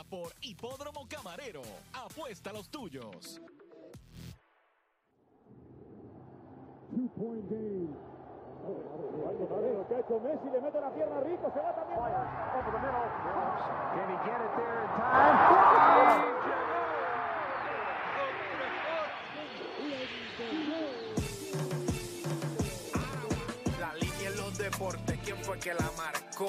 Presentada 0.00 0.04
por 0.04 0.32
Hipódromo 0.42 1.06
Camarero. 1.08 1.62
Apuesta 1.92 2.50
a 2.50 2.52
los 2.52 2.68
tuyos. 2.68 3.40
La 23.78 23.94
línea 23.94 24.28
en 24.28 24.36
los 24.36 24.58
deportes, 24.58 25.18
¿quién 25.24 25.36
fue 25.38 25.58
que 25.58 25.74
la 25.74 25.90
marcó? 25.96 26.48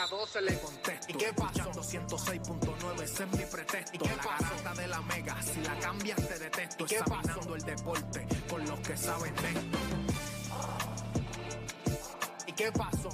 parió, 0.00 0.16
de 0.16 0.16
vieja 0.16 0.16
12 0.16 0.40
le 0.42 0.58
contesto, 0.60 1.06
¿y 1.08 1.14
qué 1.14 1.32
pasó? 1.32 1.70
106.9, 1.72 3.02
ese 3.02 3.24
es 3.24 3.30
mi 3.32 3.44
pretexto, 3.44 3.96
¿y 3.96 3.98
qué 3.98 4.16
la 4.16 4.22
garata 4.22 4.74
de 4.74 4.88
la 4.88 5.00
mega, 5.02 5.42
si 5.42 5.60
la 5.60 5.78
cambias 5.78 6.28
te 6.28 6.38
detesto, 6.38 6.84
examinando 6.84 7.56
el 7.56 7.62
deporte 7.62 8.26
con 8.48 8.64
los 8.66 8.80
que 8.80 8.96
saben 8.96 9.34
de 9.34 9.48
esto. 9.48 9.78
¿Y 12.46 12.52
qué 12.52 12.72
pasó? 12.72 13.10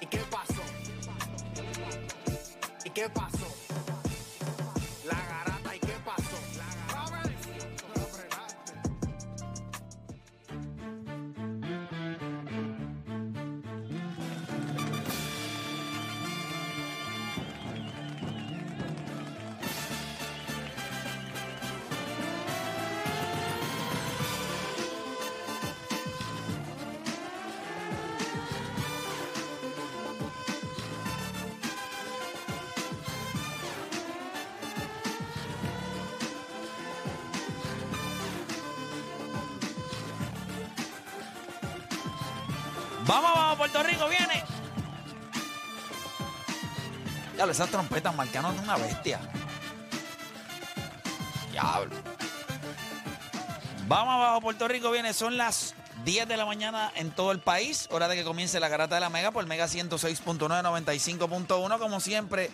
¿Y 0.00 0.06
qué 0.06 0.18
pasó? 0.18 0.62
¿Y 2.84 2.90
qué 2.90 3.08
pasó? 3.08 3.51
Vamos, 43.12 43.34
vamos, 43.34 43.58
Puerto 43.58 43.82
Rico, 43.82 44.08
viene. 44.08 44.42
Ya 47.36 47.44
esas 47.44 47.68
trompetas 47.68 48.14
marcando 48.14 48.62
una 48.62 48.78
bestia. 48.78 49.20
Diablo. 51.50 51.94
Vamos 53.86 54.14
abajo, 54.14 54.40
Puerto 54.40 54.66
Rico 54.66 54.90
viene. 54.90 55.12
Son 55.12 55.36
las 55.36 55.74
10 56.06 56.26
de 56.26 56.38
la 56.38 56.46
mañana 56.46 56.90
en 56.96 57.10
todo 57.10 57.32
el 57.32 57.40
país. 57.40 57.86
Hora 57.90 58.08
de 58.08 58.16
que 58.16 58.24
comience 58.24 58.58
la 58.58 58.68
garata 58.68 58.94
de 58.94 59.02
la 59.02 59.10
Mega 59.10 59.30
por 59.30 59.44
Mega 59.44 59.66
106.9, 59.66 60.38
95.1. 60.48 61.78
Como 61.78 62.00
siempre, 62.00 62.50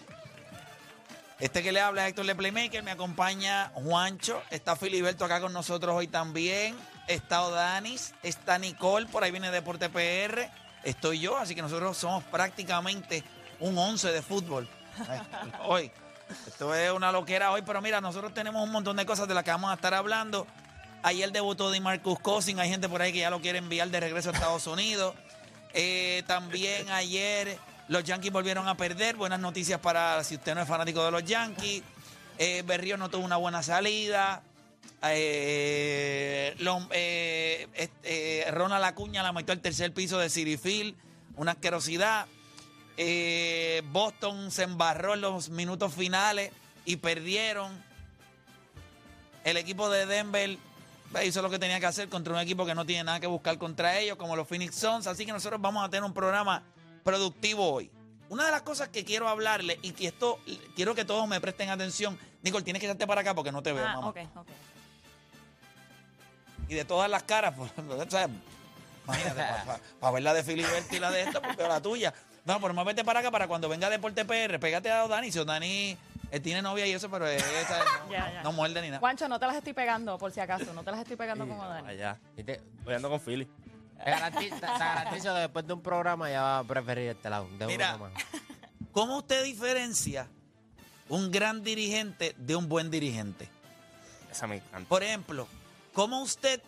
este 1.39 1.63
que 1.63 1.71
le 1.71 1.81
habla 1.81 2.03
es 2.03 2.09
Héctor 2.09 2.25
Le 2.25 2.35
Playmaker. 2.35 2.83
Me 2.83 2.91
acompaña 2.91 3.71
Juancho. 3.75 4.43
Está 4.51 4.75
Filiberto 4.75 5.25
acá 5.25 5.41
con 5.41 5.53
nosotros 5.53 5.95
hoy 5.95 6.09
también. 6.09 6.77
Está 7.09 7.43
Odanis. 7.43 8.15
Está 8.23 8.59
Nicole. 8.59 9.07
Por 9.07 9.25
ahí 9.25 9.31
viene 9.31 9.51
Deporte 9.51 9.89
PR. 9.89 10.51
Estoy 10.85 11.21
yo. 11.21 11.37
Así 11.37 11.55
que 11.55 11.63
nosotros 11.63 11.97
somos 11.97 12.23
prácticamente 12.25 13.25
un 13.61 13.77
11 13.77 14.13
de 14.13 14.23
fútbol. 14.23 14.69
Hoy. 15.65 15.91
Esto 16.47 16.75
es 16.75 16.93
una 16.93 17.11
loquera 17.11 17.53
hoy. 17.53 17.63
Pero 17.63 17.81
mira, 17.81 18.03
nosotros 18.03 18.35
tenemos 18.35 18.63
un 18.63 18.71
montón 18.71 18.97
de 18.97 19.07
cosas 19.07 19.27
de 19.27 19.33
las 19.33 19.45
que 19.45 19.51
vamos 19.51 19.71
a 19.71 19.75
estar 19.75 19.95
hablando. 19.95 20.47
Ayer 21.03 21.33
debutó 21.33 21.71
Di 21.71 21.81
Marcus 21.81 22.19
Cousin. 22.21 22.61
Hay 22.61 22.69
gente 22.69 22.87
por 22.89 23.01
ahí 23.01 23.13
que 23.13 23.21
ya 23.21 23.31
lo 23.31 23.41
quiere 23.41 23.59
enviar 23.59 23.89
de 23.89 24.01
regreso 24.01 24.29
a 24.29 24.33
Estados 24.35 24.67
Unidos. 24.67 25.15
Eh, 25.73 26.23
también 26.27 26.91
ayer 26.91 27.59
los 27.89 28.05
Yankees 28.05 28.31
volvieron 28.31 28.69
a 28.69 28.77
perder. 28.77 29.17
Buenas 29.17 29.41
noticias 29.41 29.81
para 29.81 30.23
si 30.25 30.35
usted 30.35 30.55
no 30.55 30.61
es 30.61 30.69
fanático 30.69 31.03
de 31.03 31.11
los 31.11 31.25
Yankees. 31.25 31.83
Eh, 32.37 32.63
Berrío 32.67 32.99
no 32.99 33.09
tuvo 33.09 33.25
una 33.25 33.37
buena 33.37 33.63
salida. 33.63 34.43
Eh, 35.03 36.55
lo- 36.59 36.89
eh, 36.91 37.69
eh, 38.03 38.47
Ronald 38.51 38.85
Acuña 38.85 39.23
la 39.23 39.33
metió 39.33 39.53
al 39.53 39.61
tercer 39.61 39.93
piso 39.93 40.19
de 40.19 40.29
City 40.31 40.57
Field. 40.57 40.95
Una 41.37 41.53
asquerosidad. 41.53 42.27
Eh, 42.97 43.83
Boston 43.93 44.51
se 44.51 44.65
embarró 44.65 45.15
en 45.15 45.21
los 45.21 45.51
minutos 45.51 45.95
finales 45.95 46.51
y 46.85 46.97
perdieron. 46.97 47.81
El 49.45 49.57
equipo 49.57 49.89
de 49.89 50.05
Denver 50.07 50.59
hizo 51.25 51.43
lo 51.43 51.49
que 51.51 51.59
tenía 51.59 51.79
que 51.81 51.87
hacer 51.87 52.09
contra 52.09 52.35
un 52.35 52.41
equipo 52.41 52.67
que 52.67 52.75
no 52.75 52.85
tiene 52.85 53.05
nada 53.05 53.21
que 53.21 53.27
buscar 53.29 53.57
contra 53.57 53.99
ellos, 53.99 54.17
como 54.17 54.35
los 54.37 54.49
Phoenix 54.49 54.75
Suns. 54.75 55.07
Así 55.07 55.25
que 55.25 55.33
nosotros 55.33 55.61
vamos 55.61 55.85
a 55.85 55.89
tener 55.89 56.05
un 56.05 56.13
programa 56.13 56.63
productivo 57.05 57.73
hoy. 57.73 57.91
Una 58.29 58.45
de 58.47 58.51
las 58.51 58.63
cosas 58.63 58.89
que 58.89 59.05
quiero 59.05 59.29
hablarle 59.29 59.79
y 59.81 59.93
que 59.93 60.09
esto 60.09 60.39
quiero 60.77 60.95
que 60.95 61.05
todos 61.07 61.27
me 61.29 61.41
presten 61.41 61.71
atención. 61.71 62.19
Nicole, 62.43 62.63
tienes 62.65 62.81
que 62.81 62.87
echarte 62.87 63.07
para 63.07 63.23
acá 63.23 63.35
porque 63.35 63.53
no 63.53 63.63
te 63.63 63.73
veo, 63.73 63.87
Ah, 63.87 63.95
mamá. 63.95 64.09
ok, 64.09 64.19
ok. 64.37 64.49
Y 66.69 66.75
de 66.75 66.85
todas 66.85 67.11
las 67.11 67.23
caras, 67.23 67.55
pues, 67.57 67.71
imagínate, 67.77 69.43
para 70.01 70.13
ver 70.13 70.23
la 70.23 70.35
de 70.35 70.43
Filiberto 70.43 70.95
y 70.95 70.99
la 70.99 71.11
de 71.11 71.23
esta, 71.23 71.41
veo 71.41 71.69
la 71.69 71.81
tuya. 71.81 72.13
No, 72.45 72.61
pero 72.61 72.75
más 72.75 72.85
vete 72.85 73.05
para 73.05 73.21
acá 73.21 73.31
para 73.31 73.47
cuando 73.47 73.69
venga 73.69 73.91
Deporte 73.91 74.25
PR, 74.25 74.59
pégate 74.59 74.91
a 74.91 75.07
Dani. 75.07 75.31
Si 75.31 75.45
Dani 75.45 75.97
él 76.31 76.43
tiene 76.43 76.63
novia 76.63 76.87
y 76.87 76.93
eso, 76.93 77.11
pero 77.11 77.27
esa 77.27 77.79
no, 78.05 78.11
Ya, 78.11 78.33
ya. 78.33 78.43
no 78.43 78.53
muerde 78.53 78.81
ni 78.83 78.89
nada. 78.89 79.01
Juancho, 79.01 79.29
no 79.29 79.39
te 79.39 79.47
las 79.47 79.57
estoy 79.57 79.73
pegando, 79.73 80.19
por 80.19 80.31
si 80.33 80.41
acaso. 80.41 80.73
No 80.73 80.83
te 80.83 80.91
las 80.91 81.01
estoy 81.01 81.17
pegando 81.17 81.47
como 81.47 81.67
Dani. 81.67 81.89
Allá. 81.89 82.19
¿Viste? 82.37 82.61
Voy 82.85 82.95
ando 82.95 83.11
con 83.11 83.21
Philly. 83.21 83.47
Te 84.05 84.11
garantizo, 84.11 84.57
te 84.61 84.67
garantizo 84.67 85.35
que 85.35 85.41
después 85.41 85.67
de 85.67 85.73
un 85.73 85.83
programa 85.83 86.31
ya 86.31 86.43
va 86.43 86.59
a 86.61 86.65
preferir 86.65 87.11
este 87.11 87.29
lado. 87.29 87.49
De 87.59 87.67
Mira. 87.67 87.97
más. 87.97 88.13
¿Cómo 88.93 89.19
usted 89.19 89.43
diferencia 89.45 90.29
un 91.09 91.31
gran 91.31 91.63
dirigente 91.63 92.35
de 92.39 92.57
un 92.57 92.69
buen 92.69 92.91
dirigente. 92.91 93.49
Esa 94.31 94.47
me 94.47 94.57
encanta. 94.57 94.89
Por 94.89 95.03
ejemplo, 95.03 95.49
¿cómo 95.99 96.23
usted 96.23 96.63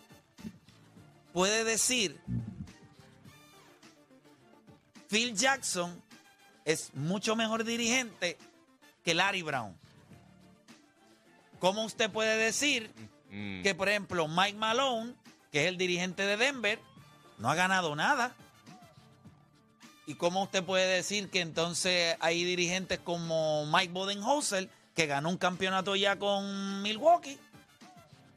puede 1.33 1.63
decir 1.63 2.21
Phil 5.09 5.37
Jackson 5.37 6.03
es 6.65 6.93
mucho 6.95 7.37
mejor 7.37 7.63
dirigente 7.63 8.37
que 9.05 9.15
Larry 9.15 9.43
Brown? 9.43 9.77
¿Cómo 11.61 11.85
usted 11.85 12.11
puede 12.11 12.37
decir 12.39 12.91
Mm. 13.31 13.63
que, 13.63 13.77
por 13.77 13.89
ejemplo, 13.89 14.27
Mike 14.27 14.59
Malone, 14.59 15.15
que 15.53 15.63
es 15.63 15.69
el 15.69 15.79
dirigente 15.79 16.27
de 16.27 16.37
Denver, 16.37 16.81
no 17.39 17.49
ha 17.49 17.55
ganado 17.55 17.95
nada? 17.95 18.35
¿Y 20.09 20.15
cómo 20.17 20.43
usted 20.43 20.65
puede 20.65 20.89
decir 20.97 21.31
que 21.31 21.41
entonces 21.41 22.17
hay 22.19 22.43
dirigentes 22.43 22.99
como 22.99 23.65
Mike 23.67 23.93
Bodenholzer, 23.93 24.69
que 24.97 25.07
ganó 25.07 25.29
un 25.29 25.37
campeonato 25.37 25.95
ya 25.95 26.19
con 26.19 26.83
Milwaukee? 26.83 27.39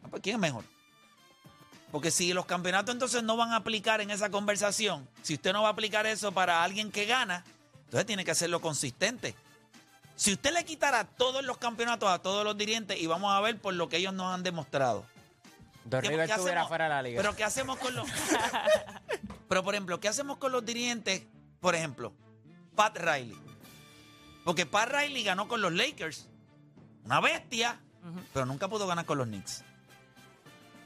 Ah, 0.04 0.10
pues, 0.12 0.22
¿Quién 0.22 0.36
es 0.36 0.40
mejor? 0.40 0.72
Porque 1.94 2.10
si 2.10 2.34
los 2.34 2.48
campeonatos 2.48 2.92
entonces 2.92 3.22
no 3.22 3.38
van 3.38 3.51
a 3.51 3.57
aplicar 3.57 4.01
en 4.01 4.10
esa 4.10 4.31
conversación, 4.31 5.07
si 5.22 5.36
usted 5.36 5.54
no 5.54 5.62
va 5.62 5.68
a 5.68 5.72
aplicar 5.74 6.07
eso 6.07 6.31
para 6.31 6.63
alguien 6.63 6.92
que 6.92 7.06
gana, 7.06 7.44
entonces 7.86 8.07
tiene 8.07 8.25
que 8.25 8.31
hacerlo 8.31 8.60
consistente. 8.62 9.36
Si 10.16 10.34
usted 10.34 10.51
le 10.54 10.66
quitara 10.66 11.04
todos 11.04 11.44
los 11.45 11.60
campeonatos 11.60 12.10
a 12.10 12.18
todos 12.18 12.44
los 12.44 12.57
dirigentes 12.57 13.00
y 13.00 13.06
vamos 13.06 13.31
a 13.31 13.40
ver 13.42 13.60
por 13.62 13.75
lo 13.75 13.90
que 13.90 13.98
ellos 13.98 14.12
nos 14.12 14.34
han 14.34 14.42
demostrado. 14.42 15.06
Don 15.86 16.01
¿Qué- 16.01 16.07
River 16.10 16.25
qué 16.25 16.31
estuviera 16.34 16.62
hacemos? 16.62 16.68
fuera 16.69 16.86
de 16.86 16.90
la 16.90 17.01
liga. 17.04 17.22
Pero 17.22 17.36
¿qué 17.36 17.44
hacemos 17.44 17.78
con 17.78 17.94
los... 17.94 18.07
Pero 19.48 19.63
por 19.63 19.75
ejemplo, 19.75 20.00
¿qué 20.00 20.07
hacemos 20.07 20.38
con 20.38 20.51
los 20.51 20.66
dirigentes? 20.66 21.22
Por 21.60 21.75
ejemplo, 21.75 22.12
Pat 22.75 22.98
Riley. 22.98 23.38
Porque 24.44 24.66
Pat 24.66 24.90
Riley 24.90 25.24
ganó 25.24 25.48
con 25.48 25.62
los 25.62 25.72
Lakers. 25.72 26.28
Una 27.06 27.19
bestia, 27.22 27.80
pero 28.34 28.48
nunca 28.48 28.68
pudo 28.68 28.88
ganar 28.88 29.06
con 29.06 29.19
los 29.19 29.28
Knicks. 29.28 29.63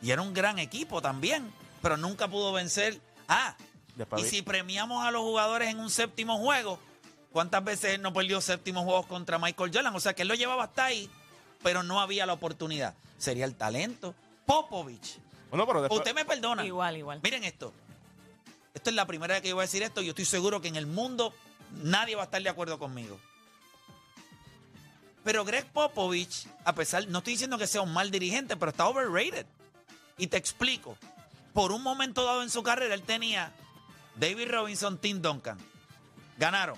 Y 0.01 0.11
era 0.11 0.21
un 0.21 0.33
gran 0.33 0.59
equipo 0.59 1.01
también, 1.01 1.51
pero 1.81 1.97
nunca 1.97 2.27
pudo 2.27 2.53
vencer. 2.53 2.99
Ah, 3.27 3.55
Después 3.95 4.21
y 4.21 4.25
vi- 4.25 4.29
si 4.29 4.41
premiamos 4.41 5.03
a 5.05 5.11
los 5.11 5.21
jugadores 5.21 5.69
en 5.69 5.79
un 5.79 5.89
séptimo 5.89 6.37
juego, 6.37 6.79
¿cuántas 7.31 7.63
veces 7.63 7.95
él 7.95 8.01
no 8.01 8.13
perdió 8.13 8.39
séptimos 8.41 8.83
juegos 8.83 9.07
contra 9.07 9.39
Michael 9.39 9.71
Jordan? 9.73 9.95
O 9.95 9.99
sea 9.99 10.13
que 10.13 10.21
él 10.21 10.27
lo 10.27 10.35
llevaba 10.35 10.65
hasta 10.65 10.85
ahí, 10.85 11.09
pero 11.63 11.81
no 11.83 11.99
había 11.99 12.25
la 12.25 12.33
oportunidad. 12.33 12.93
Sería 13.17 13.45
el 13.45 13.55
talento. 13.55 14.13
Popovich. 14.45 15.17
Bueno, 15.49 15.65
pero 15.65 15.81
después. 15.81 15.99
Usted 15.99 16.13
me 16.13 16.25
perdona. 16.25 16.63
Igual, 16.65 16.97
igual. 16.97 17.19
Miren 17.23 17.43
esto. 17.43 17.73
Esto 18.73 18.91
es 18.91 18.95
la 18.95 19.07
primera 19.07 19.33
vez 19.33 19.41
que 19.41 19.49
yo 19.49 19.55
voy 19.55 19.63
a 19.63 19.65
decir 19.65 19.81
esto 19.81 20.01
y 20.01 20.05
yo 20.05 20.11
estoy 20.11 20.25
seguro 20.25 20.61
que 20.61 20.67
en 20.67 20.75
el 20.75 20.85
mundo 20.85 21.33
nadie 21.83 22.15
va 22.15 22.21
a 22.21 22.25
estar 22.25 22.41
de 22.43 22.49
acuerdo 22.49 22.77
conmigo. 22.77 23.19
Pero 25.23 25.43
Greg 25.43 25.65
Popovich, 25.73 26.47
a 26.63 26.73
pesar, 26.73 27.07
no 27.07 27.17
estoy 27.17 27.33
diciendo 27.33 27.57
que 27.57 27.67
sea 27.67 27.81
un 27.81 27.91
mal 27.91 28.11
dirigente, 28.11 28.55
pero 28.55 28.71
está 28.71 28.87
overrated. 28.87 29.45
Y 30.17 30.27
te 30.27 30.37
explico. 30.37 30.97
Por 31.53 31.71
un 31.71 31.81
momento 31.83 32.25
dado 32.25 32.43
en 32.43 32.49
su 32.49 32.63
carrera, 32.63 32.93
él 32.93 33.03
tenía 33.03 33.51
David 34.15 34.49
Robinson, 34.49 34.97
Tim 34.97 35.21
Duncan. 35.21 35.57
Ganaron. 36.37 36.77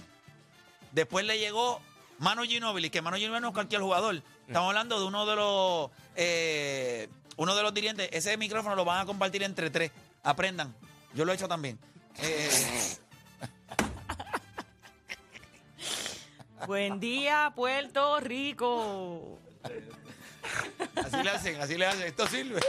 Después 0.92 1.26
le 1.26 1.38
llegó 1.38 1.82
Manu 2.20 2.44
Ginobili, 2.44 2.90
que 2.90 3.02
Manu 3.02 3.18
Ginobili 3.18 3.42
no 3.42 3.48
es 3.50 3.54
cualquier 3.54 3.82
jugador. 3.82 4.22
Estamos 4.48 4.70
hablando 4.70 5.00
de 5.00 5.06
uno 5.06 5.26
de 5.26 5.36
los 5.36 5.92
eh, 6.16 7.10
uno 7.38 7.56
de 7.56 7.64
los 7.64 7.74
dirigentes. 7.74 8.10
Ese 8.12 8.36
micrófono 8.38 8.76
lo 8.76 8.86
van 8.86 9.02
a 9.02 9.06
compartir 9.06 9.44
entre 9.44 9.70
tres. 9.70 9.92
Aprendan. 10.24 10.76
Yo 11.14 11.26
lo 11.26 11.32
he 11.32 11.36
hecho 11.36 11.48
también. 11.48 11.80
Eh, 12.22 12.98
Buen 16.68 17.00
día, 17.00 17.54
Puerto 17.56 18.20
Rico. 18.20 19.40
Así 20.96 21.24
le 21.24 21.30
hacen, 21.30 21.62
así 21.62 21.78
le 21.78 21.86
hacen. 21.86 22.04
Esto 22.08 22.28
sirve. 22.28 22.60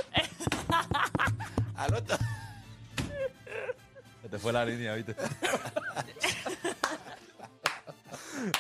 Al 1.77 1.95
otro- 1.95 2.17
Se 4.23 4.29
te 4.29 4.39
fue 4.39 4.53
la 4.53 4.65
línea, 4.65 4.95
¿viste? 4.95 5.15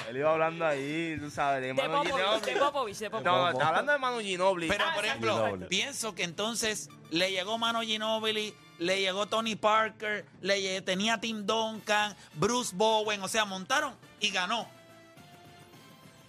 Él 0.08 0.16
iba 0.18 0.30
hablando 0.32 0.66
ahí, 0.66 1.16
tú 1.18 1.30
sabes, 1.30 1.62
de 1.62 1.68
De 1.68 1.74
Manu 1.74 1.92
Popovich, 2.04 2.12
Ginobili. 2.14 2.52
de 2.52 2.60
Popovich, 2.60 2.96
de 2.98 3.10
Popovich. 3.10 3.26
No, 3.26 3.50
está 3.50 3.68
hablando 3.68 3.92
de 3.92 3.98
Manu 3.98 4.20
Ginobili. 4.20 4.68
Pero, 4.68 4.84
Ah, 4.86 4.92
por 4.94 5.04
ejemplo, 5.06 5.58
pienso 5.68 6.14
que 6.14 6.24
entonces 6.24 6.90
le 7.10 7.30
llegó 7.30 7.56
Mano 7.56 7.80
Ginobili, 7.80 8.54
le 8.78 9.00
llegó 9.00 9.26
Tony 9.26 9.56
Parker, 9.56 10.26
le 10.42 10.82
tenía 10.82 11.18
Tim 11.18 11.46
Duncan, 11.46 12.14
Bruce 12.34 12.72
Bowen, 12.74 13.22
o 13.22 13.28
sea, 13.28 13.44
montaron 13.46 13.94
y 14.20 14.30
ganó. 14.30 14.68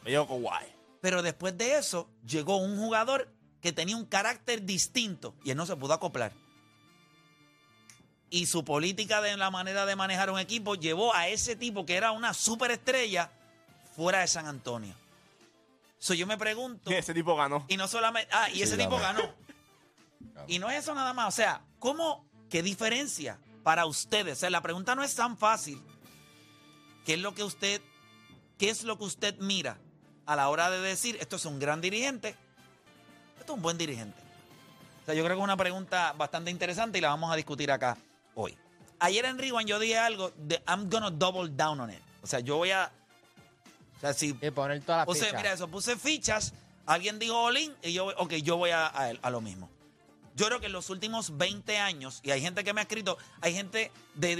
Me 0.03 0.11
llevo 0.11 0.27
con 0.27 0.41
guay. 0.41 0.65
Pero 1.01 1.23
después 1.23 1.57
de 1.57 1.77
eso, 1.77 2.09
llegó 2.25 2.57
un 2.57 2.77
jugador 2.77 3.33
que 3.59 3.73
tenía 3.73 3.97
un 3.97 4.05
carácter 4.05 4.63
distinto 4.63 5.35
y 5.43 5.51
él 5.51 5.57
no 5.57 5.65
se 5.65 5.75
pudo 5.75 5.93
acoplar. 5.93 6.31
Y 8.29 8.45
su 8.45 8.63
política 8.63 9.19
de 9.19 9.35
la 9.35 9.51
manera 9.51 9.85
de 9.85 9.95
manejar 9.95 10.29
un 10.29 10.39
equipo 10.39 10.75
llevó 10.75 11.13
a 11.13 11.27
ese 11.27 11.55
tipo 11.55 11.85
que 11.85 11.95
era 11.95 12.11
una 12.11 12.33
superestrella 12.33 13.31
fuera 13.95 14.19
de 14.19 14.27
San 14.27 14.45
Antonio. 14.45 14.95
So, 15.97 16.13
yo 16.13 16.25
me 16.25 16.37
pregunto. 16.37 16.89
Ese 16.91 17.13
tipo 17.13 17.35
ganó. 17.35 17.65
Y 17.67 17.77
no 17.77 17.87
solamente. 17.87 18.27
Ah, 18.33 18.49
y 18.49 18.63
ese 18.63 18.75
tipo 18.75 18.97
ganó. 18.97 19.21
ganó. 20.19 20.45
Y 20.47 20.57
no 20.57 20.71
es 20.71 20.79
eso 20.79 20.95
nada 20.95 21.13
más. 21.13 21.27
O 21.27 21.31
sea, 21.31 21.61
¿cómo? 21.77 22.25
¿Qué 22.49 22.63
diferencia 22.63 23.37
para 23.61 23.85
ustedes? 23.85 24.37
O 24.37 24.39
sea, 24.39 24.49
la 24.49 24.61
pregunta 24.61 24.95
no 24.95 25.03
es 25.03 25.13
tan 25.13 25.37
fácil. 25.37 25.79
¿Qué 27.05 27.13
es 27.13 27.19
lo 27.19 27.35
que 27.35 27.43
usted, 27.43 27.81
qué 28.57 28.71
es 28.71 28.83
lo 28.83 28.97
que 28.97 29.03
usted 29.03 29.37
mira 29.37 29.77
a 30.31 30.35
la 30.37 30.47
hora 30.47 30.69
de 30.69 30.79
decir 30.79 31.17
esto 31.19 31.35
es 31.35 31.43
un 31.45 31.59
gran 31.59 31.81
dirigente? 31.81 32.35
Esto 33.37 33.51
es 33.53 33.57
un 33.57 33.61
buen 33.61 33.77
dirigente. 33.77 34.17
O 35.01 35.05
sea, 35.05 35.13
yo 35.13 35.23
creo 35.25 35.35
que 35.35 35.41
es 35.41 35.43
una 35.43 35.57
pregunta 35.57 36.13
bastante 36.13 36.49
interesante 36.51 36.97
y 36.99 37.01
la 37.01 37.09
vamos 37.09 37.33
a 37.33 37.35
discutir 37.35 37.69
acá 37.69 37.97
hoy. 38.35 38.57
Ayer 38.99 39.25
en 39.25 39.37
Rewind 39.37 39.67
yo 39.67 39.77
dije 39.77 39.97
algo 39.97 40.31
de 40.37 40.61
I'm 40.67 40.89
gonna 40.89 41.11
double 41.11 41.49
down 41.51 41.81
on 41.81 41.89
it. 41.89 41.99
O 42.23 42.27
sea, 42.27 42.39
yo 42.39 42.55
voy 42.55 42.71
a. 42.71 42.91
O 43.97 43.99
sea, 43.99 44.13
si 44.13 44.29
Y 44.41 44.51
poner 44.51 44.81
todas 44.83 44.99
las 44.99 45.05
Puse, 45.05 45.25
fichas. 45.25 45.35
mira 45.35 45.53
eso, 45.53 45.67
puse 45.67 45.97
fichas, 45.97 46.53
alguien 46.85 47.19
dijo 47.19 47.37
Olin 47.37 47.73
y 47.83 47.91
yo, 47.91 48.05
ok, 48.17 48.33
yo 48.35 48.55
voy 48.55 48.69
a, 48.69 48.87
a, 48.87 49.09
a 49.21 49.29
lo 49.31 49.41
mismo. 49.41 49.69
Yo 50.33 50.45
creo 50.47 50.61
que 50.61 50.67
en 50.67 50.71
los 50.71 50.89
últimos 50.89 51.37
20 51.37 51.77
años, 51.77 52.21
y 52.23 52.31
hay 52.31 52.39
gente 52.39 52.63
que 52.63 52.71
me 52.73 52.79
ha 52.79 52.83
escrito, 52.83 53.17
hay 53.41 53.53
gente 53.53 53.91
de, 54.15 54.37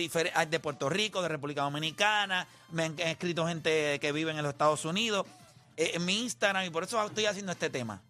de 0.49 0.59
Puerto 0.61 0.89
Rico, 0.89 1.21
de 1.21 1.27
República 1.27 1.63
Dominicana, 1.63 2.47
me 2.71 2.85
han 2.85 2.99
escrito 2.99 3.45
gente 3.45 3.99
que 3.99 4.11
vive 4.13 4.31
en 4.31 4.37
los 4.37 4.53
Estados 4.53 4.85
Unidos, 4.85 5.25
en 5.81 6.05
mi 6.05 6.21
Instagram, 6.21 6.65
y 6.65 6.69
por 6.69 6.83
eso 6.83 7.03
estoy 7.05 7.25
haciendo 7.25 7.51
este 7.51 7.69
tema. 7.69 8.01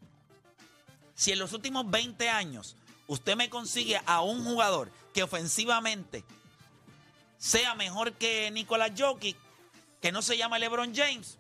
Si 1.16 1.32
en 1.32 1.40
los 1.40 1.54
últimos 1.54 1.90
20 1.90 2.30
años 2.30 2.75
usted 3.08 3.36
me 3.36 3.50
consigue 3.50 4.01
a 4.06 4.22
un 4.22 4.44
jugador 4.44 4.92
que 5.13 5.24
ofensivamente 5.24 6.24
sea 7.38 7.75
mejor 7.75 8.13
que 8.13 8.50
Nicolás 8.51 8.92
Jokic, 8.98 9.38
que 10.01 10.12
no 10.12 10.22
se 10.22 10.38
llama 10.38 10.60
LeBron 10.60 10.94
James, 10.96 11.38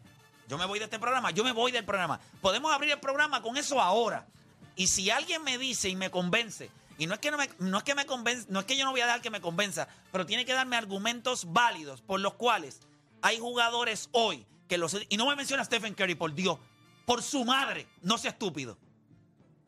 yo 0.47 0.57
me 0.57 0.65
voy 0.65 0.79
de 0.79 0.85
este 0.85 0.99
programa, 0.99 1.31
yo 1.31 1.43
me 1.43 1.51
voy 1.51 1.71
del 1.71 1.85
programa. 1.85 2.19
Podemos 2.41 2.71
abrir 2.73 2.91
el 2.91 2.99
programa 2.99 3.41
con 3.41 3.57
eso 3.57 3.81
ahora. 3.81 4.27
Y 4.75 4.87
si 4.87 5.09
alguien 5.09 5.43
me 5.43 5.57
dice 5.57 5.89
y 5.89 5.95
me 5.95 6.11
convence, 6.11 6.69
y 6.97 7.07
no 7.07 7.13
es 7.13 7.19
que 7.19 7.31
no, 7.31 7.37
no 7.59 7.77
es 7.77 7.83
que 7.83 7.95
me 7.95 8.05
convence, 8.05 8.47
no 8.49 8.59
es 8.59 8.65
que 8.65 8.77
yo 8.77 8.85
no 8.85 8.91
voy 8.91 9.01
a 9.01 9.05
dejar 9.05 9.21
que 9.21 9.29
me 9.29 9.41
convenza, 9.41 9.87
pero 10.11 10.25
tiene 10.25 10.45
que 10.45 10.53
darme 10.53 10.75
argumentos 10.75 11.51
válidos 11.53 12.01
por 12.01 12.19
los 12.19 12.33
cuales 12.33 12.81
hay 13.21 13.39
jugadores 13.39 14.09
hoy 14.11 14.45
que 14.71 14.77
los 14.77 14.95
y 15.09 15.17
no 15.17 15.27
me 15.27 15.35
menciona 15.35 15.63
a 15.63 15.65
Stephen 15.65 15.93
Curry, 15.93 16.15
por 16.15 16.33
Dios, 16.33 16.57
por 17.05 17.21
su 17.21 17.43
madre, 17.43 17.87
no 18.03 18.17
sea 18.17 18.31
estúpido. 18.31 18.77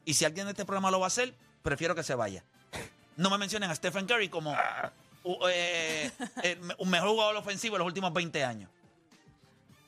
Y 0.06 0.14
si 0.14 0.24
alguien 0.24 0.46
de 0.46 0.52
este 0.52 0.64
programa 0.64 0.92
lo 0.92 1.02
va 1.02 1.08
a 1.08 1.10
hacer, 1.10 1.36
prefiero 1.62 1.94
que 1.94 2.04
se 2.04 2.16
vaya. 2.16 2.46
No 3.18 3.30
me 3.30 3.38
mencionen 3.38 3.70
a 3.70 3.76
Stephen 3.76 4.08
Curry 4.08 4.30
como 4.30 4.56
u- 5.26 5.38
eh, 5.50 6.10
eh, 6.42 6.58
un 6.78 6.90
mejor 6.90 7.10
jugador 7.10 7.36
ofensivo 7.36 7.76
de 7.76 7.80
los 7.80 7.88
últimos 7.88 8.14
20 8.14 8.46
años. 8.46 8.70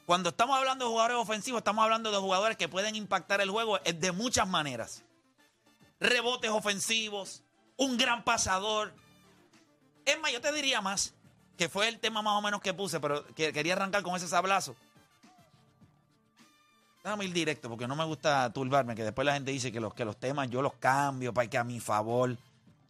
Cuando 0.05 0.29
estamos 0.29 0.57
hablando 0.57 0.84
de 0.84 0.91
jugadores 0.91 1.15
ofensivos, 1.15 1.60
estamos 1.60 1.81
hablando 1.81 2.12
de 2.12 2.17
jugadores 2.17 2.57
que 2.57 2.67
pueden 2.67 2.98
impactar 2.98 3.39
el 3.39 3.50
juego 3.50 3.79
eh, 3.86 3.93
de 3.93 4.12
muchas 4.12 4.45
maneras. 4.50 5.01
Rebotes 6.01 6.51
ofensivos, 6.51 7.41
un 7.77 7.95
gran 7.95 8.25
pasador. 8.25 8.93
Es 10.03 10.19
más, 10.19 10.34
yo 10.34 10.41
te 10.41 10.51
diría 10.51 10.81
más, 10.81 11.13
que 11.57 11.69
fue 11.69 11.88
el 11.88 12.00
tema 12.00 12.22
más 12.22 12.34
o 12.38 12.41
menos 12.41 12.60
que 12.60 12.74
puse, 12.74 13.00
pero 13.00 13.25
que 13.34 13.53
quería 13.53 13.74
arrancar 13.75 14.03
con 14.03 14.13
ese 14.17 14.27
sablazo. 14.27 14.75
Déjame 17.05 17.25
ir 17.25 17.33
directo, 17.33 17.69
porque 17.69 17.88
no 17.88 17.95
me 17.95 18.03
gusta 18.03 18.51
turbarme, 18.51 18.95
que 18.95 19.03
después 19.03 19.27
la 19.27 19.33
gente 19.35 19.51
dice 19.51 19.71
que 19.71 19.79
los, 19.79 19.93
que 19.93 20.03
los 20.03 20.17
temas 20.17 20.50
yo 20.50 20.63
los 20.63 20.74
cambio 20.74 21.31
para 21.35 21.47
que 21.47 21.55
a 21.55 21.63
mi 21.63 21.79
favor. 21.79 22.35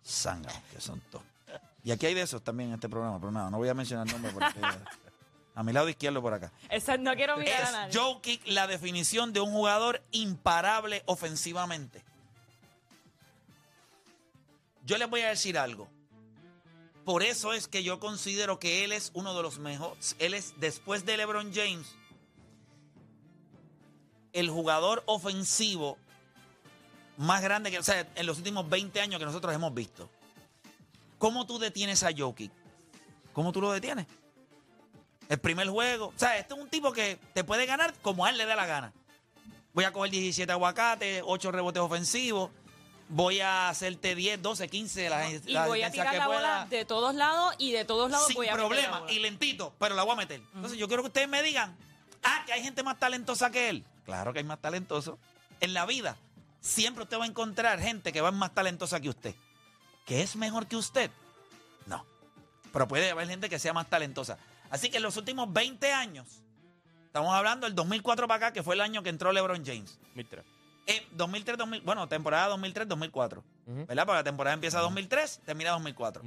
Sanga, 0.01 0.53
que 0.72 0.79
son 0.79 1.01
todos. 1.12 1.25
Y 1.84 1.91
aquí 1.91 2.05
hay 2.05 2.13
de 2.13 2.22
esos 2.22 2.41
también 2.41 2.69
en 2.69 2.75
este 2.75 2.88
programa, 2.88 3.19
pero 3.19 3.29
nada, 3.34 3.50
no 3.50 3.57
voy 3.57 3.67
a 3.67 3.74
mencionar 3.74 4.07
nombres 4.07 4.34
porque 4.34 4.57
a 5.53 5.63
mi 5.63 5.74
lado 5.74 5.89
izquierdo 5.89 6.22
por 6.22 6.34
acá. 6.34 6.50
Esa- 6.69 6.95
no 6.95 7.13
quiero 7.15 7.36
mirar 7.36 7.62
a 7.62 7.65
Es 7.65 7.72
nadie. 7.74 8.00
Jokic 8.00 8.48
la 8.48 8.67
definición 8.67 9.34
de 9.34 9.41
un 9.41 9.51
jugador 9.51 10.01
imparable 10.12 11.03
ofensivamente. 11.07 12.01
Yo 14.86 14.98
les 14.98 15.10
voy 15.10 15.22
a 15.24 15.27
decir 15.27 15.57
algo. 15.57 15.89
Por 17.03 17.22
eso 17.22 17.51
es 17.51 17.67
que 17.67 17.84
yo 17.84 18.00
considero 18.00 18.60
que 18.60 18.86
él 18.86 18.93
es 18.93 19.12
uno 19.13 19.36
de 19.36 19.43
los 19.43 19.60
mejores. 19.60 20.15
Él 20.19 20.34
es, 20.34 20.53
después 20.57 21.05
de 21.05 21.17
LeBron 21.17 21.51
James, 21.53 21.93
el 24.36 24.50
jugador 24.50 25.01
ofensivo 25.08 25.98
más 27.18 27.42
grande 27.42 27.72
que, 27.72 27.80
o 27.80 27.84
sea, 27.84 28.06
en 28.15 28.25
los 28.25 28.38
últimos 28.38 28.70
20 28.70 29.00
años 29.00 29.18
que 29.18 29.25
nosotros 29.25 29.54
hemos 29.56 29.74
visto. 29.74 30.10
¿Cómo 31.18 31.46
tú 31.48 31.58
detienes 31.58 32.04
a 32.04 32.10
Jokic? 32.15 32.51
¿Cómo 33.32 33.54
tú 33.54 33.62
lo 33.62 33.72
detienes? 33.72 34.06
El 35.30 35.39
primer 35.39 35.70
juego. 35.70 36.08
O 36.08 36.13
sea, 36.20 36.38
este 36.38 36.54
es 36.54 36.60
un 36.60 36.70
tipo 36.70 36.92
que 36.92 37.18
te 37.34 37.46
puede 37.46 37.65
ganar 37.65 37.94
como 38.01 38.25
a 38.25 38.30
él 38.30 38.38
le 38.38 38.46
dé 38.46 38.56
la 38.56 38.65
gana. 38.65 38.94
Voy 39.74 39.86
a 39.86 39.94
coger 39.94 40.12
17 40.12 40.51
aguacates, 40.51 41.24
8 41.25 41.51
rebotes 41.51 41.82
ofensivos. 41.82 42.51
Voy 43.08 43.39
a 43.39 43.70
hacerte 43.70 44.15
10, 44.15 44.42
12, 44.42 44.68
15 44.68 45.10
las 45.10 45.32
Y 45.48 45.54
las 45.54 45.68
voy 45.68 45.84
a 45.84 45.92
tirar 45.92 46.15
la 46.15 46.27
bola 46.27 46.39
pueda. 46.39 46.65
de 46.65 46.86
todos 46.86 47.15
lados 47.15 47.56
y 47.58 47.72
de 47.72 47.86
todos 47.86 48.12
lados 48.12 48.27
Sin 48.27 48.36
voy 48.36 48.48
a 48.48 48.51
meter 48.56 48.62
la 48.62 48.68
problema 48.68 49.00
bola. 49.00 49.12
y 49.13 49.20
lentito, 49.20 49.74
pero 49.80 49.96
la 49.96 50.04
voy 50.04 50.13
a 50.13 50.18
meter. 50.18 50.42
Entonces 50.56 50.77
yo 50.77 50.88
quiero 50.88 51.04
que 51.04 51.08
ustedes 51.08 51.30
me 51.30 51.42
digan, 51.44 51.77
ah, 52.24 52.44
que 52.46 52.54
hay 52.54 52.63
gente 52.63 52.84
más 52.84 53.00
talentosa 53.00 53.50
que 53.51 53.70
él. 53.70 53.86
Claro 54.05 54.33
que 54.33 54.39
hay 54.39 54.45
más 54.45 54.62
talentoso. 54.62 55.17
En 55.59 55.74
la 55.74 55.85
vida 55.85 56.17
siempre 56.62 57.03
usted 57.03 57.19
va 57.19 57.25
a 57.25 57.27
encontrar 57.27 57.79
gente 57.79 58.12
que 58.12 58.21
va 58.21 58.31
más 58.31 58.53
talentosa 58.53 59.00
que 59.00 59.09
usted. 59.09 59.35
¿Que 60.05 60.21
es 60.21 60.35
mejor 60.35 60.67
que 60.67 60.75
usted? 60.75 61.12
No. 61.85 62.05
Pero 62.71 62.88
puede 62.88 63.12
haber 63.12 63.27
gente 63.27 63.50
que 63.50 63.59
sea 63.59 63.74
más 63.74 63.88
talentosa. 63.88 64.38
Así 64.69 64.89
que 64.89 64.97
en 64.97 65.03
los 65.03 65.17
últimos 65.17 65.51
20 65.51 65.91
años, 65.93 66.27
estamos 67.05 67.33
hablando 67.33 67.65
del 67.65 67.75
2004 67.75 68.27
para 68.27 68.47
acá, 68.47 68.53
que 68.53 68.63
fue 68.63 68.75
el 68.75 68.81
año 68.81 69.03
que 69.03 69.09
entró 69.09 69.31
LeBron 69.31 69.63
James. 69.65 70.00
Mitra. 70.13 70.43
En 70.88 71.03
2003, 71.13 71.57
2000, 71.57 71.81
bueno, 71.81 72.07
temporada 72.07 72.47
2003, 72.50 72.88
2004. 72.88 73.43
Ujú. 73.65 73.85
¿Verdad? 73.88 74.05
Porque 74.05 74.17
la 74.17 74.24
temporada 74.24 74.53
empieza 74.53 74.79
2003, 74.79 75.41
termina 75.45 75.71
2004. 75.71 76.24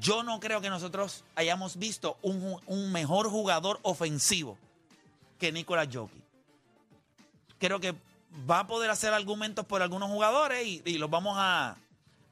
Yo 0.00 0.22
no 0.22 0.40
creo 0.40 0.60
que 0.60 0.70
nosotros 0.70 1.24
hayamos 1.34 1.76
visto 1.76 2.18
un 2.22 2.92
mejor 2.92 3.28
jugador 3.28 3.78
ofensivo 3.82 4.56
que 5.42 5.50
Nicolás 5.50 5.88
Jokic. 5.92 6.22
Creo 7.58 7.80
que 7.80 7.96
va 8.48 8.60
a 8.60 8.66
poder 8.68 8.90
hacer 8.90 9.12
argumentos 9.12 9.66
por 9.66 9.82
algunos 9.82 10.08
jugadores 10.08 10.64
y, 10.64 10.82
y 10.84 10.98
los 10.98 11.10
vamos 11.10 11.34
a 11.36 11.76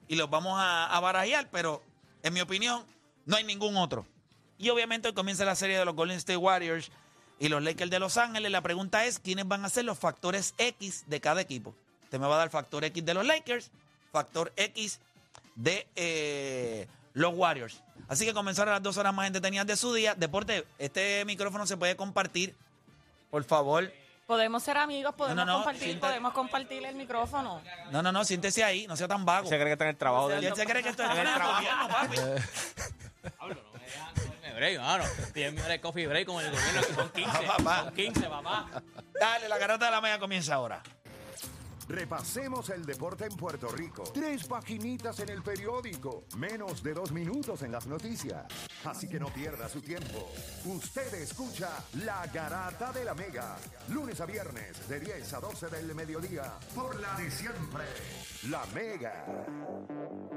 y 0.06 0.14
los 0.14 0.30
vamos 0.30 0.54
a, 0.56 0.86
a 0.86 1.00
barajear, 1.00 1.48
pero 1.50 1.82
en 2.22 2.32
mi 2.32 2.40
opinión 2.40 2.84
no 3.26 3.36
hay 3.36 3.42
ningún 3.42 3.76
otro. 3.76 4.06
Y 4.58 4.70
obviamente 4.70 5.08
hoy 5.08 5.14
comienza 5.14 5.44
la 5.44 5.56
serie 5.56 5.76
de 5.76 5.84
los 5.84 5.96
Golden 5.96 6.18
State 6.18 6.36
Warriors 6.36 6.92
y 7.40 7.48
los 7.48 7.60
Lakers 7.64 7.90
de 7.90 7.98
Los 7.98 8.16
Ángeles. 8.16 8.52
La 8.52 8.60
pregunta 8.60 9.04
es, 9.04 9.18
¿quiénes 9.18 9.48
van 9.48 9.64
a 9.64 9.70
ser 9.70 9.86
los 9.86 9.98
factores 9.98 10.54
X 10.58 11.02
de 11.08 11.20
cada 11.20 11.40
equipo? 11.40 11.74
Usted 12.04 12.20
me 12.20 12.28
va 12.28 12.36
a 12.36 12.38
dar 12.38 12.50
factor 12.50 12.84
X 12.84 13.04
de 13.04 13.14
los 13.14 13.26
Lakers, 13.26 13.72
factor 14.12 14.52
X 14.54 15.00
de 15.56 15.88
eh, 15.96 16.86
los 17.14 17.34
Warriors. 17.34 17.82
Así 18.06 18.24
que 18.24 18.34
comenzaron 18.34 18.72
las 18.72 18.82
dos 18.84 18.98
horas 18.98 19.12
más 19.12 19.26
entretenidas 19.26 19.66
de 19.66 19.76
su 19.76 19.92
día. 19.92 20.14
Deporte, 20.14 20.64
este 20.78 21.24
micrófono 21.24 21.66
se 21.66 21.76
puede 21.76 21.96
compartir. 21.96 22.54
Por 23.30 23.44
favor. 23.44 23.92
Podemos 24.26 24.62
ser 24.62 24.76
amigos, 24.76 25.12
podemos 25.16 25.36
No, 25.36 25.44
no, 25.44 25.52
no, 25.52 25.58
compartir, 25.58 25.82
sienta- 25.88 26.06
podemos 26.06 26.32
compartir 26.32 26.84
el 26.86 26.94
micrófono. 26.94 27.60
No, 27.90 28.00
no, 28.02 28.12
no, 28.12 28.24
siéntese 28.24 28.62
ahí, 28.62 28.86
no 28.86 28.96
sea 28.96 29.08
tan 29.08 29.24
vago. 29.24 29.48
Se 29.48 29.56
cree 29.56 29.66
que 29.66 29.72
está 29.72 29.84
en 29.84 29.90
el 29.90 29.96
trabajo 29.96 30.28
de 30.28 30.36
él 30.38 30.54
se 30.54 30.64
cree 30.66 30.82
que 30.82 30.90
esto 30.90 31.02
es 31.02 31.10
En 31.10 31.18
el 31.18 31.26
gobierno, 31.26 31.88
papi. 31.88 32.16
Cogerme 33.38 34.54
break, 34.54 34.78
mano. 34.80 35.04
10 35.34 35.52
millones 35.52 35.68
de 35.72 35.80
coffee 35.80 36.06
break 36.06 36.26
con 36.26 36.44
el 36.44 36.50
gobierno 36.50 36.80
que 36.82 36.94
son 36.94 37.08
15. 37.10 37.38
Papá. 37.46 37.84
Son 37.84 37.94
15, 37.94 38.20
papá. 38.28 38.66
Dale, 39.18 39.48
la 39.48 39.58
garata 39.58 39.84
de 39.86 39.90
la 39.90 40.00
media 40.00 40.18
comienza 40.18 40.54
ahora. 40.54 40.82
Repasemos 41.90 42.70
el 42.70 42.86
deporte 42.86 43.24
en 43.24 43.36
Puerto 43.36 43.66
Rico. 43.66 44.04
Tres 44.14 44.46
paginitas 44.46 45.18
en 45.18 45.28
el 45.30 45.42
periódico. 45.42 46.22
Menos 46.36 46.84
de 46.84 46.94
dos 46.94 47.10
minutos 47.10 47.62
en 47.62 47.72
las 47.72 47.88
noticias. 47.88 48.44
Así 48.84 49.08
que 49.08 49.18
no 49.18 49.26
pierda 49.26 49.68
su 49.68 49.80
tiempo. 49.80 50.30
Usted 50.66 51.12
escucha 51.14 51.68
La 52.04 52.24
Garata 52.32 52.92
de 52.92 53.04
la 53.04 53.12
Mega. 53.14 53.56
Lunes 53.88 54.20
a 54.20 54.26
viernes 54.26 54.88
de 54.88 55.00
10 55.00 55.32
a 55.32 55.40
12 55.40 55.66
del 55.66 55.92
mediodía. 55.96 56.44
Por 56.76 57.00
la 57.00 57.12
de 57.16 57.28
siempre. 57.28 57.82
La 58.48 58.64
Mega. 58.66 59.26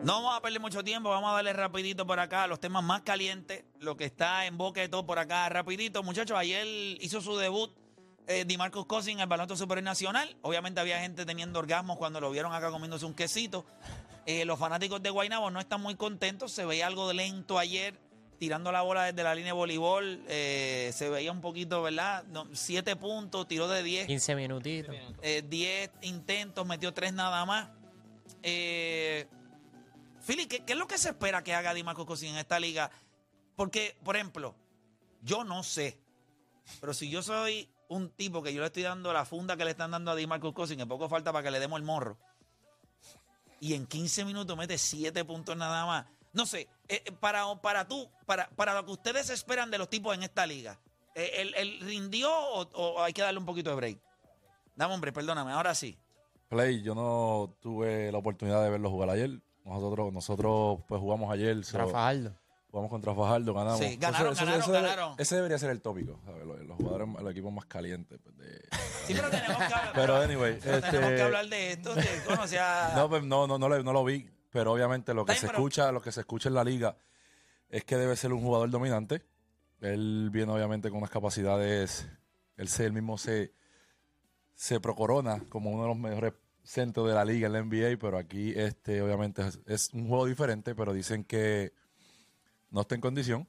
No 0.03 0.23
vamos 0.23 0.35
a 0.35 0.41
perder 0.41 0.59
mucho 0.59 0.83
tiempo, 0.83 1.11
vamos 1.11 1.29
a 1.29 1.35
darle 1.35 1.53
rapidito 1.53 2.07
por 2.07 2.19
acá 2.19 2.47
los 2.47 2.59
temas 2.59 2.83
más 2.83 3.03
calientes, 3.03 3.63
lo 3.79 3.95
que 3.95 4.05
está 4.05 4.47
en 4.47 4.57
boca 4.57 4.81
de 4.81 4.89
todo 4.89 5.05
por 5.05 5.19
acá, 5.19 5.47
rapidito. 5.49 6.01
Muchachos, 6.01 6.35
ayer 6.35 6.65
hizo 6.99 7.21
su 7.21 7.37
debut 7.37 7.82
eh, 8.27 8.45
DiMarcus 8.45 8.85
Cousins 8.85 9.15
en 9.15 9.21
el 9.21 9.27
Baloncesto 9.27 9.63
Superior 9.63 9.83
Nacional. 9.83 10.35
Obviamente 10.41 10.79
había 10.79 10.99
gente 10.99 11.25
teniendo 11.25 11.59
orgasmos 11.59 11.97
cuando 11.97 12.19
lo 12.21 12.31
vieron 12.31 12.53
acá 12.53 12.71
comiéndose 12.71 13.05
un 13.05 13.13
quesito. 13.13 13.65
Eh, 14.25 14.45
los 14.45 14.57
fanáticos 14.57 15.01
de 15.03 15.09
Guaynabo 15.09 15.51
no 15.51 15.59
están 15.59 15.81
muy 15.81 15.95
contentos, 15.95 16.51
se 16.51 16.65
veía 16.65 16.87
algo 16.87 17.07
de 17.07 17.13
lento 17.15 17.59
ayer, 17.59 17.99
tirando 18.37 18.71
la 18.71 18.81
bola 18.81 19.05
desde 19.05 19.23
la 19.23 19.35
línea 19.35 19.53
de 19.53 19.57
voleibol, 19.57 20.23
eh, 20.27 20.91
se 20.93 21.09
veía 21.09 21.31
un 21.31 21.41
poquito, 21.41 21.81
¿verdad? 21.81 22.23
No, 22.25 22.47
siete 22.53 22.95
puntos, 22.95 23.47
tiró 23.47 23.67
de 23.67 23.83
10. 23.83 24.07
15 24.07 24.35
minutitos. 24.35 24.95
Eh, 25.21 25.43
10 25.47 25.91
intentos, 26.01 26.65
metió 26.65 26.93
3 26.93 27.13
nada 27.13 27.45
más. 27.45 27.69
Eh, 28.41 29.27
Philly, 30.25 30.45
¿qué, 30.47 30.63
qué 30.65 30.73
es 30.73 30.79
lo 30.79 30.87
que 30.87 30.97
se 30.97 31.09
espera 31.09 31.43
que 31.43 31.53
haga 31.53 31.73
Dimarco 31.73 32.05
Cousins 32.05 32.33
en 32.33 32.37
esta 32.37 32.59
liga? 32.59 32.91
Porque, 33.55 33.95
por 34.03 34.15
ejemplo, 34.15 34.55
yo 35.21 35.43
no 35.43 35.63
sé, 35.63 35.97
pero 36.81 36.93
si 36.93 37.09
yo 37.09 37.21
soy 37.23 37.69
un 37.93 38.09
tipo 38.09 38.41
que 38.43 38.53
yo 38.53 38.61
le 38.61 38.67
estoy 38.67 38.83
dando 38.83 39.13
la 39.13 39.25
funda 39.25 39.55
que 39.57 39.65
le 39.65 39.71
están 39.71 39.91
dando 39.91 40.11
a 40.11 40.15
Dimarco 40.15 40.53
Cousins, 40.53 40.79
que 40.81 40.85
poco 40.85 41.09
falta 41.09 41.31
para 41.31 41.43
que 41.43 41.51
le 41.51 41.59
demos 41.59 41.79
el 41.79 41.85
morro, 41.85 42.17
y 43.59 43.73
en 43.73 43.85
15 43.85 44.25
minutos 44.25 44.57
mete 44.57 44.77
7 44.77 45.23
puntos 45.25 45.55
nada 45.55 45.85
más. 45.85 46.05
No 46.33 46.45
sé, 46.45 46.61
eh, 46.87 47.03
eh, 47.05 47.11
para, 47.19 47.45
para 47.61 47.87
tú, 47.87 48.09
para, 48.25 48.49
para 48.49 48.73
lo 48.73 48.85
que 48.85 48.91
ustedes 48.91 49.29
esperan 49.29 49.69
de 49.71 49.77
los 49.77 49.89
tipos 49.89 50.15
en 50.15 50.23
esta 50.23 50.45
liga, 50.45 50.79
eh, 51.15 51.31
¿el, 51.35 51.55
el 51.55 51.79
rindió 51.79 52.29
o, 52.31 52.61
o 52.73 53.01
hay 53.01 53.13
que 53.13 53.21
darle 53.21 53.39
un 53.39 53.45
poquito 53.45 53.69
de 53.69 53.75
break? 53.75 53.99
Dame, 54.75 54.93
hombre, 54.93 55.13
perdóname, 55.13 55.51
ahora 55.51 55.75
sí. 55.75 55.97
Play, 56.49 56.81
yo 56.81 56.95
no 56.95 57.55
tuve 57.61 58.11
la 58.11 58.17
oportunidad 58.17 58.63
de 58.63 58.69
verlo 58.69 58.89
jugar 58.89 59.09
ayer. 59.09 59.39
Nosotros, 59.63 60.11
nosotros 60.11 60.79
pues 60.87 60.99
jugamos 60.99 61.31
ayer. 61.31 61.63
so, 61.63 61.77
Rafajaldo. 61.77 62.35
Jugamos 62.73 62.89
contra 62.89 63.13
Fajardo, 63.13 63.53
ganamos. 63.53 63.77
Sí, 63.79 63.97
ganaron, 63.97 64.33
ganaron, 64.33 64.61
debe- 64.61 64.81
ganaron. 64.81 65.15
ese 65.19 65.35
debería 65.35 65.59
ser 65.59 65.69
el 65.69 65.79
tópico, 65.79 66.19
¿sabes? 66.25 66.43
Los, 66.43 66.59
los 66.63 66.75
jugadores, 66.77 67.07
los 67.21 67.31
equipos 67.31 67.53
más 67.53 67.65
calientes. 67.65 68.19
pues, 68.23 68.35
de- 68.35 68.61
Sí, 69.05 69.13
pero 69.13 69.29
tenemos 69.29 69.57
que 69.57 69.63
hablar, 69.63 69.91
Pero, 69.93 70.15
anyway, 70.15 70.57
pero 70.59 70.77
este- 70.77 70.89
tenemos 70.89 71.11
que 71.11 71.21
hablar 71.21 71.47
de 71.49 71.71
esto, 71.73 71.93
de 71.93 72.01
No, 72.95 73.09
pues, 73.09 73.23
no, 73.23 73.45
no, 73.45 73.59
no, 73.59 73.69
no 73.69 73.93
lo 73.93 74.03
vi, 74.03 74.27
pero 74.49 74.71
obviamente 74.73 75.13
lo 75.13 75.23
que 75.23 75.35
se 75.35 75.41
pero- 75.45 75.59
escucha, 75.59 75.91
lo 75.91 76.01
que 76.01 76.11
se 76.11 76.21
escucha 76.21 76.49
en 76.49 76.55
la 76.55 76.63
liga 76.63 76.97
es 77.69 77.83
que 77.83 77.95
debe 77.95 78.15
ser 78.15 78.33
un 78.33 78.41
jugador 78.41 78.71
dominante. 78.71 79.21
Él 79.79 80.29
viene 80.31 80.51
obviamente 80.51 80.89
con 80.89 80.97
unas 80.97 81.11
capacidades, 81.11 82.07
él, 82.57 82.67
se, 82.69 82.85
él 82.87 82.93
mismo 82.93 83.19
se, 83.19 83.53
se 84.55 84.79
procorona 84.79 85.43
como 85.49 85.69
uno 85.69 85.83
de 85.83 85.89
los 85.89 85.97
mejores 85.97 86.33
centros 86.63 87.07
de 87.07 87.13
la 87.13 87.23
liga 87.23 87.45
en 87.45 87.53
la 87.53 87.59
NBA, 87.61 87.97
pero 87.99 88.17
aquí 88.17 88.51
este 88.55 88.99
obviamente 89.03 89.45
es, 89.45 89.59
es 89.67 89.89
un 89.93 90.07
juego 90.07 90.25
diferente, 90.25 90.73
pero 90.73 90.91
dicen 90.91 91.23
que 91.23 91.73
no 92.73 92.81
está 92.81 92.95
en 92.95 93.01
condición. 93.01 93.47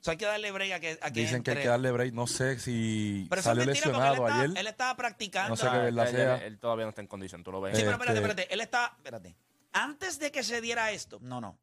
O 0.00 0.04
sea, 0.04 0.12
hay 0.12 0.16
que 0.18 0.24
darle 0.24 0.50
break 0.50 0.72
a 0.72 0.80
que, 0.80 0.98
a 1.00 1.10
que 1.12 1.20
Dicen 1.20 1.44
que 1.44 1.52
hay 1.52 1.58
que 1.58 1.68
darle 1.68 1.92
break. 1.92 2.12
No 2.12 2.26
sé 2.26 2.58
si 2.58 3.26
Pero 3.30 3.40
eso 3.40 3.50
es 3.50 3.56
salió 3.56 3.64
mentira 3.66 3.84
porque 3.84 3.98
lesionado 3.98 4.26
él, 4.26 4.30
está- 4.32 4.40
ayer. 4.42 4.58
él 4.58 4.66
estaba 4.66 4.96
practicando. 4.96 5.50
No 5.50 5.56
sé 5.56 5.66
qué 5.70 5.76
verdad 5.78 6.08
él, 6.08 6.16
sea. 6.16 6.36
él- 6.38 6.42
él 6.42 6.58
todavía 6.58 6.84
no 6.86 6.88
está 6.88 7.02
en 7.02 7.06
condición, 7.06 7.44
tú 7.44 7.52
lo 7.52 7.60
ves. 7.60 7.76
Sí, 7.76 7.82
pero 7.84 7.92
espérate, 7.92 8.18
Este- 8.18 8.28
espérate. 8.30 8.54
Él 8.54 8.60
está. 8.60 8.94
Espérate. 8.96 9.36
Antes 9.72 10.18
de 10.18 10.32
que 10.32 10.42
se 10.42 10.60
diera 10.60 10.90
esto. 10.90 11.18
No, 11.22 11.40
no. 11.40 11.56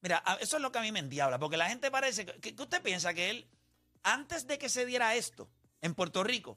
Mira, 0.00 0.22
eso 0.40 0.56
es 0.56 0.62
lo 0.62 0.72
que 0.72 0.78
a 0.78 0.82
mí 0.82 0.90
me 0.90 1.00
endiabla. 1.00 1.38
Porque 1.38 1.56
la 1.58 1.68
gente 1.68 1.90
parece. 1.90 2.24
que, 2.24 2.54
que 2.54 2.62
usted 2.62 2.80
piensa 2.82 3.12
que 3.12 3.28
él, 3.30 3.46
antes 4.02 4.46
de 4.46 4.58
que 4.58 4.68
se 4.70 4.86
diera 4.86 5.14
esto 5.14 5.50
en 5.82 5.94
Puerto 5.94 6.24
Rico, 6.24 6.56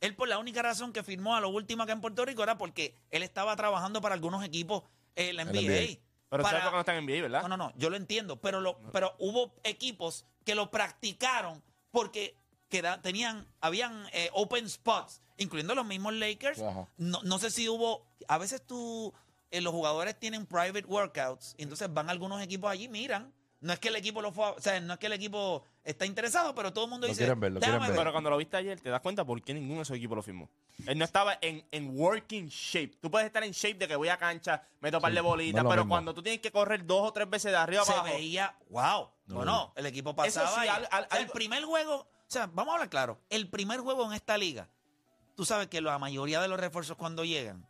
él 0.00 0.14
por 0.14 0.28
la 0.28 0.38
única 0.38 0.62
razón 0.62 0.92
que 0.92 1.02
firmó 1.02 1.34
a 1.34 1.40
lo 1.40 1.48
último 1.48 1.82
acá 1.82 1.92
en 1.94 2.00
Puerto 2.00 2.24
Rico 2.24 2.42
era 2.44 2.56
porque 2.58 2.94
él 3.10 3.22
estaba 3.24 3.56
trabajando 3.56 4.00
para 4.00 4.14
algunos 4.14 4.44
equipos 4.44 4.84
en 5.16 5.34
la 5.36 5.42
NBA. 5.44 5.52
la 5.52 5.60
NBA. 5.62 5.98
Pero 6.28 6.42
Para- 6.42 6.58
sabes 6.58 6.64
porque 6.64 6.74
no 6.76 6.80
está 6.80 6.96
en 6.96 7.04
NBA, 7.06 7.22
¿verdad? 7.22 7.42
No, 7.42 7.48
no, 7.48 7.56
no, 7.56 7.72
yo 7.76 7.88
lo 7.90 7.96
entiendo, 7.96 8.40
pero, 8.40 8.60
lo, 8.60 8.78
pero 8.92 9.14
hubo 9.18 9.54
equipos 9.62 10.26
que 10.44 10.54
lo 10.54 10.70
practicaron 10.70 11.62
porque 11.90 12.36
queda- 12.68 13.00
tenían, 13.00 13.46
habían 13.60 14.06
eh, 14.12 14.28
open 14.32 14.68
spots, 14.68 15.22
incluyendo 15.36 15.74
los 15.74 15.86
mismos 15.86 16.14
Lakers. 16.14 16.60
No, 16.96 17.22
no 17.22 17.38
sé 17.38 17.50
si 17.50 17.68
hubo, 17.68 18.06
a 18.28 18.38
veces 18.38 18.60
tú, 18.66 19.14
eh, 19.52 19.60
los 19.60 19.72
jugadores 19.72 20.18
tienen 20.18 20.46
private 20.46 20.84
workouts, 20.86 21.54
y 21.58 21.62
entonces 21.62 21.92
van 21.92 22.10
algunos 22.10 22.42
equipos 22.42 22.70
allí, 22.70 22.88
miran. 22.88 23.32
No 23.60 23.72
es 23.72 23.78
que 23.78 23.88
el 23.88 23.96
equipo 23.96 24.20
lo 24.20 24.32
fue, 24.32 24.44
a- 24.46 24.50
o 24.50 24.60
sea, 24.60 24.78
no 24.80 24.92
es 24.92 24.98
que 24.98 25.06
el 25.06 25.14
equipo 25.14 25.64
está 25.82 26.04
interesado, 26.04 26.54
pero 26.54 26.72
todo 26.72 26.84
el 26.84 26.90
mundo 26.90 27.06
Lo 27.06 27.12
dice, 27.12 27.22
quieren 27.24 27.40
ver, 27.40 27.52
lo 27.52 27.58
"Déjame 27.60 27.78
quieren 27.78 27.94
ver". 27.94 28.00
Pero 28.00 28.12
cuando 28.12 28.28
lo 28.30 28.36
viste 28.36 28.56
ayer, 28.56 28.78
te 28.80 28.90
das 28.90 29.00
cuenta 29.00 29.24
por 29.24 29.42
qué 29.42 29.54
ninguno 29.54 29.76
de 29.76 29.82
esos 29.82 29.96
equipos 29.96 30.14
lo 30.16 30.22
firmó. 30.22 30.48
Él 30.86 30.98
no 30.98 31.04
estaba 31.06 31.38
en, 31.40 31.64
en 31.70 31.98
working 31.98 32.48
shape. 32.48 32.98
Tú 33.00 33.10
puedes 33.10 33.26
estar 33.26 33.42
en 33.44 33.52
shape 33.52 33.74
de 33.78 33.88
que 33.88 33.96
voy 33.96 34.08
a 34.08 34.18
cancha, 34.18 34.62
meto 34.80 35.00
par 35.00 35.12
de 35.12 35.20
bolitas, 35.22 35.62
lo 35.62 35.70
pero 35.70 35.82
mismo. 35.82 35.92
cuando 35.94 36.12
tú 36.14 36.22
tienes 36.22 36.40
que 36.42 36.52
correr 36.52 36.84
dos 36.84 37.08
o 37.08 37.12
tres 37.12 37.28
veces 37.30 37.50
de 37.50 37.56
arriba 37.58 37.82
se 37.84 37.92
abajo. 37.92 38.08
veía, 38.14 38.54
wow. 38.68 39.08
No, 39.26 39.44
no, 39.44 39.72
el 39.74 39.86
equipo 39.86 40.14
pasaba. 40.14 40.50
sí, 40.54 40.60
y- 40.64 40.68
al- 40.68 40.86
al- 40.90 41.04
o 41.04 41.08
sea, 41.08 41.18
el 41.18 41.24
algo- 41.24 41.32
primer 41.32 41.64
juego, 41.64 41.94
o 41.96 42.08
sea, 42.28 42.46
vamos 42.52 42.72
a 42.72 42.74
hablar 42.74 42.90
claro, 42.90 43.18
el 43.30 43.48
primer 43.48 43.80
juego 43.80 44.04
en 44.06 44.12
esta 44.12 44.36
liga, 44.36 44.68
tú 45.34 45.44
sabes 45.46 45.68
que 45.68 45.80
la 45.80 45.98
mayoría 45.98 46.40
de 46.40 46.48
los 46.48 46.60
refuerzos 46.60 46.96
cuando 46.96 47.24
llegan, 47.24 47.66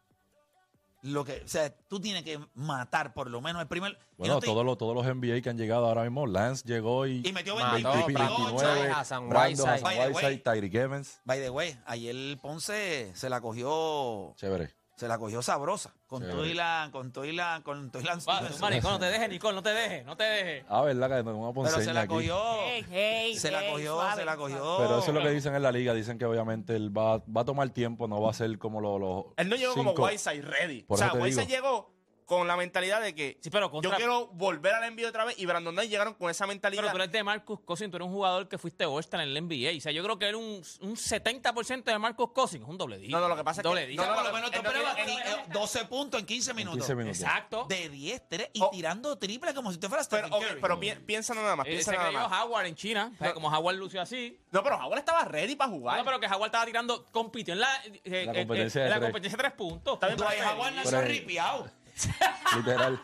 lo 1.07 1.25
que, 1.25 1.43
o 1.45 1.49
sea, 1.49 1.75
tú 1.89 1.99
tienes 2.01 2.23
que 2.23 2.39
matar 2.55 3.15
por 3.15 3.31
lo 3.31 3.41
menos 3.41 3.61
el 3.63 3.69
primer. 3.69 3.99
Bueno, 4.19 4.35
no 4.35 4.41
te- 4.41 4.47
todos 4.47 4.65
los, 4.65 4.77
todos 4.79 4.95
los 4.95 5.05
NBA 5.07 5.41
que 5.41 5.51
han 5.51 5.59
llegado 5.59 5.87
ahora 5.87 6.03
mismo, 6.03 6.27
Lance 6.27 6.63
llegó 6.67 7.07
y, 7.07 7.23
y 7.25 7.33
metió 7.33 7.57
Mató, 7.57 7.93
28, 8.07 8.07
29, 8.07 8.91
a 8.91 9.05
San. 9.05 9.29
Whiteside, 9.33 10.39
Tyreek 10.43 10.75
Evans. 10.75 11.21
By 11.25 11.41
the 11.41 11.51
way, 11.51 11.77
ayer 11.87 12.39
Ponce 12.41 13.11
se 13.15 13.29
la 13.31 13.41
cogió, 13.41 14.35
Chévere. 14.37 14.76
Se 14.97 15.09
la 15.09 15.19
cogió 15.19 15.43
sabrosa. 15.43 15.93
Con 16.07 16.23
y 16.23 16.55
la, 16.55 16.89
con 16.91 17.13
y 17.25 17.33
la, 17.33 17.61
con 17.63 17.91
y 17.95 18.03
la. 18.03 18.17
Va, 18.29 18.43
Maricón, 18.61 18.93
no 18.93 18.99
te 18.99 19.07
dejes, 19.07 19.29
Nicole, 19.29 19.55
no 19.55 19.63
te 19.63 19.71
dejes, 19.71 20.07
no 20.07 20.17
te 20.17 20.25
dejes. 20.25 20.65
Ah, 20.69 20.83
verdad 20.83 21.09
que 21.09 21.23
no 21.23 21.41
vamos 21.41 21.67
a 21.69 21.71
pero 21.71 21.85
se 21.85 21.93
la 21.93 22.01
aquí. 22.03 22.09
cogió. 22.15 22.41
Hey, 22.65 22.87
hey, 22.91 23.37
se 23.37 23.51
la 23.51 23.61
hey, 23.61 23.73
cogió, 23.73 23.95
suave, 23.95 24.17
se 24.17 24.25
la 24.25 24.37
cogió. 24.37 24.77
Pero 24.79 24.99
eso 24.99 25.09
es 25.09 25.15
lo 25.15 25.23
que 25.23 25.31
dicen 25.31 25.55
en 25.55 25.63
la 25.63 25.73
liga. 25.73 25.93
Dicen 25.93 26.19
que 26.19 26.25
obviamente 26.25 26.75
él 26.77 26.97
va, 26.97 27.19
va 27.19 27.43
a 27.43 27.45
tomar 27.45 27.69
tiempo, 27.71 28.09
no 28.09 28.21
va 28.23 28.31
a 28.31 28.35
ser 28.35 28.57
como 28.59 28.81
los. 28.81 28.99
los 29.01 29.25
Él 29.37 29.49
no 29.51 29.57
llegó 29.57 29.75
como 29.75 29.91
cinco. 29.91 30.05
Whiteside 30.05 30.43
ready. 30.43 30.83
Por 30.85 30.95
o 30.95 30.99
sea, 30.99 31.09
eso 31.09 31.17
te 31.17 31.23
Whiteside 31.23 31.47
digo. 31.47 31.57
llegó 31.57 31.96
con 32.27 32.47
la 32.49 32.57
mentalidad 32.57 33.01
de 33.01 33.15
que 33.15 33.39
Sí, 33.41 33.51
pero 33.51 33.67
yo 33.67 33.71
contra- 33.71 33.97
quiero 33.97 34.27
volver 34.33 34.75
al 34.75 34.85
NBA 34.93 35.09
otra 35.09 35.25
vez 35.25 35.39
y 35.39 35.47
Brandon 35.47 35.73
Knight 35.75 35.89
llegaron 35.91 36.15
con 36.15 36.29
esa 36.29 36.47
mentalidad. 36.47 36.83
Pero 36.83 36.91
tú 36.93 36.97
eres 36.99 37.13
de 37.13 37.23
Marcus 37.23 37.61
Cousins, 37.61 37.89
tú 37.91 37.97
eres 37.97 38.07
un 38.09 38.13
jugador 38.13 38.49
que 38.49 38.59
fuiste 38.59 38.85
All-Star 38.85 39.21
en 39.21 39.29
el 39.29 39.37
NBA. 39.37 39.79
O 39.79 39.81
sea, 39.81 39.93
yo 39.93 40.03
creo 40.03 40.19
que 40.19 40.27
era 40.29 40.37
un, 40.37 40.61
un 40.81 40.97
70% 40.97 41.85
de 41.85 41.99
Marcus 41.99 42.33
Cousins, 42.33 42.65
es 42.65 42.69
un 42.69 42.77
doble 42.77 42.99
dígito. 42.99 43.17
No, 43.17 43.23
no, 43.23 43.29
lo 43.29 43.37
que 43.37 43.45
pasa 43.45 43.61
es 43.61 43.63
que- 43.63 43.69
doble 43.69 43.83
no, 43.83 43.87
dígito. 43.87 44.03
O 44.03 44.07
sea, 44.07 44.15
no, 44.15 44.21
por 44.23 44.25
no, 44.25 44.31
lo 44.31 44.35
menos 44.37 44.51
él 44.53 44.57
tú 44.59 44.63
no 44.65 44.69
esperabas 44.71 44.97
tiene- 44.97 45.23
ti- 45.23 45.29
eh, 45.31 45.45
12 45.53 45.85
puntos 45.85 46.21
en 46.21 46.27
15 46.27 46.51
En 46.51 46.57
minutos. 46.57 46.79
15 46.79 46.95
minutos. 46.97 47.21
Exacto. 47.21 47.67
De 47.69 47.89
10, 47.89 48.23
3 48.29 48.51
y 48.55 48.61
Oh. 48.61 48.71
tirando 48.73 49.17
triple 49.19 49.55
como 49.55 49.71
si 49.71 49.75
usted 49.77 49.89
fuera 49.89 50.03
Pero, 50.11 50.27
Stephen 50.27 50.33
ok, 50.43 50.49
Curry. 50.49 50.61
pero 50.61 50.81
pi- 50.81 50.95
piensa 51.07 51.33
nada 51.35 51.55
más, 51.55 51.67
Eh, 51.67 51.71
piensa 51.71 51.91
se 51.93 51.97
nada 51.97 52.09
creyó 52.11 52.29
más. 52.29 52.43
Howard 52.45 52.67
en 52.67 52.75
China. 52.75 53.11
o 53.15 53.19
sea, 53.19 53.29
No. 53.29 53.35
como 53.35 53.49
Howard 53.49 53.77
lució 53.77 54.03
así. 54.03 54.37
No, 54.51 54.63
pero 54.65 54.77
Howard 54.77 54.99
estaba 54.99 55.25
ready 55.25 55.55
para 55.55 55.71
jugar. 55.71 55.99
No, 55.99 56.05
pero 56.05 56.19
que 56.19 56.27
Howard 56.27 56.47
estaba 56.47 56.67
tirando, 56.67 57.05
compitió 57.13 57.55
en 57.55 57.61
la, 57.61 57.69
eh, 58.05 58.25
La 58.27 58.33
eh, 58.33 58.37
competencia 58.39 58.81
eh, 58.81 58.85
de 58.85 58.91
la 58.91 58.97
tres. 58.97 59.07
competencia 59.07 59.37
de 59.37 59.43
tres 59.45 59.53
puntos. 59.53 60.01
Dwight 60.01 60.43
Howard 60.45 60.75
nació 60.75 61.01
ripiado. 61.03 61.71
Literal. 62.57 63.01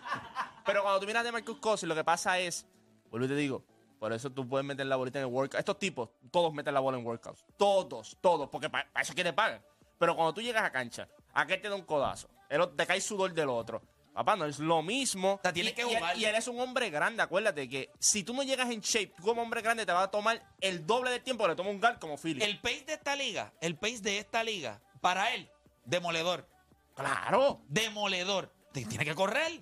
Pero 0.64 0.82
cuando 0.82 1.00
tú 1.00 1.06
miras 1.06 1.24
de 1.24 1.32
Marcus 1.32 1.58
Cousins, 1.58 1.88
lo 1.88 1.94
que 1.94 2.04
pasa 2.04 2.38
es, 2.38 2.66
vuelvo 3.10 3.26
y 3.26 3.28
te 3.28 3.34
digo, 3.36 3.64
por 3.98 4.12
eso 4.12 4.30
tú 4.30 4.48
puedes 4.48 4.64
meter 4.66 4.86
la 4.86 4.96
bolita 4.96 5.18
en 5.18 5.26
el 5.26 5.32
workout. 5.32 5.58
Estos 5.58 5.78
tipos, 5.78 6.10
todos 6.30 6.52
meten 6.52 6.74
la 6.74 6.80
bola 6.80 6.98
en 6.98 7.06
workouts. 7.06 7.44
Todos, 7.56 8.16
todos, 8.20 8.48
porque 8.48 8.68
para 8.70 8.84
eso 9.00 9.12
es 9.12 9.14
que 9.14 9.24
te 9.24 9.32
pagan. 9.32 9.62
Pero 9.98 10.14
cuando 10.16 10.34
tú 10.34 10.40
llegas 10.40 10.62
a 10.64 10.70
cancha, 10.72 11.08
aquel 11.32 11.60
te 11.60 11.68
da 11.68 11.74
un 11.76 11.82
codazo, 11.82 12.28
el 12.48 12.60
otro- 12.60 12.76
te 12.76 12.86
cae 12.86 13.00
sudor 13.00 13.32
del 13.32 13.48
otro. 13.48 13.82
Papá, 14.12 14.36
no 14.36 14.44
es 14.44 14.58
lo 14.58 14.82
mismo. 14.82 15.40
sea, 15.42 15.52
tienes 15.54 15.72
Y- 15.72 15.74
que 15.76 15.82
y- 15.82 15.94
jugar. 15.94 16.18
Y 16.18 16.24
eres 16.26 16.46
un 16.46 16.60
hombre 16.60 16.90
grande, 16.90 17.22
acuérdate 17.22 17.66
que 17.68 17.90
si 17.98 18.22
tú 18.24 18.34
no 18.34 18.42
llegas 18.42 18.68
en 18.70 18.80
shape, 18.80 19.14
tú 19.16 19.22
como 19.22 19.40
hombre 19.42 19.62
grande 19.62 19.86
te 19.86 19.92
va 19.92 20.02
a 20.02 20.10
tomar 20.10 20.42
el 20.60 20.86
doble 20.86 21.10
de 21.10 21.20
tiempo 21.20 21.44
que 21.44 21.50
le 21.50 21.56
toma 21.56 21.70
un 21.70 21.80
guard 21.80 21.98
como 21.98 22.18
Philly. 22.18 22.42
El 22.42 22.60
pace 22.60 22.84
de 22.86 22.92
esta 22.94 23.16
liga, 23.16 23.52
el 23.60 23.76
pace 23.76 24.00
de 24.00 24.18
esta 24.18 24.44
liga, 24.44 24.80
para 25.00 25.32
él, 25.34 25.48
demoledor. 25.86 26.46
Claro. 26.94 27.62
Demoledor. 27.68 28.52
Tiene 28.72 29.04
que 29.04 29.14
correr. 29.14 29.60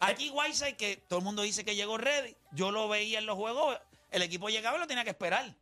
Aquí 0.00 0.30
Whiteside, 0.30 0.76
que 0.76 0.96
todo 0.96 1.18
el 1.20 1.24
mundo 1.24 1.42
dice 1.42 1.64
que 1.64 1.74
llegó 1.76 1.96
ready, 1.98 2.36
yo 2.52 2.70
lo 2.70 2.88
veía 2.88 3.18
en 3.18 3.26
los 3.26 3.36
juegos, 3.36 3.78
el 4.10 4.22
equipo 4.22 4.48
llegaba 4.48 4.76
y 4.76 4.80
lo 4.80 4.86
tenía 4.86 5.04
que 5.04 5.10
esperar. 5.10 5.54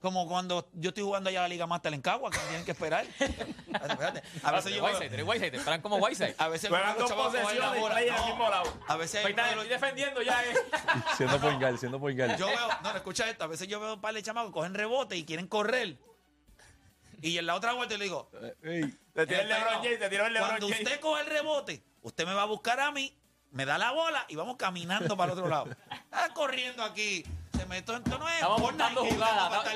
Como 0.00 0.26
cuando 0.26 0.66
yo 0.72 0.88
estoy 0.88 1.02
jugando 1.04 1.28
allá 1.28 1.42
la 1.42 1.48
Liga 1.48 1.66
Master 1.66 1.92
en 1.92 2.00
Cagua, 2.00 2.30
que 2.30 2.38
me 2.38 2.44
tienen 2.44 2.64
que 2.64 2.70
esperar. 2.70 3.04
Espérate, 3.18 4.22
A 4.42 4.50
veces 4.52 4.74
yo 4.74 4.82
Whiteside, 4.82 5.12
eres 5.12 5.26
Whiteside, 5.26 5.50
te 5.50 5.56
esperan 5.58 5.82
como 5.82 5.96
Whiteside. 5.96 6.34
a 6.38 6.48
veces 6.48 6.70
Juegan 6.70 6.88
a 6.88 6.94
dos 6.94 7.12
posesiones 7.12 7.82
y 7.82 7.84
play 7.90 8.08
en 8.08 8.14
el 8.14 8.20
No, 8.20 8.26
mismo 8.28 8.48
lado. 8.48 8.72
A 8.88 8.96
veces 8.96 9.20
Pues 9.20 9.36
los- 9.36 9.46
estoy 9.46 9.68
defendiendo 9.68 10.22
ya. 10.22 10.42
eh. 10.42 10.54
siendo 11.18 11.38
point 11.38 11.60
guard, 11.60 11.76
siendo 11.76 12.00
point 12.00 12.18
guard. 12.18 12.38
Yo 12.38 12.46
veo, 12.46 12.68
no, 12.82 12.92
no, 12.92 12.96
escucha 12.96 13.28
esto. 13.28 13.44
A 13.44 13.48
veces 13.48 13.68
yo 13.68 13.78
veo 13.78 13.94
un 13.94 14.00
par 14.00 14.14
de 14.14 14.22
chamacos 14.22 14.50
que 14.50 14.54
cogen 14.54 14.72
rebote 14.72 15.16
y 15.16 15.24
quieren 15.26 15.46
correr. 15.46 15.98
Y 17.20 17.36
en 17.36 17.44
la 17.44 17.54
otra 17.54 17.74
vuelta 17.74 17.98
le 17.98 18.04
digo, 18.04 18.30
ey, 18.62 18.82
Te 19.12 19.26
tiró 19.26 19.40
el 19.42 19.48
LeBron 19.48 19.74
James, 19.82 19.98
te 19.98 20.08
tiró 20.08 20.24
el 20.26 20.32
LeBron 20.32 20.48
cuando 20.50 20.68
James. 20.68 20.82
usted 20.82 21.00
coge 21.00 21.20
el 21.20 21.26
rebote, 21.26 21.82
usted 22.02 22.26
me 22.26 22.34
va 22.34 22.42
a 22.42 22.46
buscar 22.46 22.80
a 22.80 22.90
mí, 22.92 23.16
me 23.50 23.64
da 23.64 23.78
la 23.78 23.90
bola 23.92 24.24
y 24.28 24.36
vamos 24.36 24.56
caminando 24.56 25.16
para 25.16 25.32
el 25.32 25.38
otro 25.38 25.50
lado. 25.50 25.66
Está 26.04 26.32
corriendo 26.34 26.82
aquí. 26.82 27.24
Se 27.56 27.66
metió 27.66 27.94
esto 27.94 28.16
no 28.18 28.26
es 28.26 28.34
Estamos 28.36 28.58
montando 28.60 29.04
jugadas. 29.04 29.66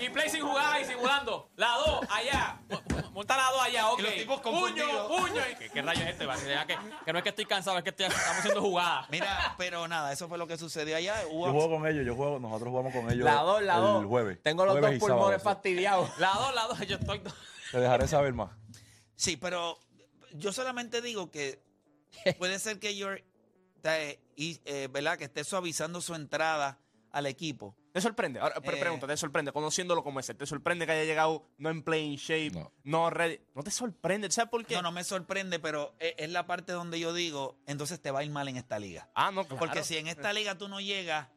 Y 0.00 0.08
play- 0.10 0.28
sin 0.28 0.42
jugar 0.42 0.78
y 0.80 0.84
simulando. 0.84 1.48
La 1.56 1.74
2, 1.86 2.00
allá. 2.10 2.60
Mo- 2.68 2.82
Monta 3.12 3.36
la 3.36 3.50
2 3.50 3.62
allá, 3.62 3.88
ok. 3.90 4.00
los 4.00 4.14
tipos 4.14 4.40
puño, 4.40 4.52
confundidos. 4.60 5.06
puño. 5.08 5.40
¿Y 5.52 5.54
¿Qué, 5.56 5.70
qué 5.70 5.82
rayos 5.82 6.02
es 6.04 6.10
este? 6.10 6.26
Va, 6.26 6.34
que, 6.36 6.66
que, 6.74 6.78
que 7.04 7.12
no 7.12 7.18
es 7.18 7.22
que 7.22 7.28
estoy 7.30 7.46
cansado, 7.46 7.78
es 7.78 7.84
que 7.84 7.90
estoy- 7.90 8.06
estamos 8.06 8.38
haciendo 8.38 8.60
jugadas. 8.60 9.06
Mira, 9.10 9.54
pero 9.56 9.88
nada, 9.88 10.12
eso 10.12 10.28
fue 10.28 10.36
lo 10.36 10.46
que 10.46 10.58
sucedió 10.58 10.96
allá. 10.96 11.14
Hubo- 11.30 11.46
yo 11.46 11.52
juego 11.52 11.70
con 11.78 11.86
ellos, 11.86 12.04
yo 12.04 12.14
juego, 12.14 12.38
nosotros 12.38 12.68
jugamos 12.70 12.92
con 12.92 13.10
ellos 13.10 13.24
La 13.24 13.36
2, 13.36 13.62
la 13.62 13.76
2. 13.76 14.00
el 14.02 14.06
jueves. 14.08 14.42
Tengo 14.42 14.64
los 14.66 14.72
jueves 14.78 14.98
dos 15.00 15.08
sábado, 15.08 15.18
pulmones 15.20 15.40
sí. 15.42 15.44
fastidiados. 15.44 16.18
La 16.18 16.32
2, 16.34 16.54
la 16.54 16.62
2, 16.66 16.78
yo 16.86 16.96
estoy. 16.96 17.22
Te 17.70 17.78
dejaré 17.80 18.06
saber 18.08 18.34
más. 18.34 18.50
Sí, 19.16 19.36
pero 19.38 19.78
yo 20.34 20.52
solamente 20.52 21.00
digo 21.02 21.30
que 21.30 21.62
puede 22.38 22.58
ser 22.58 22.78
que 22.78 22.96
York, 22.96 23.24
eh, 23.84 24.20
eh, 24.36 24.88
¿verdad? 24.90 25.18
Que 25.18 25.24
esté 25.24 25.44
suavizando 25.44 26.00
su 26.00 26.14
entrada 26.14 26.78
al 27.10 27.26
equipo. 27.26 27.76
¿Te 27.92 28.00
sorprende? 28.00 28.40
Ahora, 28.40 28.58
pre- 28.60 28.78
Eh. 28.78 28.80
pregunta, 28.80 29.06
¿te 29.06 29.16
sorprende? 29.18 29.52
Conociéndolo 29.52 30.02
como 30.02 30.18
ese, 30.18 30.32
¿te 30.34 30.46
sorprende 30.46 30.86
que 30.86 30.92
haya 30.92 31.04
llegado 31.04 31.46
no 31.58 31.68
en 31.68 31.82
playing 31.82 32.16
shape, 32.16 32.52
no, 32.52 32.72
No. 32.84 33.10
ready? 33.10 33.38
¿No 33.54 33.62
te 33.62 33.70
sorprende? 33.70 34.30
¿Sabes 34.30 34.50
por 34.50 34.64
qué? 34.64 34.76
No, 34.76 34.82
no 34.82 34.92
me 34.92 35.04
sorprende, 35.04 35.58
pero 35.58 35.94
es, 35.98 36.14
es 36.16 36.30
la 36.30 36.46
parte 36.46 36.72
donde 36.72 36.98
yo 36.98 37.12
digo, 37.12 37.58
entonces 37.66 38.00
te 38.00 38.10
va 38.10 38.20
a 38.20 38.24
ir 38.24 38.30
mal 38.30 38.48
en 38.48 38.56
esta 38.56 38.78
liga. 38.78 39.10
Ah, 39.14 39.30
no, 39.30 39.44
claro. 39.46 39.58
Porque 39.58 39.84
si 39.84 39.98
en 39.98 40.06
esta 40.08 40.32
liga 40.32 40.56
tú 40.56 40.68
no 40.68 40.80
llegas 40.80 41.28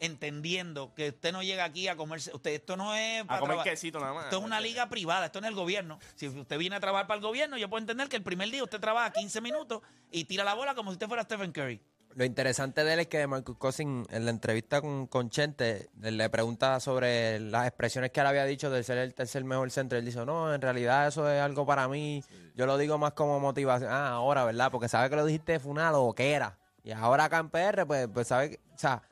entendiendo 0.00 0.92
que 0.94 1.08
usted 1.10 1.32
no 1.32 1.42
llega 1.42 1.64
aquí 1.64 1.88
a 1.88 1.96
comerse, 1.96 2.30
usted 2.34 2.52
esto 2.52 2.76
no 2.76 2.94
es 2.94 3.22
A 3.22 3.26
para 3.26 3.40
comer 3.40 3.56
traba- 3.56 3.64
quesito 3.70 3.98
nada 4.00 4.14
más. 4.14 4.24
Esto 4.24 4.38
es 4.38 4.44
una 4.44 4.60
liga 4.60 4.88
privada, 4.88 5.26
esto 5.26 5.40
no 5.40 5.46
es 5.46 5.50
el 5.50 5.56
gobierno. 5.56 5.98
Si 6.14 6.28
usted 6.28 6.58
viene 6.58 6.76
a 6.76 6.80
trabajar 6.80 7.06
para 7.06 7.16
el 7.18 7.22
gobierno, 7.24 7.56
yo 7.58 7.68
puedo 7.68 7.80
entender 7.80 8.08
que 8.08 8.16
el 8.16 8.22
primer 8.22 8.50
día 8.50 8.62
usted 8.62 8.80
trabaja 8.80 9.12
15 9.12 9.40
minutos 9.40 9.82
y 10.10 10.24
tira 10.24 10.44
la 10.44 10.54
bola 10.54 10.74
como 10.74 10.90
si 10.90 10.94
usted 10.94 11.08
fuera 11.08 11.22
Stephen 11.24 11.52
Curry. 11.52 11.80
Lo 12.16 12.24
interesante 12.24 12.84
de 12.84 12.92
él 12.92 13.00
es 13.00 13.08
que 13.08 13.26
Marcus 13.26 13.56
Cousins 13.58 14.06
en 14.12 14.24
la 14.24 14.30
entrevista 14.30 14.80
con, 14.80 15.08
con 15.08 15.30
Chente 15.30 15.90
le 16.00 16.30
pregunta 16.30 16.78
sobre 16.78 17.40
las 17.40 17.66
expresiones 17.66 18.12
que 18.12 18.20
él 18.20 18.26
había 18.28 18.44
dicho 18.44 18.70
de 18.70 18.84
ser 18.84 18.98
el 18.98 19.14
tercer 19.14 19.42
mejor 19.42 19.68
centro. 19.72 19.98
Él 19.98 20.04
dice, 20.04 20.24
no, 20.24 20.54
en 20.54 20.60
realidad 20.62 21.08
eso 21.08 21.28
es 21.28 21.40
algo 21.42 21.66
para 21.66 21.88
mí. 21.88 22.22
Yo 22.54 22.66
lo 22.66 22.78
digo 22.78 22.98
más 22.98 23.14
como 23.14 23.40
motivación. 23.40 23.90
Ah, 23.90 24.10
ahora, 24.10 24.44
¿verdad? 24.44 24.70
Porque 24.70 24.88
sabe 24.88 25.10
que 25.10 25.16
lo 25.16 25.26
dijiste 25.26 25.58
fue 25.58 25.72
una 25.72 25.90
loquera. 25.90 26.56
Y 26.84 26.92
ahora 26.92 27.24
acá 27.24 27.38
en 27.38 27.50
PR, 27.50 27.84
pues, 27.84 28.06
pues 28.14 28.28
sabe 28.28 28.50
que, 28.50 28.60
o 28.72 28.78
sea, 28.78 29.02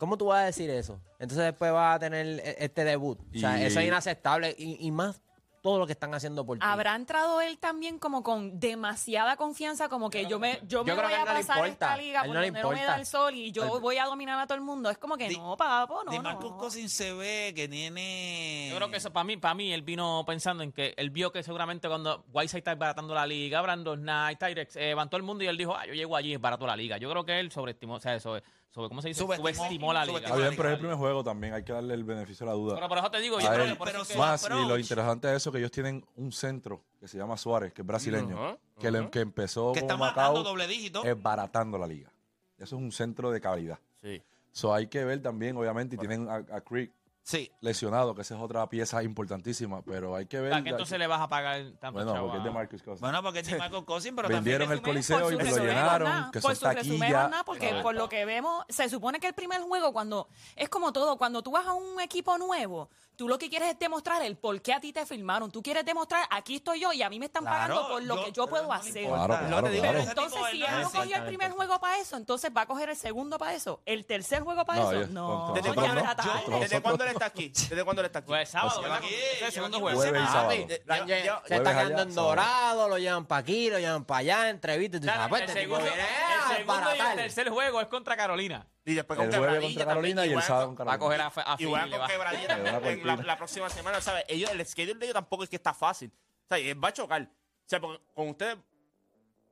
¿cómo 0.00 0.18
tú 0.18 0.26
vas 0.26 0.40
a 0.42 0.46
decir 0.46 0.68
eso? 0.70 1.00
Entonces 1.20 1.44
después 1.44 1.70
vas 1.72 1.94
a 1.94 1.98
tener 2.00 2.26
e- 2.26 2.56
este 2.64 2.82
debut. 2.82 3.20
O 3.20 3.38
sea, 3.38 3.56
Y- 3.60 3.66
eso 3.66 3.78
es 3.78 3.86
inaceptable. 3.86 4.54
Y, 4.58 4.84
y 4.84 4.90
más 4.90 5.20
todo 5.62 5.78
lo 5.78 5.86
que 5.86 5.92
están 5.92 6.14
haciendo 6.14 6.46
por 6.46 6.56
ti. 6.58 6.64
¿Habrá 6.66 6.96
entrado 6.96 7.42
él 7.42 7.58
también 7.58 7.98
como 7.98 8.22
con 8.22 8.58
demasiada 8.58 9.36
confianza, 9.36 9.90
como 9.90 10.08
que 10.08 10.24
yo 10.24 10.38
me, 10.38 10.58
yo 10.66 10.82
me 10.84 10.92
creo 10.94 11.02
voy 11.04 11.10
que 11.10 11.16
a 11.16 11.20
él 11.20 11.26
no 11.26 11.34
le 11.34 11.40
pasar 11.40 11.56
importa. 11.58 11.86
esta 11.92 11.96
liga 11.98 12.20
A 12.20 12.24
él 12.24 12.28
por 12.28 12.34
no 12.34 12.40
le 12.40 12.46
donde 12.46 12.62
no 12.62 12.70
me 12.70 12.82
da 12.82 12.96
el 12.96 13.04
sol 13.04 13.34
y 13.34 13.52
yo 13.52 13.64
Él- 13.76 13.80
voy 13.82 13.98
a 13.98 14.06
dominar 14.06 14.40
a 14.40 14.46
todo 14.46 14.54
el 14.54 14.62
mundo? 14.62 14.88
Es 14.88 14.96
como 14.96 15.18
que 15.18 15.28
Di- 15.28 15.36
no, 15.36 15.58
papo, 15.58 16.02
no, 16.02 16.10
de 16.12 16.18
Marcus 16.20 16.52
no. 16.52 16.56
Cousins 16.56 16.90
se 16.90 17.12
ve 17.12 17.52
que 17.54 17.68
tiene... 17.68 18.68
Yo 18.70 18.76
creo 18.76 18.90
que 18.90 18.96
eso 18.96 19.12
para 19.12 19.24
mí, 19.24 19.36
para 19.36 19.52
mí, 19.52 19.70
él 19.70 19.82
vino 19.82 20.24
pensando 20.26 20.62
en 20.62 20.72
que 20.72 20.94
él 20.96 21.10
vio 21.10 21.30
que 21.30 21.42
seguramente 21.42 21.88
cuando 21.88 22.24
Whiteside 22.32 22.60
está 22.60 22.74
baratando 22.74 23.14
la 23.14 23.26
liga, 23.26 23.60
Brandon 23.60 24.00
Knight, 24.00 24.38
Tyrex, 24.38 24.76
eh, 24.76 24.80
levantó 24.88 25.18
el 25.18 25.24
mundo 25.24 25.44
y 25.44 25.48
él 25.48 25.58
dijo, 25.58 25.76
ah, 25.76 25.84
yo 25.86 25.92
llego 25.92 26.16
allí 26.16 26.32
y 26.32 26.36
barato 26.38 26.66
la 26.66 26.74
liga. 26.74 26.96
Yo 26.96 27.10
creo 27.10 27.26
que 27.26 27.38
él 27.38 27.52
sobreestimó, 27.52 27.96
o 27.96 28.00
sea, 28.00 28.18
sobre, 28.18 28.42
sobre 28.70 28.88
¿cómo 28.88 29.02
se 29.02 29.08
dice? 29.08 29.20
Subestimó. 29.20 29.52
Subestimó 29.54 29.92
la 29.92 30.04
liga. 30.04 30.18
Subestimó 30.18 30.36
Está 30.36 30.48
bien, 30.48 30.56
pero 30.56 30.68
es 30.68 30.72
el 30.74 30.78
primer 30.78 30.96
juego 30.96 31.24
también, 31.24 31.54
hay 31.54 31.64
que 31.64 31.72
darle 31.72 31.94
el 31.94 32.04
beneficio 32.04 32.46
de 32.46 32.52
la 32.52 32.56
duda. 32.56 32.74
Pero 32.76 32.88
por 32.88 32.98
eso 32.98 33.10
te 33.10 33.20
digo, 33.20 33.40
yo 33.40 33.48
creo 33.48 33.64
él. 33.64 33.70
que 33.70 33.76
por 33.76 33.88
eso 33.88 33.98
Pero 34.06 34.08
que- 34.08 34.18
Más, 34.18 34.44
y 34.46 34.68
lo 34.68 34.78
interesante 34.78 35.28
de 35.28 35.36
eso 35.36 35.50
que 35.52 35.58
ellos 35.58 35.70
tienen 35.70 36.04
un 36.16 36.32
centro 36.32 36.82
que 37.00 37.08
se 37.08 37.18
llama 37.18 37.36
Suárez, 37.36 37.72
que 37.72 37.82
es 37.82 37.86
brasileño, 37.86 38.58
que, 38.78 38.90
le- 38.90 38.98
ajá. 39.00 39.10
que 39.10 39.20
empezó 39.20 39.72
que 39.72 39.80
matando 39.82 40.04
Macao 40.06 40.42
doble 40.42 40.66
dígito. 40.66 41.04
es 41.04 41.20
baratando 41.20 41.78
la 41.78 41.86
liga. 41.86 42.10
Eso 42.58 42.76
es 42.76 42.82
un 42.82 42.92
centro 42.92 43.30
de 43.30 43.40
calidad. 43.40 43.78
Sí. 44.02 44.22
So 44.52 44.72
hay 44.74 44.86
que 44.88 45.04
ver 45.04 45.20
también, 45.22 45.56
obviamente, 45.56 45.96
y 45.96 45.98
tienen 45.98 46.28
a, 46.28 46.36
a 46.36 46.60
Creek 46.60 46.92
Sí. 47.22 47.52
lesionado, 47.60 48.14
que 48.14 48.22
esa 48.22 48.34
es 48.34 48.40
otra 48.40 48.66
pieza 48.68 49.02
importantísima, 49.02 49.82
pero 49.82 50.16
hay 50.16 50.26
que 50.26 50.40
ver. 50.40 50.52
¿a 50.54 50.62
qué 50.62 50.70
entonces 50.70 50.98
le 50.98 51.06
vas 51.06 51.20
a 51.20 51.28
pagar 51.28 51.60
tanto 51.78 51.92
bueno, 51.92 52.12
chavo 52.12 52.26
porque 52.26 52.38
es 52.38 52.44
de 52.44 52.50
Marcus 52.50 52.82
Cousins. 52.82 53.00
Bueno, 53.00 53.22
porque 53.22 53.38
es 53.40 53.46
de 53.46 53.58
Marcus 53.58 53.84
Cousins, 53.84 54.14
pero 54.16 54.28
Vendieron 54.28 54.68
también... 54.68 54.78
el 54.78 54.82
Coliseo 54.84 55.20
Por 55.20 55.32
y 55.32 55.36
su 55.36 55.38
lo 55.38 55.44
resumen, 55.44 55.68
llenaron, 55.68 56.08
nada, 56.08 56.30
que 56.32 56.40
por 56.40 56.56
son 56.56 56.70
su 56.70 56.74
resumen, 56.76 57.00
taquilla. 57.00 57.28
nada, 57.28 57.44
porque 57.44 57.74
por 57.82 57.94
lo 57.94 58.08
que 58.08 58.24
vemos, 58.24 58.64
se 58.68 58.88
supone 58.88 59.20
que 59.20 59.28
el 59.28 59.34
primer 59.34 59.60
juego, 59.60 59.92
cuando 59.92 60.28
es 60.56 60.68
como 60.68 60.92
todo, 60.92 61.16
cuando 61.18 61.42
tú 61.42 61.50
vas 61.52 61.66
a 61.66 61.72
un 61.74 62.00
equipo 62.00 62.36
nuevo, 62.38 62.88
tú 63.16 63.28
lo 63.28 63.38
que 63.38 63.50
quieres 63.50 63.70
es 63.72 63.78
demostrar 63.78 64.22
el 64.22 64.36
por 64.38 64.60
qué 64.62 64.72
a 64.72 64.80
ti 64.80 64.92
te 64.92 65.04
firmaron. 65.04 65.50
Tú 65.50 65.62
quieres 65.62 65.84
demostrar, 65.84 66.26
aquí 66.30 66.56
estoy 66.56 66.80
yo 66.80 66.92
y 66.92 67.02
a 67.02 67.10
mí 67.10 67.18
me 67.20 67.26
están 67.26 67.42
Claro, 67.44 67.74
pagando 67.74 67.88
por 67.94 68.02
lo 68.02 68.16
yo- 68.16 68.24
que 68.24 68.32
yo 68.32 68.46
puedo 68.48 68.64
no 68.64 68.72
hacer. 68.72 69.06
Claro, 69.06 69.38
claro, 69.46 69.66
ese 69.68 70.08
Entonces, 70.08 70.40
si 70.50 70.62
él 70.62 70.70
no 70.82 70.90
cogió 70.90 71.16
el 71.16 71.24
primer 71.26 71.50
juego 71.52 71.78
para 71.78 71.98
eso, 71.98 72.16
entonces 72.16 72.50
va 72.56 72.62
a 72.62 72.66
coger 72.66 72.88
el 72.88 72.96
segundo 72.96 73.36
para 73.38 73.54
eso, 73.54 73.82
el 73.84 74.06
tercer 74.06 74.42
juego 74.42 74.64
para 74.64 74.80
No, 74.80 74.90
eso. 74.90 74.98
ellos- 75.00 75.10
No, 75.10 75.52
¿Desde 75.54 75.74
cuándo, 75.74 77.04
está 77.12 77.30
tarde. 77.30 77.48
nosotros- 77.48 77.68
¿Desde 77.70 77.84
cuándo 77.84 78.00
él 78.02 78.06
está 78.06 78.18
aquí? 78.18 78.28
¿Desde 78.30 78.44
cuándo 78.44 78.80
él 78.80 78.86
está 78.86 78.98
aquí? 79.00 79.08
Pues 79.08 79.28
sábado, 79.40 79.46
el 79.46 79.52
segundo. 79.52 79.80
Jueves 79.80 80.04
y 80.12 80.16
Ah, 80.16 80.26
sábado. 80.32 80.50
Se 80.50 80.66
ya- 80.66 80.74
están- 80.74 81.06
ya- 81.06 81.16
se 81.16 81.20
está 81.24 81.40
jueves 81.48 81.66
allá, 81.68 81.78
quedando 81.80 82.02
en 82.02 82.12
sábado. 82.12 82.28
dorado, 82.28 82.88
lo 82.88 82.98
llevan 82.98 83.26
para 83.26 83.40
aquí, 83.40 83.70
lo 83.70 83.78
llevan 83.78 84.04
para 84.04 84.18
allá, 84.20 84.48
entrevistas. 84.50 84.98
y 84.98 85.00
tú 85.00 85.06
Claro, 85.06 85.22
sabes, 85.22 85.42
el, 85.42 85.48
este 85.48 85.60
tipo 85.62 85.76
segundo, 85.76 85.94
viene 85.94 86.08
el 86.08 86.56
segundo 86.56 86.94
y 86.96 86.98
el 87.00 87.16
tercer 87.16 87.48
juego 87.50 87.80
es 87.80 87.86
contra 87.88 88.16
Carolina. 88.16 88.66
Y 88.84 88.94
después 88.94 89.16
con 89.16 89.26
El 89.26 89.30
jueves 89.30 89.46
Quebradilla 89.46 89.68
contra 89.68 89.84
también, 89.84 90.16
Carolina 90.16 90.20
y 90.22 90.28
el 90.28 90.34
juegan 90.34 90.46
sábado 90.48 90.66
con- 90.68 90.76
con 90.76 90.88
Va 90.88 90.92
a 90.94 90.98
Carolina. 90.98 91.30
coger 91.30 91.44
a, 91.46 91.50
a 91.50 91.54
Y 91.54 91.56
Philly, 91.58 91.70
juegan 91.70 91.90
le 91.90 91.96
con 91.96 92.02
va- 92.04 92.08
quebradilla 92.08 92.40
Le 92.48 92.48
van 92.48 92.66
a 92.66 92.72
también 92.72 93.08
en 93.20 93.26
la, 93.26 93.36
próxima 93.36 93.68
semana, 93.70 94.00
¿sabes? 94.00 94.24
Ellos, 94.28 94.50
el 94.50 94.66
schedule 94.66 94.98
de 94.98 95.04
ellos 95.06 95.14
tampoco 95.14 95.44
es 95.44 95.50
que 95.50 95.56
está 95.56 95.74
fácil. 95.74 96.10
O 96.10 96.48
sea, 96.48 96.58
él 96.58 96.82
va 96.82 96.88
a 96.88 96.92
chocar. 96.92 97.22
O 97.22 97.28
sea, 97.66 97.80
porque 97.80 98.02
con 98.14 98.28
ustedes, 98.30 98.56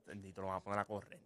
bendito, 0.05 0.41
lo 0.41 0.47
van 0.47 0.57
a 0.57 0.59
poner 0.61 0.79
a 0.79 0.85
correr. 0.85 1.19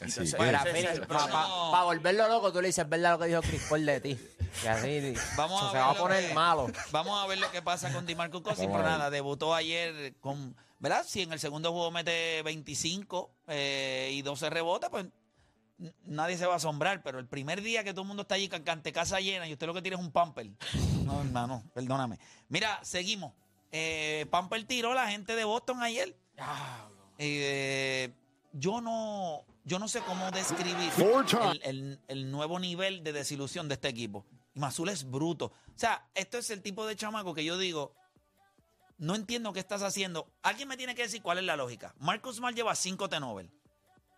Ese 0.00 0.24
es 0.24 0.32
el 0.34 0.38
para 0.38 0.62
problema. 1.06 1.84
volverlo 1.84 2.28
loco, 2.28 2.52
tú 2.52 2.60
le 2.60 2.66
dices 2.68 2.86
verdad 2.88 3.12
lo 3.12 3.18
que 3.18 3.26
dijo 3.28 3.40
Chris 3.42 3.62
Paul 3.68 3.86
de 3.86 4.00
ti. 4.00 4.18
Y 4.62 4.66
así 4.66 5.14
Vamos 5.36 5.62
a 5.62 5.66
se 5.68 5.72
ver 5.74 5.82
va 5.82 5.90
a 5.90 5.94
lo 5.94 5.98
poner 6.00 6.28
que- 6.28 6.34
malo. 6.34 6.66
Vamos 6.90 7.18
a 7.22 7.26
ver 7.26 7.38
lo 7.38 7.50
que 7.50 7.62
pasa 7.62 7.92
con 7.92 8.04
DeMarcus 8.06 8.42
Cousins, 8.42 8.66
Vamos 8.68 8.76
pero 8.76 8.88
a 8.88 8.90
ver. 8.90 8.98
nada, 8.98 9.10
debutó 9.10 9.54
ayer 9.54 10.14
con, 10.20 10.54
¿verdad? 10.80 11.04
Si 11.06 11.22
en 11.22 11.32
el 11.32 11.40
segundo 11.40 11.72
juego 11.72 11.90
mete 11.90 12.42
25 12.42 13.30
eh, 13.48 14.10
y 14.12 14.20
12 14.22 14.50
rebotes, 14.50 14.90
pues 14.90 15.06
n- 15.78 15.92
nadie 16.04 16.36
se 16.36 16.44
va 16.46 16.54
a 16.54 16.56
asombrar, 16.56 17.02
pero 17.02 17.18
el 17.18 17.26
primer 17.26 17.62
día 17.62 17.82
que 17.82 17.92
todo 17.92 18.02
el 18.02 18.08
mundo 18.08 18.22
está 18.22 18.34
allí 18.34 18.48
con 18.50 18.68
ante 18.68 18.92
casa 18.92 19.18
llena 19.20 19.48
y 19.48 19.52
usted 19.54 19.66
lo 19.66 19.72
que 19.74 19.80
tiene 19.82 19.96
es 19.96 20.02
un 20.02 20.12
pamper. 20.12 20.50
No, 21.04 21.20
hermano, 21.22 21.62
perdóname. 21.72 22.18
Mira, 22.50 22.80
seguimos. 22.82 23.32
Eh, 23.72 24.26
pamper 24.30 24.62
tiró 24.64 24.92
la 24.94 25.08
gente 25.08 25.34
de 25.36 25.44
Boston 25.44 25.82
ayer. 25.82 26.14
Eh, 27.18 28.10
yo 28.52 28.80
no 28.80 29.44
yo 29.66 29.78
no 29.78 29.86
sé 29.88 30.00
cómo 30.00 30.30
describir 30.30 30.90
el, 31.52 31.60
el- 31.64 32.00
el 32.08 32.30
nuevo 32.30 32.58
nivel 32.58 33.02
de 33.04 33.12
desilusión 33.12 33.68
de 33.68 33.74
este 33.74 33.88
equipo. 33.88 34.24
Y 34.54 34.60
Mazul 34.60 34.88
es 34.88 35.04
bruto. 35.10 35.46
O 35.46 35.52
sea, 35.78 36.08
esto 36.14 36.38
es 36.38 36.48
el 36.50 36.62
tipo 36.62 36.86
de 36.86 36.96
chamaco 36.96 37.34
que 37.34 37.44
yo 37.44 37.58
digo, 37.58 37.92
no 38.98 39.14
entiendo 39.14 39.52
qué 39.52 39.60
estás 39.60 39.82
haciendo. 39.82 40.32
Alguien 40.42 40.68
me 40.68 40.76
tiene 40.78 40.94
que 40.94 41.02
decir 41.02 41.20
cuál 41.20 41.36
es 41.38 41.44
la 41.44 41.56
lógica. 41.56 41.94
Marcus 41.98 42.36
Smart 42.36 42.56
lleva 42.56 42.74
5 42.74 43.08
T 43.10 43.20
Nobel. 43.20 43.50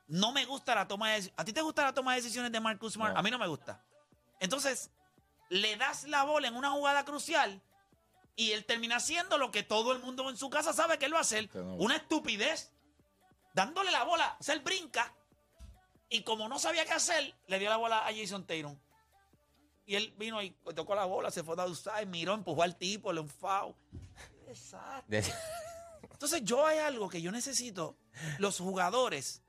No 0.06 0.30
me 0.32 0.44
gusta 0.44 0.74
la 0.74 0.87
toma 0.87 1.08
de 1.08 1.14
decisiones. 1.16 1.40
¿A 1.40 1.44
ti 1.44 1.52
te 1.52 1.61
gusta 1.62 1.82
la 1.82 1.92
toma 1.92 2.12
de 2.14 2.20
decisiones 2.22 2.52
de 2.52 2.61
Marcus 2.61 2.92
Smart? 2.94 3.14
No. 3.14 3.18
A 3.18 3.22
mí 3.22 3.30
no 3.30 3.38
me 3.38 3.46
gusta. 3.48 3.82
Entonces, 4.40 4.90
le 5.48 5.76
das 5.76 6.04
la 6.04 6.22
bola 6.24 6.46
en 6.48 6.54
una 6.54 6.70
jugada 6.70 7.04
crucial 7.04 7.61
y 8.37 8.52
él 8.52 8.64
termina 8.64 8.96
haciendo 8.96 9.37
lo 9.38 9.50
que 9.50 9.62
todo 9.64 9.92
el 9.92 9.98
mundo 10.00 10.30
en 10.30 10.37
su 10.37 10.48
casa 10.50 10.72
sabe 10.72 10.98
que 10.98 11.06
él 11.06 11.14
va 11.14 11.18
a 11.18 11.22
hacer. 11.22 11.50
Una 11.78 11.96
estupidez. 11.96 12.70
Dándole 13.54 13.90
la 13.90 14.04
bola. 14.04 14.37
O 14.38 14.42
sea, 14.44 14.54
él 14.54 14.61
brinca 14.61 15.12
y 16.11 16.23
como 16.23 16.49
no 16.49 16.59
sabía 16.59 16.85
qué 16.85 16.92
hacer, 16.92 17.35
le 17.47 17.59
dio 17.59 17.68
la 17.68 17.77
bola 17.77 18.07
a 18.07 18.14
Jason 18.14 18.47
Tatum. 18.47 18.77
Y 19.87 19.94
él 19.94 20.14
vino 20.18 20.42
y 20.42 20.51
tocó 20.75 20.94
la 20.94 21.07
bola, 21.07 21.31
se 21.31 21.42
fue 21.42 21.55
a 21.59 21.64
usar, 21.64 22.05
miró, 22.07 22.35
empujó 22.35 22.62
al 22.62 22.77
tipo, 22.77 23.12
le 23.12 23.21
un 23.21 23.29
foul. 23.29 23.75
Desastre. 24.47 25.25
Entonces 26.11 26.42
yo 26.44 26.66
hay 26.66 26.79
algo 26.79 27.09
que 27.09 27.23
yo 27.23 27.31
necesito. 27.31 27.97
Los 28.38 28.59
jugadores, 28.59 29.42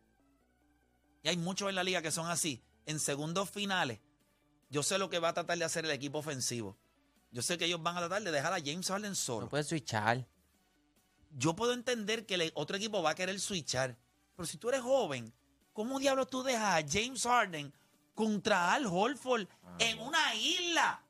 y 1.23 1.29
hay 1.29 1.37
muchos 1.37 1.67
en 1.69 1.75
la 1.75 1.83
liga 1.83 2.01
que 2.01 2.11
son 2.11 2.27
así, 2.27 2.63
en 2.85 2.99
segundos 2.99 3.49
finales, 3.49 3.99
yo 4.69 4.83
sé 4.83 4.97
lo 4.97 5.09
que 5.09 5.19
va 5.19 5.29
a 5.29 5.33
tratar 5.33 5.57
de 5.57 5.65
hacer 5.65 5.85
el 5.85 5.91
equipo 5.91 6.19
ofensivo. 6.19 6.77
Yo 7.31 7.41
sé 7.41 7.57
que 7.57 7.65
ellos 7.65 7.81
van 7.81 7.97
a 7.97 8.01
tratar 8.01 8.21
de 8.23 8.31
dejar 8.31 8.53
a 8.53 8.59
James 8.59 8.87
Harden 8.87 9.15
solo. 9.15 9.41
No 9.41 9.49
puedes 9.49 9.67
switchar. 9.67 10.27
Yo 11.31 11.55
puedo 11.55 11.73
entender 11.73 12.25
que 12.25 12.35
el 12.35 12.51
otro 12.55 12.77
equipo 12.77 13.01
va 13.03 13.11
a 13.11 13.15
querer 13.15 13.39
switchar. 13.39 13.97
Pero 14.35 14.47
si 14.47 14.57
tú 14.57 14.69
eres 14.69 14.81
joven, 14.81 15.33
¿cómo 15.79 15.97
diablos 15.97 16.27
tú 16.27 16.43
dejas 16.43 16.83
a 16.83 16.85
James 16.85 17.23
Harden 17.23 17.73
contra 18.13 18.73
Al 18.73 18.85
Holford 18.85 19.47
en 19.77 19.97
una 20.01 20.35
isla? 20.35 21.01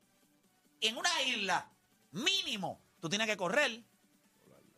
En 0.80 0.96
una 0.96 1.10
isla, 1.22 1.68
mínimo. 2.12 2.80
Tú 3.00 3.08
tienes 3.08 3.26
que 3.26 3.36
correr 3.36 3.82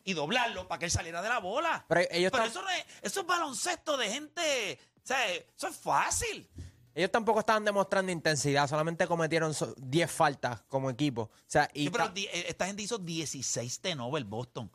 y 0.03 0.13
doblarlo 0.13 0.67
para 0.67 0.79
que 0.79 0.85
él 0.85 0.91
saliera 0.91 1.21
de 1.21 1.29
la 1.29 1.37
bola. 1.37 1.85
Pero 1.87 2.01
ellos 2.09 2.31
Pero 2.31 2.45
eso, 2.45 2.63
no 2.63 2.69
es, 2.71 2.83
eso 3.03 3.19
es 3.19 3.27
baloncesto 3.27 3.95
de 3.95 4.09
gente. 4.09 4.79
O 4.95 5.05
sea, 5.05 5.31
eso 5.31 5.67
es 5.67 5.77
fácil. 5.77 6.49
Ellos 6.95 7.11
tampoco 7.11 7.41
estaban 7.41 7.63
demostrando 7.63 8.11
intensidad, 8.11 8.67
solamente 8.67 9.05
cometieron 9.05 9.53
so- 9.53 9.75
10 9.77 10.11
faltas 10.11 10.63
como 10.69 10.89
equipo. 10.89 11.21
O 11.21 11.31
sea, 11.45 11.69
y 11.71 11.83
Sí, 11.83 11.89
pero 11.91 12.11
eh, 12.15 12.45
esta 12.47 12.65
gente 12.65 12.81
hizo 12.81 12.97
16 12.97 13.79
T-Nobel 13.79 14.23
Boston 14.23 14.71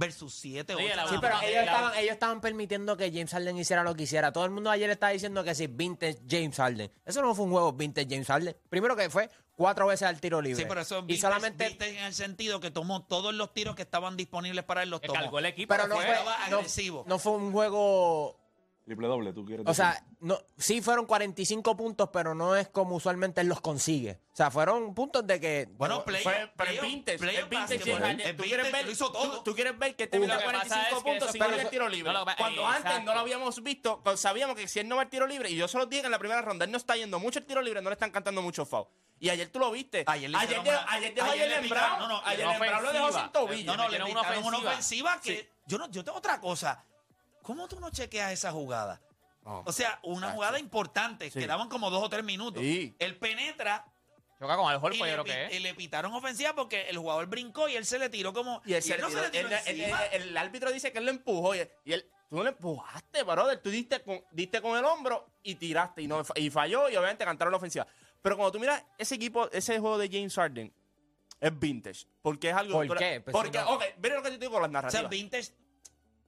versus 0.00 0.34
7 0.34 0.74
Sí, 0.76 0.82
8. 0.84 0.96
la- 0.96 1.08
Sí, 1.08 1.14
pero 1.20 1.36
ellos 1.42 1.60
estaban, 1.64 1.94
ellos 1.98 2.12
estaban 2.12 2.40
permitiendo 2.40 2.96
que 2.96 3.10
James 3.12 3.30
Harden 3.30 3.56
hiciera 3.58 3.84
lo 3.84 3.94
que 3.94 4.04
hiciera. 4.04 4.32
Todo 4.32 4.44
el 4.46 4.50
mundo 4.50 4.70
ayer 4.70 4.88
estaba 4.90 5.12
diciendo 5.12 5.44
que 5.44 5.54
sí, 5.54 5.66
vintage 5.66 6.18
James 6.28 6.56
Harden. 6.56 6.90
Eso 7.04 7.20
no 7.22 7.34
fue 7.34 7.44
un 7.44 7.50
juego 7.52 7.72
vintage 7.74 8.06
James 8.08 8.26
Harden. 8.26 8.56
Primero 8.70 8.96
que 8.96 9.10
fue 9.10 9.28
cuatro 9.54 9.86
veces 9.86 10.08
al 10.08 10.18
tiro 10.20 10.40
libre. 10.40 10.62
Sí, 10.62 10.66
pero 10.66 10.80
eso 10.80 10.98
es 11.00 11.04
y 11.04 11.06
vintage- 11.14 11.20
solamente 11.20 11.68
vintage 11.68 11.98
en 11.98 12.04
el 12.06 12.14
sentido 12.14 12.60
que 12.60 12.70
tomó 12.70 13.04
todos 13.04 13.34
los 13.34 13.52
tiros 13.52 13.76
que 13.76 13.82
estaban 13.82 14.16
disponibles 14.16 14.64
para 14.64 14.82
él, 14.82 14.88
los 14.90 15.02
tomó. 15.02 15.12
cargó 15.12 15.38
el 15.38 15.46
equipo. 15.46 15.74
pero 15.74 15.86
no 15.86 15.96
fue- 15.96 16.06
fue, 16.06 16.14
estaba 16.14 16.48
no, 16.48 16.56
agresivo. 16.56 17.04
no 17.06 17.18
fue 17.18 17.32
un 17.32 17.52
juego 17.52 18.39
Triple 18.84 19.06
doble, 19.06 19.32
tú 19.32 19.44
quieres 19.44 19.64
o 19.64 19.68
decir? 19.68 19.84
sea, 19.84 20.04
no, 20.20 20.38
sí 20.58 20.80
fueron 20.80 21.06
45 21.06 21.76
puntos, 21.76 22.08
pero 22.12 22.34
no 22.34 22.56
es 22.56 22.68
como 22.68 22.96
usualmente 22.96 23.40
él 23.40 23.46
los 23.46 23.60
consigue. 23.60 24.18
O 24.32 24.36
sea, 24.36 24.50
fueron 24.50 24.94
puntos 24.94 25.24
de 25.26 25.38
que 25.38 25.68
Bueno, 25.76 26.04
play, 26.04 26.22
Fue- 26.24 26.50
pero 26.56 26.70
playoff- 26.70 26.74
es 26.76 26.82
vintage, 26.82 27.18
playoff 27.18 27.42
es 27.44 27.48
vintage 27.50 27.74
basketball. 27.78 28.00
James 28.00 28.08
Harden. 28.08 28.20
Es 28.20 28.36
Tú 28.36 28.42
vintage, 28.42 28.48
quieres 28.48 28.72
ver, 28.72 28.84
lo 28.86 28.90
hizo 28.90 29.12
todo. 29.12 29.36
tú, 29.38 29.42
tú 29.44 29.54
quieres 29.54 29.78
ver 29.78 29.94
que 29.94 30.04
este 30.04 30.18
Uh, 30.18 30.20
meta 30.22 30.34
lo 30.34 30.40
que 30.40 30.46
pasa 30.46 30.58
45 30.58 30.80
es 30.96 31.04
que 31.04 31.10
puntos 31.10 31.30
sin 31.30 31.42
al 31.42 31.70
tiro 31.70 31.88
libre. 31.88 32.12
No, 32.12 32.26
que- 32.26 32.34
Cuando 32.36 32.66
antes 32.66 32.80
exacto. 32.84 33.04
no 33.04 33.14
lo 33.14 33.20
habíamos 33.20 33.62
visto, 33.62 34.02
sabíamos 34.16 34.56
que 34.56 34.66
si 34.66 34.80
él 34.80 34.88
no 34.88 34.96
va 34.96 35.02
al 35.02 35.08
tiro 35.10 35.26
libre, 35.28 35.50
y 35.50 35.56
yo 35.56 35.68
se 35.68 35.78
lo 35.78 35.86
dije 35.86 36.04
en 36.06 36.10
la 36.10 36.18
primera 36.18 36.42
ronda, 36.42 36.64
él 36.64 36.70
no 36.72 36.76
está 36.78 36.96
yendo 36.96 37.20
mucho 37.20 37.38
al 37.38 37.44
tiro 37.44 37.62
libre, 37.62 37.80
no 37.82 37.90
le 37.90 37.94
están 37.94 38.10
cantando 38.10 38.42
mucho 38.42 38.64
foul. 38.66 38.86
Y 39.20 39.28
ayer 39.28 39.48
tú 39.50 39.58
lo 39.60 39.70
viste. 39.70 40.02
Ayer 40.06 40.30
le 40.30 40.38
ayer, 40.38 40.62
dejó- 40.62 40.62
una- 40.82 40.92
ayer 40.92 41.14
dejó 41.14 41.30
ayer 41.30 41.60
picaron- 41.62 41.68
Brown. 41.68 41.98
no, 42.00 42.08
no, 42.08 42.22
ayer 42.26 42.46
Brown 42.58 42.82
lo 42.82 42.92
dejó 42.92 43.12
sin 43.12 43.28
tobillo. 43.30 43.76
No, 43.76 43.76
no, 43.84 43.88
le 43.88 44.02
una 44.02 44.58
ofensiva 44.58 45.20
que 45.22 45.48
yo 45.66 45.78
no, 45.78 45.88
yo 45.90 46.02
tengo 46.02 46.18
otra 46.18 46.40
cosa. 46.40 46.84
¿Cómo 47.50 47.66
tú 47.66 47.80
no 47.80 47.90
chequeas 47.90 48.32
esa 48.32 48.52
jugada? 48.52 49.00
No. 49.44 49.64
O 49.66 49.72
sea, 49.72 49.98
una 50.04 50.30
jugada 50.30 50.60
importante, 50.60 51.32
Sí. 51.32 51.40
quedaban 51.40 51.68
como 51.68 51.90
dos 51.90 52.04
o 52.04 52.08
tres 52.08 52.22
minutos. 52.22 52.62
Sí. 52.62 52.94
Él 53.00 53.16
penetra 53.16 53.84
Choca 54.38 54.56
con 54.56 54.70
el 54.70 54.76
Holford, 54.76 55.08
yo 55.08 55.22
creo 55.22 55.24
que 55.24 55.56
y 55.56 55.58
le 55.58 55.74
pitaron 55.74 56.14
ofensiva 56.14 56.54
porque 56.54 56.88
el 56.88 56.96
jugador 56.96 57.26
brincó 57.26 57.68
y 57.68 57.74
él 57.74 57.84
se 57.84 57.98
le 57.98 58.08
tiró 58.08 58.32
como. 58.32 58.62
Y, 58.64 58.74
él 58.74 58.84
él 58.88 59.00
no 59.00 59.10
se 59.10 59.20
le 59.20 59.30
tiró 59.30 59.48
el 60.12 60.36
árbitro 60.36 60.70
dice 60.70 60.92
que 60.92 60.98
él 60.98 61.06
lo 61.06 61.10
empujó 61.10 61.56
y, 61.56 61.68
y 61.84 61.92
él, 61.92 62.08
tú 62.28 62.36
no 62.36 62.44
le 62.44 62.50
empujaste, 62.50 63.24
brother. 63.24 63.60
Tú 63.60 63.68
diste 63.68 64.00
con, 64.00 64.24
diste 64.30 64.62
con 64.62 64.78
el 64.78 64.84
hombro 64.84 65.26
y 65.42 65.56
tiraste 65.56 66.02
y, 66.02 66.06
no, 66.06 66.22
y 66.36 66.50
falló 66.50 66.88
y 66.88 66.94
obviamente 66.94 67.24
cantaron 67.24 67.50
la 67.50 67.58
ofensiva. 67.58 67.84
Pero 68.22 68.36
cuando 68.36 68.52
tú 68.52 68.60
miras 68.60 68.82
ese 68.96 69.16
equipo, 69.16 69.50
ese 69.50 69.80
juego 69.80 69.98
de 69.98 70.08
James 70.08 70.34
Harden, 70.36 70.72
es 71.40 71.58
vintage. 71.58 72.06
Porque 72.22 72.50
es 72.50 72.54
algo... 72.54 72.86
¿Por 72.86 72.96
qué? 72.96 73.20
Pues 73.20 73.32
porque, 73.34 73.58
si 73.58 73.64
no- 73.64 73.72
ok, 73.72 73.84
mira 74.02 74.14
lo 74.14 74.22
que 74.22 74.30
te 74.30 74.38
digo 74.38 74.52
con 74.52 74.62
las 74.62 74.68
o 74.68 74.72
sea, 74.72 75.02
narrativas. 75.02 75.10
vintage. 75.10 75.52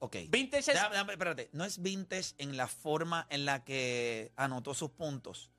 Ok. 0.04 0.16
vintage 0.30 0.72
es... 0.72 0.76
Déjame- 0.76 0.90
déjame- 0.96 1.12
espérate, 1.12 1.48
no 1.52 1.64
es 1.64 1.80
vintage 1.80 2.34
en 2.38 2.56
la 2.56 2.66
forma 2.66 3.24
en 3.30 3.44
la 3.44 3.62
que 3.64 4.32
anotó 4.34 4.74
sus 4.74 4.90
puntos, 4.90 5.50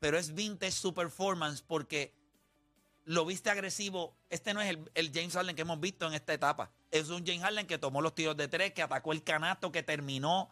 pero 0.00 0.18
es 0.18 0.34
vintage 0.34 0.72
su 0.72 0.92
performance 0.92 1.62
porque 1.62 2.12
lo 3.04 3.24
viste 3.24 3.50
agresivo. 3.50 4.16
Este 4.30 4.52
no 4.52 4.60
es 4.60 4.68
el, 4.70 4.90
el 4.94 5.12
James 5.14 5.32
Harden 5.34 5.54
que 5.54 5.62
hemos 5.62 5.78
visto 5.78 6.06
en 6.08 6.14
esta 6.14 6.32
etapa. 6.34 6.72
Es 6.90 7.08
un 7.10 7.24
James 7.24 7.42
Harden 7.42 7.66
que 7.68 7.78
tomó 7.78 8.00
los 8.02 8.14
tiros 8.16 8.36
de 8.36 8.48
tres, 8.48 8.72
que 8.72 8.82
atacó 8.82 9.12
el 9.12 9.22
canasto, 9.22 9.70
que 9.70 9.82
terminó. 9.84 10.50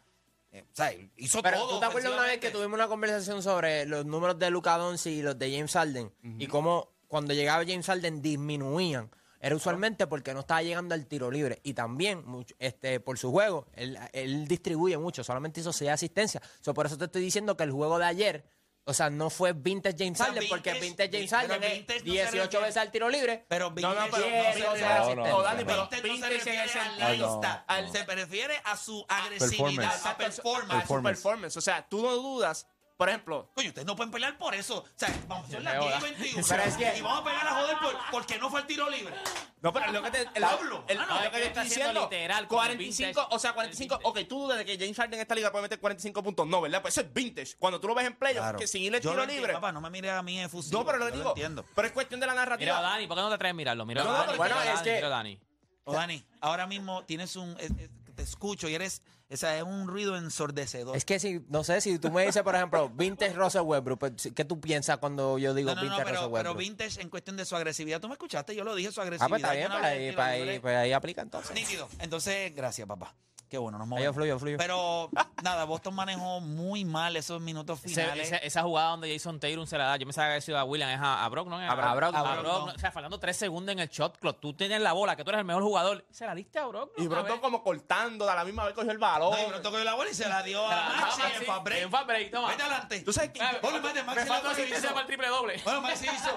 eh, 0.52 0.62
o 0.62 0.74
sea, 0.76 0.92
hizo 1.16 1.42
Pero 1.42 1.59
todo. 1.59 1.70
tú 1.74 1.81
te 1.81 1.87
acuerdas 1.87 2.12
una 2.12 2.22
vez 2.22 2.38
que 2.38 2.50
tuvimos 2.50 2.74
una 2.74 2.87
conversación 2.87 3.42
sobre 3.42 3.87
los 3.87 4.07
números 4.07 4.38
de 4.38 4.50
Luca 4.50 4.76
Doncic 4.78 5.12
y 5.14 5.22
los 5.22 5.37
de 5.38 5.50
James 5.50 5.72
Harden 5.72 6.12
y 6.38 6.46
cómo 6.46 6.92
cuando 7.09 7.35
llegaba 7.35 7.64
James 7.66 7.87
Harden 7.87 8.22
disminuían. 8.22 9.11
Era 9.44 9.57
usualmente 9.57 10.07
porque 10.07 10.33
no 10.35 10.40
estaba 10.40 10.62
llegando 10.62 10.94
al 10.94 11.05
tiro 11.07 11.28
libre. 11.31 11.59
Y 11.64 11.74
también, 11.74 12.24
mucho- 12.24 12.55
este, 12.61 13.00
por 13.00 13.18
su 13.18 13.33
juego, 13.33 13.66
él, 13.74 13.98
él 14.12 14.46
distribuye 14.46 14.96
mucho. 14.98 15.24
Solamente 15.24 15.61
hizo 15.61 15.72
seis 15.72 15.90
asistencias. 15.90 16.42
So, 16.61 16.72
por 16.72 16.87
eso 16.87 16.96
te 16.96 17.07
estoy 17.07 17.22
diciendo 17.22 17.57
que 17.57 17.64
el 17.64 17.72
juego 17.72 17.98
de 17.98 18.05
ayer, 18.05 18.44
o 18.85 18.94
sea, 18.94 19.11
no 19.11 19.31
fue 19.31 19.52
vintage 19.52 19.96
James 19.98 20.20
O 20.20 20.24
sea, 20.24 20.33
Harden, 20.33 20.48
porque 20.48 20.72
vintage- 20.81 21.11
James 21.12 21.31
pero 21.31 21.40
Harden 21.55 21.62
es 21.64 21.72
vintage 21.78 21.98
no 21.98 22.05
se 22.05 22.11
18 22.12 22.40
refiere- 22.44 22.64
veces 22.66 22.76
al 22.78 22.90
tiro 22.92 23.09
libre. 23.09 23.44
Pero 23.48 23.68
No, 23.70 23.74
vintage, 23.74 23.94
no, 23.96 24.07
pero- 24.12 24.31
no, 24.31 24.37
doce 24.37 24.61
no, 24.61 24.70
asistencias. 24.70 25.16
no, 25.16 25.42
Dani, 25.42 25.64
pero 25.64 25.88
vintage 25.90 26.09
no 26.09 26.16
se 26.16 26.28
refiere 26.28 26.59
a 26.59 26.66
la 26.66 26.72
sentido. 27.09 27.33
lista, 27.35 27.64
Al- 27.66 27.90
se 27.92 28.05
refiere 28.05 28.55
a 28.64 28.76
su 28.76 29.05
agresividad, 29.09 29.48
Performance. 29.48 30.07
a 30.07 30.16
performance. 30.16 30.85
a 30.85 30.87
su 30.87 31.02
performance. 31.02 31.57
O 31.57 31.61
sea, 31.61 31.88
tú 31.88 32.00
no 32.02 32.12
dudas, 32.14 32.66
por 33.03 33.09
ejemplo, 33.09 33.51
Coño, 33.57 33.69
ustedes 33.71 33.85
no 33.85 33.97
pueden 33.97 34.12
pelear 34.12 34.38
por 34.38 34.55
eso. 34.55 34.79
O 34.79 34.85
sea, 34.95 35.09
vamos 35.27 35.53
a 35.53 35.59
las 35.59 35.73
Pero 35.73 35.85
10 35.87 35.99
y 35.99 36.03
21. 36.05 36.47
Pero 36.49 36.62
es 36.62 36.77
que- 36.77 36.99
y 36.99 37.01
vamos 37.01 37.21
a 37.21 37.25
pegar 37.25 37.47
a 37.49 37.55
joder 37.57 37.77
por, 37.79 37.97
porque 38.12 38.38
no 38.38 38.49
fue 38.49 38.61
el 38.61 38.67
tiro 38.69 38.88
libre. 38.88 39.12
No, 39.61 39.73
pero 39.73 39.91
lo 39.91 40.03
que 40.05 40.11
te, 40.12 40.21
el, 40.23 40.43
Pablo, 40.43 40.85
el- 40.87 41.01
ah, 41.01 41.07
no, 41.09 41.15
lo 41.25 41.31
que 41.33 41.38
te 41.38 41.47
está 41.47 41.62
estoy 41.62 41.62
haciendo 41.83 42.01
diciendo, 42.03 42.09
literal 42.11 42.47
como 42.47 42.62
el 42.62 42.69
45, 42.69 43.07
vintage, 43.21 43.35
o 43.35 43.38
sea, 43.41 43.51
el 43.51 43.55
45, 43.55 43.99
vintage. 43.99 44.23
ok, 44.23 44.29
tú 44.29 44.38
dudas 44.43 44.59
de 44.59 44.65
que 44.65 44.79
James 44.79 44.97
Harden 44.97 45.15
en 45.15 45.21
esta 45.23 45.35
liga 45.35 45.51
puede 45.51 45.62
meter 45.62 45.81
45 45.81 46.23
puntos, 46.23 46.47
no, 46.47 46.61
¿verdad? 46.61 46.81
Pues 46.81 46.95
eso 46.97 47.01
es 47.07 47.12
vintage. 47.12 47.57
Cuando 47.59 47.81
tú 47.81 47.88
lo 47.88 47.95
ves 47.97 48.07
en 48.07 48.15
playoff, 48.17 48.55
que 48.57 48.69
sin 48.69 48.83
ir 48.83 48.95
el 48.95 49.01
Yo 49.01 49.11
tiro 49.11 49.15
lo 49.15 49.23
entiendo, 49.25 49.47
libre. 49.49 49.55
Papá, 49.55 49.73
no 49.73 49.81
me 49.81 49.91
mires 49.91 50.12
a 50.12 50.23
mí 50.23 50.41
efusivo. 50.41 50.79
No, 50.79 50.87
pero 50.87 50.99
lo 50.99 51.07
yo 51.07 51.11
que 51.11 51.19
digo, 51.19 51.31
entiendo. 51.31 51.65
pero 51.75 51.88
es 51.88 51.93
cuestión 51.93 52.21
de 52.21 52.27
la 52.27 52.35
Mira, 52.35 52.45
narrativa. 52.45 52.81
Dani, 52.81 53.07
¿por 53.09 53.17
qué 53.17 53.23
no 53.23 53.29
te 53.31 53.35
atreves 53.35 53.51
a 53.51 53.55
mirarlo? 53.57 53.85
Mira, 53.85 54.05
No, 54.05 54.12
no, 54.12 54.19
Dani, 54.19 54.37
bueno, 54.37 54.55
mira, 54.61 54.69
es 54.73 54.79
Dani, 54.79 54.85
que- 54.88 54.95
mira, 54.97 55.09
Dani. 55.09 55.41
O 55.85 55.93
Dani, 55.93 56.25
ahora 56.41 56.67
mismo 56.69 57.05
tienes 57.05 57.35
un... 57.35 57.57
es- 57.59 57.71
es- 57.73 57.91
te 58.22 58.30
escucho 58.30 58.68
y 58.68 58.74
eres... 58.74 59.02
O 59.30 59.37
sea, 59.37 59.56
es 59.56 59.62
un 59.62 59.88
ruido 59.88 60.14
ensordecedor. 60.18 60.94
Es 60.94 61.06
que 61.06 61.18
si, 61.18 61.42
no 61.48 61.64
sé, 61.64 61.80
si 61.80 61.98
tú 61.98 62.11
me 62.11 62.26
dices, 62.26 62.42
por 62.42 62.54
ejemplo, 62.54 62.90
vintage 62.94 63.32
Russell 63.32 63.62
Westbrook, 63.62 63.98
pues, 63.98 64.30
¿qué 64.35 64.44
tú 64.44 64.61
piensas 64.61 64.98
cuando 64.98 65.38
yo 65.38 65.54
digo 65.54 65.70
no, 65.70 65.76
no, 65.76 65.80
no, 65.80 65.88
vintage 65.88 66.04
pero, 66.04 66.20
Russell 66.20 66.32
pero 66.37 66.54
vintage 66.54 67.00
en 67.00 67.08
cuestión 67.08 67.38
de 67.38 67.46
su 67.46 67.56
agresividad. 67.56 67.98
Tú 67.98 68.08
me 68.08 68.12
escuchaste, 68.14 68.54
yo 68.54 68.62
lo 68.62 68.74
dije, 68.74 68.92
su 68.92 69.00
Ah, 69.00 69.04
agresividad. 69.04 69.28
pues 69.30 69.42
está 69.42 69.54
bien, 69.54 69.68
no 69.70 69.78
pues 69.78 69.85
ahí, 69.87 70.12
pues 70.12 70.26
ahí, 70.26 70.40
libre. 70.40 70.61
pues 70.61 70.76
ahí 70.76 70.92
aplica 70.92 71.22
entonces. 71.22 71.54
Nítido. 71.54 71.88
Entonces, 72.00 72.54
gracias, 72.54 72.87
papá. 72.87 73.14
Qué 73.53 73.59
bueno, 73.59 73.77
nos 73.77 73.87
movemos. 73.87 74.15
fluyo, 74.15 74.38
fluyo. 74.38 74.57
Pero 74.57 75.11
nada, 75.43 75.65
Boston 75.65 75.95
manejó 75.95 76.41
muy 76.41 76.87
mal 76.87 77.15
esos 77.17 77.38
minutos 77.38 77.79
finales. 77.81 78.33
ese- 78.33 78.47
esa 78.47 78.62
jugada 78.62 78.88
donde 78.93 79.12
Jason 79.12 79.38
Taylor 79.38 79.67
se 79.67 79.77
la 79.77 79.85
da, 79.88 79.97
yo 79.99 80.07
me 80.07 80.15
sabía 80.15 80.37
que 80.37 80.41
sido 80.41 80.57
a 80.59 80.65
William, 80.65 80.88
es 80.88 80.99
a, 80.99 81.23
a 81.23 81.29
Brock, 81.29 81.49
¿no? 81.49 81.59
A 81.59 81.75
Brock. 81.75 81.85
A 81.87 81.95
Brock, 81.95 82.15
A 82.15 82.19
a 82.21 82.23
Brock, 82.41 82.45
no. 82.47 82.65
O 82.73 82.79
sea, 82.79 82.91
faltando 82.91 83.21
tres 83.21 83.37
segundos 83.37 83.71
en 83.75 83.81
el 83.81 83.88
shot 83.91 84.17
clock. 84.17 84.41
Tú 84.41 84.55
tienes 84.55 84.81
la 84.81 84.95
bola, 84.95 85.17
que 85.17 85.23
tú 85.23 85.29
eres 85.31 85.41
el 85.41 85.45
mejor 85.45 85.62
jugador. 85.62 86.03
Se 86.11 86.25
la 86.25 86.35
diste 86.35 86.59
a 86.61 86.67
Brock. 86.67 86.93
¿no? 86.97 87.05
Y 87.05 87.07
A 87.07 87.11
pronto 87.11 87.33
ver. 87.35 87.41
como 87.43 87.62
cortando, 87.62 88.31
a 88.31 88.35
la 88.35 88.45
misma 88.47 88.65
vez 88.65 88.73
cogió 88.75 88.91
el 88.91 88.97
balón. 88.97 89.33
No, 89.33 89.47
y 89.47 89.51
Brock 89.51 89.62
cogió 89.62 89.85
la 89.85 89.95
bola 89.97 90.11
y 90.11 90.15
se 90.15 90.27
la 90.27 90.43
dio 90.43 90.67
la- 90.67 90.87
a 90.87 90.88
ah, 90.97 91.01
Maxi 91.03 91.21
Maxi, 91.21 91.37
en 91.41 91.45
fast 91.45 91.62
break. 91.65 91.83
en 91.83 91.91
fast 91.91 92.07
break, 92.07 92.31
toma. 92.31 92.49
Vete 92.49 92.62
adelante. 92.62 93.01
¿Tú 93.03 93.12
sabes 93.12 93.31
que 93.33 93.43
Ah, 93.43 93.59
Ponle, 93.61 93.81
mete, 93.81 94.03
Maxi 94.03 94.21
Me 94.21 94.27
falta 94.27 94.45
lo 94.45 94.51
asistencia 94.53 94.79
hizo. 94.79 94.88
para 94.88 95.01
el 95.01 95.07
triple 95.07 95.29
doble. 95.29 95.61
Bueno, 95.62 95.83
Maxi 95.83 96.07
hizo. 96.07 96.31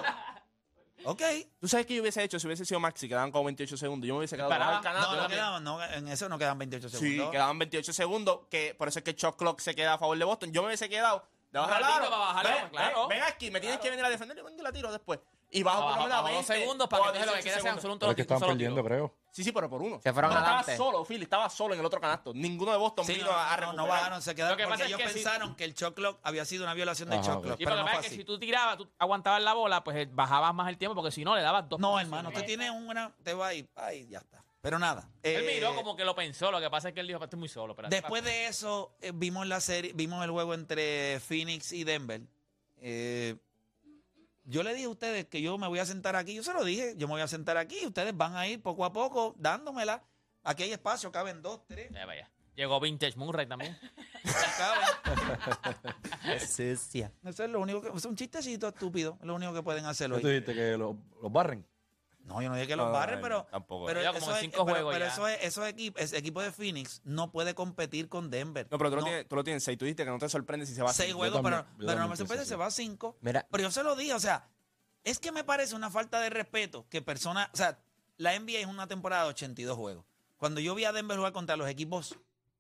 Ok. 1.05 1.21
¿Tú 1.59 1.67
sabes 1.67 1.85
qué 1.85 1.95
yo 1.95 2.01
hubiese 2.01 2.23
hecho 2.23 2.39
si 2.39 2.47
hubiese 2.47 2.65
sido 2.65 2.79
Maxi? 2.79 3.07
Quedaban 3.07 3.31
como 3.31 3.45
28 3.45 3.77
segundos. 3.77 4.07
Yo 4.07 4.13
me 4.15 4.19
hubiese 4.19 4.35
quedado 4.35 4.49
Paraba. 4.49 4.73
del 4.73 4.81
canasto. 4.81 5.15
No, 5.15 5.21
no 5.23 5.27
quedaban, 5.27 5.63
no, 5.63 5.83
en 5.83 6.07
eso 6.07 6.27
no 6.29 6.37
quedan 6.37 6.57
28 6.57 6.89
Sí, 6.89 6.97
segundos. 6.97 7.31
quedaban 7.31 7.59
28 7.59 7.93
segundos. 7.93 8.39
Que 8.49 8.75
por 8.77 8.87
eso 8.87 8.99
es 8.99 9.03
que 9.03 9.11
el 9.11 9.15
shot 9.17 9.35
clock 9.37 9.59
se 9.59 9.75
queda 9.75 9.93
a 9.93 9.97
favor 9.97 10.17
de 10.17 10.25
Boston. 10.25 10.51
Yo 10.51 10.61
me 10.61 10.67
hubiese 10.67 10.89
quedado 10.89 11.23
debajo 11.51 11.69
Un 11.71 11.73
del 11.77 11.83
ratito 11.83 12.01
aro. 12.01 12.09
para 12.11 12.17
bajarla, 12.21 12.49
Ven, 12.51 12.59
pues, 12.61 12.71
claro. 12.71 13.07
ven, 13.07 13.19
ven 13.19 13.27
aquí, 13.27 13.51
me 13.51 13.59
tienes 13.61 13.79
que 13.79 13.89
venir 13.89 14.05
a 14.05 14.09
defender. 14.09 14.35
Yo 14.37 14.43
vengo 14.43 14.59
y 14.59 14.63
la 14.63 14.71
tiro 14.71 14.91
después. 14.91 15.19
Y 15.51 15.63
bajo 15.63 15.81
por 15.83 15.89
lo 15.91 16.03
menos 16.03 16.11
a 16.11 16.21
bajo 16.21 16.35
dos 16.35 16.47
20 16.47 16.53
segundos 16.63 16.87
para 16.89 17.03
que 17.03 17.07
entonces 17.09 17.27
lo 17.27 17.33
que 17.33 17.41
18 17.43 17.43
quede 17.43 17.61
sea 17.61 17.73
un 17.75 17.81
solo, 17.81 17.93
un 17.93 18.09
es 18.11 18.15
que 18.15 18.23
tiro. 18.25 18.47
perdiendo, 18.47 18.83
creo. 18.83 19.13
Sí, 19.35 19.43
sí, 19.43 19.51
pero 19.51 19.69
por 19.69 19.81
uno. 19.81 19.99
Se 20.01 20.13
fueron 20.13 20.31
No, 20.31 20.37
estaba 20.37 20.59
adelante. 20.59 20.77
solo, 20.77 21.03
Philly, 21.03 21.23
estaba 21.23 21.49
solo 21.49 21.73
en 21.73 21.81
el 21.81 21.85
otro 21.85 21.99
canasto. 21.99 22.31
Ninguno 22.33 22.71
de 22.71 22.77
Boston 22.77 23.05
Sí, 23.05 23.15
vino 23.15 23.25
no, 23.25 23.31
a, 23.33 23.53
a 23.53 23.57
no, 23.57 23.61
no 23.65 23.71
recuperar. 23.73 23.87
bajaron, 23.89 24.21
se 24.21 24.33
quedaron 24.33 24.53
Lo 24.53 24.57
que 24.57 24.63
porque 24.63 24.73
pasa 24.75 24.83
es 24.85 24.89
ellos 24.89 25.01
que 25.01 25.07
sí. 25.09 25.13
pensaron 25.25 25.55
que 25.57 25.63
el 25.65 25.73
shot 25.73 25.93
clock 25.93 26.19
había 26.23 26.45
sido 26.45 26.63
una 26.63 26.73
violación 26.73 27.09
del 27.09 27.19
shot 27.19 27.41
clock, 27.43 27.59
Y 27.59 27.65
pero 27.65 27.75
lo 27.75 27.81
que 27.81 27.81
no 27.81 27.85
pasa 27.85 27.97
fue 27.97 27.99
es 27.99 28.01
que 28.03 28.07
así. 28.07 28.15
si 28.15 28.23
tú 28.23 28.39
tirabas, 28.39 28.77
tú 28.77 28.89
aguantabas 28.97 29.43
la 29.43 29.53
bola, 29.53 29.83
pues 29.83 29.97
eh, 29.97 30.09
bajabas 30.09 30.53
más 30.55 30.69
el 30.69 30.77
tiempo, 30.77 30.95
porque 30.95 31.11
si 31.11 31.25
no, 31.25 31.35
le 31.35 31.41
dabas 31.41 31.67
dos. 31.67 31.81
No, 31.81 31.99
hermano, 31.99 32.29
usted 32.29 32.45
tiene 32.45 32.71
una, 32.71 33.13
te 33.23 33.33
va 33.33 33.49
ay, 33.49 34.07
ya 34.07 34.19
está. 34.19 34.41
Pero 34.61 34.79
nada. 34.79 35.09
Él 35.21 35.47
eh, 35.49 35.53
miró 35.55 35.75
como 35.75 35.97
que 35.97 36.05
lo 36.05 36.15
pensó, 36.15 36.49
lo 36.49 36.61
que 36.61 36.69
pasa 36.69 36.87
es 36.87 36.93
que 36.93 37.01
él 37.01 37.07
dijo, 37.07 37.21
estoy 37.21 37.37
muy 37.37 37.49
solo. 37.49 37.73
espérate, 37.73 37.93
Después 37.93 38.23
de 38.23 38.47
eso, 38.47 38.95
eh, 39.01 39.11
vimos 39.13 39.45
la 39.47 39.59
serie, 39.59 39.91
vimos 39.93 40.23
el 40.23 40.31
juego 40.31 40.53
entre 40.53 41.19
Phoenix 41.19 41.73
y 41.73 41.83
Denver. 41.83 42.21
Eh, 42.77 43.35
yo 44.45 44.63
le 44.63 44.73
dije 44.73 44.85
a 44.85 44.89
ustedes 44.89 45.25
que 45.25 45.41
yo 45.41 45.57
me 45.57 45.67
voy 45.67 45.79
a 45.79 45.85
sentar 45.85 46.15
aquí, 46.15 46.35
yo 46.35 46.43
se 46.43 46.53
lo 46.53 46.63
dije, 46.63 46.93
yo 46.97 47.07
me 47.07 47.13
voy 47.13 47.21
a 47.21 47.27
sentar 47.27 47.57
aquí, 47.57 47.85
ustedes 47.85 48.15
van 48.15 48.35
a 48.35 48.47
ir 48.47 48.61
poco 48.61 48.85
a 48.85 48.93
poco 48.93 49.35
dándomela. 49.37 50.03
Aquí 50.43 50.63
hay 50.63 50.71
espacio, 50.71 51.11
caben 51.11 51.41
dos, 51.41 51.65
tres, 51.67 51.89
Ya 51.91 52.05
vaya. 52.05 52.29
Llegó 52.55 52.79
Vintage 52.79 53.17
Murray 53.17 53.47
también. 53.47 53.77
caben. 54.57 56.39
Sucia. 56.39 57.11
Eso 57.25 57.43
es 57.43 57.49
lo 57.49 57.59
único 57.59 57.81
que, 57.81 57.89
es 57.89 58.05
un 58.05 58.15
chistecito 58.15 58.69
estúpido, 58.69 59.17
es 59.19 59.25
lo 59.25 59.35
único 59.35 59.53
que 59.53 59.61
pueden 59.61 59.85
hacerlo. 59.85 60.15
¿Qué 60.17 60.21
tú 60.21 60.27
dijiste? 60.29 60.53
¿Que 60.53 60.77
los, 60.77 60.95
los 61.21 61.31
barren? 61.31 61.65
No, 62.25 62.41
yo 62.41 62.49
no 62.49 62.55
dije 62.55 62.67
que 62.67 62.75
los 62.75 62.87
No, 62.87 62.91
barren, 62.91 63.17
no, 63.19 63.21
pero, 63.21 63.43
tampoco. 63.51 63.85
pero, 63.85 64.01
Ya 64.01 64.09
eso 64.09 64.19
como 64.19 64.31
es- 64.33 64.39
cinco 64.41 64.65
pero- 64.65 64.75
juegos 64.75 64.93
pero 64.93 65.05
ya. 65.05 65.11
eso 65.13 65.27
es, 65.27 65.37
esos 65.43 65.67
equipos, 65.67 66.01
ese 66.01 66.17
equipo 66.17 66.41
de 66.41 66.51
Phoenix 66.51 67.01
no 67.03 67.31
puede 67.31 67.53
competir 67.53 68.09
con 68.09 68.29
Denver. 68.31 68.67
No, 68.71 68.77
pero 68.79 68.89
tú, 68.89 68.95
No. 68.95 69.01
Lo 69.01 69.05
tienes, 69.07 69.27
tú 69.27 69.35
lo 69.35 69.43
tienes 69.43 69.63
seis. 69.63 69.77
Tú 69.77 69.85
dijiste 69.85 70.03
que 70.05 70.09
no 70.11 70.17
te 70.17 70.27
sorprende 70.27 70.65
si 70.65 70.73
se 70.73 70.81
va 70.81 70.89
a 70.89 70.93
seis 70.93 71.07
cinco. 71.09 71.19
juegos, 71.19 71.41
también- 71.41 71.63
pero, 71.77 71.99
no 71.99 72.07
me 72.09 72.15
sorprende, 72.17 72.41
pienso 72.43 72.49
se 72.49 72.55
va 72.55 72.65
a 72.65 72.71
cinco. 72.71 73.17
Mira, 73.21 73.47
Pero 73.51 73.63
yo 73.63 73.71
se 73.71 73.83
lo 73.83 73.95
dije, 73.95 74.13
o 74.15 74.19
sea, 74.19 74.49
es 75.03 75.19
que 75.19 75.31
me 75.31 75.43
parece 75.43 75.75
una 75.75 75.91
falta 75.91 76.19
de 76.19 76.31
respeto 76.31 76.87
que 76.89 77.01
personas, 77.03 77.47
o 77.53 77.57
sea, 77.57 77.79
la 78.17 78.33
NBA 78.33 78.59
es 78.59 78.65
una 78.67 78.87
temporada 78.87 79.23
de 79.25 79.29
82 79.29 79.77
juegos. 79.77 80.03
Cuando 80.37 80.59
yo 80.61 80.73
vi 80.73 80.85
a 80.85 80.91
Denver 80.91 81.17
jugar 81.17 81.31
contra 81.31 81.55
los 81.55 81.69
equipos, 81.69 82.17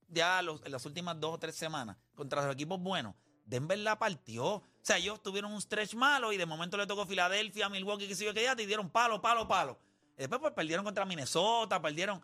ya 0.09 0.41
los, 0.43 0.63
en 0.63 0.71
las 0.71 0.85
últimas 0.85 1.19
dos 1.19 1.33
o 1.33 1.39
tres 1.39 1.55
semanas, 1.55 1.97
contra 2.13 2.43
los 2.45 2.53
equipos 2.53 2.79
buenos, 2.79 3.15
Denver 3.45 3.77
la 3.77 3.97
partió. 3.97 4.45
O 4.45 4.63
sea, 4.81 4.97
ellos 4.97 5.21
tuvieron 5.23 5.51
un 5.53 5.61
stretch 5.61 5.93
malo 5.95 6.31
y 6.33 6.37
de 6.37 6.45
momento 6.45 6.77
le 6.77 6.85
tocó 6.87 7.05
Filadelfia, 7.05 7.69
Milwaukee, 7.69 8.07
que 8.07 8.15
sé 8.15 8.25
yo 8.25 8.33
que 8.33 8.43
ya, 8.43 8.55
te 8.55 8.65
dieron 8.65 8.89
palo, 8.89 9.21
palo, 9.21 9.47
palo. 9.47 9.79
Y 10.15 10.19
después 10.21 10.39
pues 10.41 10.53
perdieron 10.53 10.83
contra 10.85 11.05
Minnesota, 11.05 11.81
perdieron. 11.81 12.21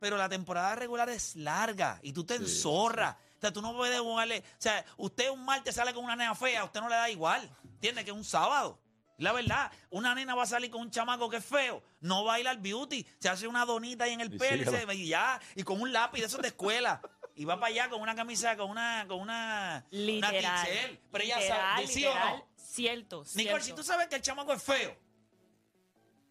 Pero 0.00 0.16
la 0.16 0.28
temporada 0.28 0.74
regular 0.74 1.08
es 1.08 1.36
larga 1.36 1.98
y 2.02 2.12
tú 2.12 2.24
te 2.24 2.34
enzorras. 2.34 3.16
O 3.38 3.40
sea, 3.40 3.52
tú 3.52 3.62
no 3.62 3.74
puedes 3.74 3.98
jugarle. 4.00 4.40
O 4.40 4.56
sea, 4.62 4.84
usted 4.96 5.30
un 5.30 5.44
martes 5.44 5.74
sale 5.74 5.92
con 5.94 6.04
una 6.04 6.16
nena 6.16 6.34
fea, 6.34 6.62
a 6.62 6.64
usted 6.64 6.80
no 6.80 6.88
le 6.88 6.94
da 6.96 7.08
igual. 7.10 7.48
¿Entiende? 7.64 8.04
Que 8.04 8.10
es 8.10 8.16
un 8.16 8.24
sábado. 8.24 8.78
La 9.18 9.32
verdad, 9.32 9.70
una 9.90 10.12
nena 10.14 10.34
va 10.34 10.42
a 10.42 10.46
salir 10.46 10.70
con 10.70 10.80
un 10.82 10.90
chamaco 10.90 11.30
que 11.30 11.36
es 11.36 11.44
feo, 11.44 11.80
no 12.00 12.24
va 12.24 12.34
a 12.34 12.40
ir 12.40 12.48
al 12.48 12.58
beauty, 12.58 13.06
se 13.20 13.28
hace 13.28 13.46
una 13.46 13.64
donita 13.64 14.04
ahí 14.04 14.12
en 14.12 14.20
el 14.20 14.30
pelo 14.36 14.62
y, 14.62 14.64
se- 14.86 14.94
y 14.96 15.06
ya, 15.08 15.40
y 15.54 15.62
con 15.62 15.80
un 15.80 15.92
lápiz 15.92 16.18
de 16.20 16.26
esos 16.26 16.42
de 16.42 16.48
escuela. 16.48 17.00
Y 17.36 17.44
va 17.44 17.58
para 17.58 17.66
allá 17.72 17.88
con 17.88 18.00
una 18.00 18.14
camisa, 18.14 18.56
con 18.56 18.70
una, 18.70 19.04
con 19.08 19.18
una, 19.20 19.84
una 19.90 20.02
Literal. 20.04 20.66
t-shirt. 20.66 21.00
Pero 21.10 21.24
ella 21.24 21.40
sabe, 21.40 21.86
¿sí 21.86 22.04
o 22.04 22.08
literal, 22.08 22.36
no? 22.38 22.48
Cierto, 22.56 23.24
Nicole, 23.34 23.62
si 23.62 23.72
tú 23.72 23.82
sabes 23.84 24.08
que 24.08 24.16
el 24.16 24.22
chamaco 24.22 24.52
es 24.52 24.62
feo, 24.62 24.96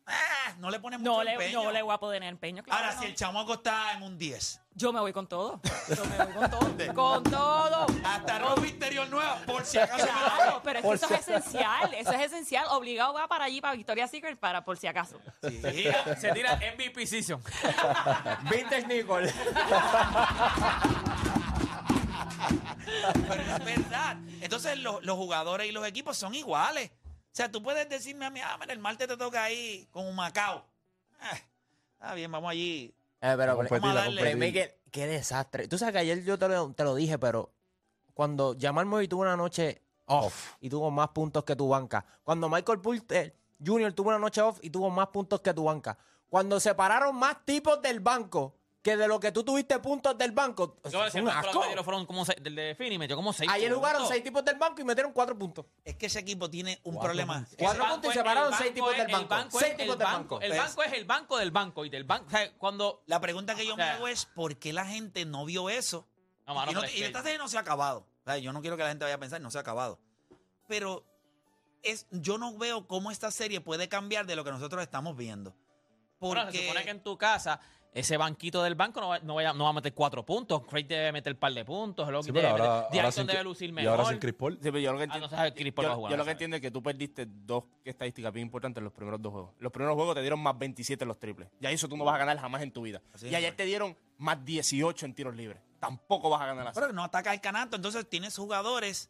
ah, 0.08 0.54
no 0.60 0.70
le 0.70 0.80
pones 0.80 1.00
mucho 1.00 1.12
no 1.12 1.24
le, 1.24 1.34
empeño. 1.34 1.63
no 1.63 1.72
le 1.72 1.82
voy 1.82 1.94
a 1.94 1.98
poner 1.98 2.24
empeño, 2.24 2.63
claro. 2.63 2.84
Ahora, 2.84 2.96
no. 2.96 3.02
si 3.02 3.08
el 3.08 3.16
chamaco 3.16 3.54
está 3.56 3.94
en 3.94 4.04
un 4.04 4.18
10, 4.18 4.62
Yo 4.76 4.92
me 4.92 5.00
voy 5.00 5.13
con 5.13 5.28
todo. 5.28 5.62
Yo 5.96 6.06
me 6.06 6.18
voy 6.26 6.34
con 6.34 6.50
todo. 6.50 6.94
con 6.94 7.24
todo. 7.24 7.88
hasta 8.06 8.39
ropa 8.39 8.68
interior 8.68 9.08
nueva, 9.10 9.38
por 9.46 9.66
si 9.66 9.78
acaso. 9.78 10.06
Claro, 10.06 10.62
pero 10.63 10.80
es 10.80 10.86
que 10.86 10.94
eso 10.94 11.13
es 11.13 11.28
esencial. 11.28 11.94
Eso 11.94 12.12
es 12.12 12.22
esencial. 12.22 12.66
Obligado 12.70 13.13
va 13.13 13.28
para 13.28 13.46
allí, 13.46 13.62
para 13.62 13.76
Victoria's 13.76 14.12
Secret, 14.12 14.38
para 14.39 14.63
por 14.63 14.78
si 14.78 14.88
acaso. 14.88 15.20
Se 15.42 15.52
tira, 15.52 16.16
se 16.20 16.32
tira 16.32 16.56
MVP 16.56 17.06
season. 17.08 17.42
Vintage 18.52 18.88
Nicole. 18.88 19.34
Pero 23.28 23.42
es 23.42 23.66
verdad. 23.66 24.18
Entonces 24.42 24.78
los, 24.80 25.04
los 25.04 25.16
jugadores 25.16 25.68
y 25.68 25.72
los 25.72 25.86
equipos 25.88 26.18
son 26.18 26.36
iguales. 26.36 26.92
O 27.34 27.36
sea, 27.36 27.52
tú 27.52 27.63
puedes 27.63 27.89
decirme 27.89 28.26
a 28.26 28.30
mí, 28.30 28.39
ah, 28.43 28.56
mira, 28.60 28.74
el 28.74 28.80
martes 28.80 29.08
te 29.08 29.17
toca 29.17 29.43
ahí 29.43 29.88
con 29.89 30.06
un 30.06 30.15
Macao. 30.15 30.63
Ah, 31.19 31.36
está 31.93 32.13
bien, 32.13 32.32
vamos 32.32 32.52
allí. 32.52 32.93
Eh, 33.22 33.34
pero, 33.36 33.56
competir, 33.56 33.82
vamos 33.82 33.98
a 33.98 34.02
darle. 34.02 34.22
Playmaker, 34.22 34.80
qué 34.91 35.08
desastre. 35.08 35.67
Tú 35.67 35.80
sabes 35.80 35.93
que 35.93 36.00
ayer 36.00 36.24
yo 36.24 36.38
te 36.38 36.48
lo, 36.48 36.72
te 36.74 36.84
lo 36.84 36.93
dije, 36.93 37.17
pero 37.17 37.52
cuando 38.13 38.56
Jamal 38.60 38.86
Murray 38.86 39.08
tuvo 39.08 39.24
una 39.24 39.36
noche 39.36 39.82
off 40.06 40.54
y 40.60 40.69
tuvo 40.69 40.91
más 40.91 41.10
puntos 41.10 41.43
que 41.43 41.56
tu 41.56 41.67
banca. 41.69 42.06
Cuando 42.24 42.48
Michael 42.50 42.80
Porter 42.82 43.36
Jr. 43.65 43.93
tuvo 43.93 44.10
una 44.10 44.19
noche 44.19 44.39
off 44.39 44.60
y 44.62 44.69
tuvo 44.69 44.91
más 44.91 45.08
puntos 45.08 45.41
que 45.41 45.56
tu 45.56 45.63
banca. 45.63 45.98
Cuando 46.30 46.60
separaron 46.60 47.15
más 47.15 47.43
tipos 47.46 47.82
del 47.82 48.00
banco 48.00 48.54
que 48.84 48.98
de 48.98 49.08
lo 49.08 49.17
que 49.19 49.32
tú 49.32 49.43
tuviste 49.46 49.80
puntos 49.80 50.17
del 50.17 50.34
banco. 50.34 50.76
Yo 50.91 51.10
Fue 51.10 51.22
un 51.22 51.30
asco. 51.30 51.63
fueron 51.86 52.06
como 52.06 52.26
seis, 52.26 52.38
del 52.43 52.54
de 52.54 52.76
Fini 52.76 52.98
metió 52.98 53.15
como 53.15 53.32
seis. 53.32 53.50
Ayer 53.50 53.74
jugaron 53.74 54.06
seis 54.08 54.22
tipos 54.24 54.43
del 54.43 54.58
banco 54.58 54.82
y 54.82 54.84
metieron 54.84 55.13
cuatro 55.13 55.38
puntos. 55.39 55.65
Es 55.86 55.96
que 55.96 56.08
ese 56.08 56.19
equipo 56.19 56.50
tiene 56.50 56.80
un 56.84 56.96
Cuatro 56.96 57.08
problema. 57.08 57.48
Cuatro 57.58 57.86
puntos 57.88 58.12
y 58.12 58.13
separaron 58.17 58.54
seis 58.58 58.74
tipos 58.74 58.91
del 58.91 59.06
el 59.08 59.12
banco. 59.12 59.28
banco 59.30 59.60
Seis 59.60 59.78
tipos 59.78 59.93
el 59.93 60.00
del 60.00 60.06
banco. 60.08 60.36
banco. 60.36 60.41
El 60.41 60.50
Pues- 60.52 60.60
banco 60.62 60.84
es 60.84 60.93
el 60.93 61.06
banco 61.06 61.38
del 61.38 61.52
banco 61.52 61.86
y 61.86 61.89
del 61.89 62.04
banco. 62.04 62.26
O 62.28 62.30
sea, 62.30 62.54
cuando. 62.58 63.02
La 63.08 63.22
pregunta 63.22 63.56
que 63.56 63.65
yo 63.65 63.74
O 63.74 63.78
sea, 63.78 63.86
me 63.86 63.91
hago 63.91 64.08
es 64.10 64.26
¿por 64.26 64.58
qué 64.58 64.74
la 64.74 64.86
gente 64.86 65.24
no 65.26 65.46
vio 65.46 65.69
eso? 65.69 66.06
No, 66.46 66.54
mano, 66.54 66.72
y, 66.72 66.76
no- 66.76 66.84
y 66.89 67.04
esta 67.04 67.24
serie 67.24 67.38
no 67.38 67.48
se 67.48 67.58
ha 67.58 67.62
acabado. 67.62 68.00
O 68.02 68.24
sea, 68.26 68.38
yo 68.38 68.52
no 68.52 68.60
quiero 68.60 68.76
que 68.76 68.84
la 68.84 68.89
gente 68.89 69.06
vaya 69.06 69.15
a 69.15 69.19
pensar, 69.19 69.39
no 69.39 69.50
se 69.50 69.58
ha 69.58 69.62
acabado. 69.62 69.98
Pero 70.67 71.06
es, 71.84 72.06
yo 72.12 72.38
no 72.38 72.58
veo 72.58 72.86
cómo 72.86 73.12
esta 73.12 73.32
serie 73.32 73.62
puede 73.62 73.88
cambiar 73.88 74.26
de 74.26 74.36
lo 74.36 74.43
que 74.43 74.52
nosotros 74.52 74.82
estamos 74.84 75.15
viendo. 75.15 75.56
Porque 76.19 76.36
Bueno, 76.41 76.52
se 76.52 76.62
supone 76.67 76.84
que 76.84 76.89
en 76.89 77.04
tu 77.04 77.17
casa, 77.17 77.60
ese 77.95 78.17
banquito 78.17 78.63
del 78.63 78.73
banco 78.75 78.99
no 78.99 79.10
va, 79.10 79.19
no 79.19 79.36
vaya- 79.36 79.53
no 79.53 79.65
va 79.65 79.69
a 79.69 79.73
meter 79.73 79.93
cuatro 79.93 80.25
puntos. 80.25 80.63
Craig 80.67 80.86
debe 80.88 81.12
meter 81.12 81.34
un 81.34 81.39
par 81.39 81.53
de 81.53 81.63
puntos. 81.63 82.10
Loki 82.10 82.25
Sí, 82.27 82.32
debe 82.32 82.47
ahora, 82.47 82.88
meter- 82.91 83.06
ahora 83.06 83.23
debe 83.34 83.43
lucir 83.43 83.69
y 83.69 83.71
mejor. 83.71 83.91
ahora 83.91 84.06
sin 84.10 84.17
Chris 84.19 84.34
Paul. 84.34 84.53
Sí, 84.56 84.60
pero 84.63 84.79
yo 84.79 84.93
lo 84.93 84.97
que 84.97 85.03
Ah, 85.12 85.19
no 85.19 85.53
Chris 85.53 85.73
Paul 85.73 85.84
yo- 85.86 85.89
va 85.89 85.93
a 85.93 85.95
jugar, 85.97 86.12
yo 86.12 86.17
no 86.17 86.21
lo 86.21 86.25
que 86.25 86.32
entiendo 86.32 86.56
es 86.58 86.62
que 86.62 86.71
tú 86.71 86.82
perdiste 86.82 87.27
dos 87.27 87.65
estadísticas 87.86 88.34
bien 88.34 88.47
importantes 88.47 88.79
en 88.79 88.86
los 88.86 88.93
primeros 88.93 89.21
dos 89.21 89.32
juegos. 89.32 89.51
Los 89.60 89.71
primeros 89.71 89.95
juegos 89.95 90.15
te 90.15 90.21
dieron 90.21 90.39
más 90.41 90.58
27 90.58 91.03
en 91.03 91.08
los 91.08 91.19
triples. 91.19 91.49
Ya 91.60 91.69
eso 91.69 91.88
tú 91.88 91.95
no 91.95 92.03
vas 92.03 92.15
a 92.15 92.17
ganar 92.17 92.39
jamás 92.39 92.62
en 92.63 92.71
tu 92.71 92.82
vida. 92.82 93.01
Así 93.13 93.27
y 93.27 93.36
ayer 93.36 93.51
es. 93.51 93.56
te 93.58 93.65
dieron 93.65 93.95
más 94.17 94.43
18 94.43 95.06
en 95.06 95.13
tiros 95.13 95.36
libres. 95.36 95.62
Tampoco 95.79 96.29
vas 96.29 96.41
a 96.41 96.47
ganar 96.47 96.67
así. 96.69 96.79
Pero 96.79 96.93
no 96.93 97.03
ataca 97.03 97.32
el 97.34 97.41
canasto. 97.41 97.75
Entonces 97.75 98.10
tienes 98.10 98.36
jugadores 98.36 99.10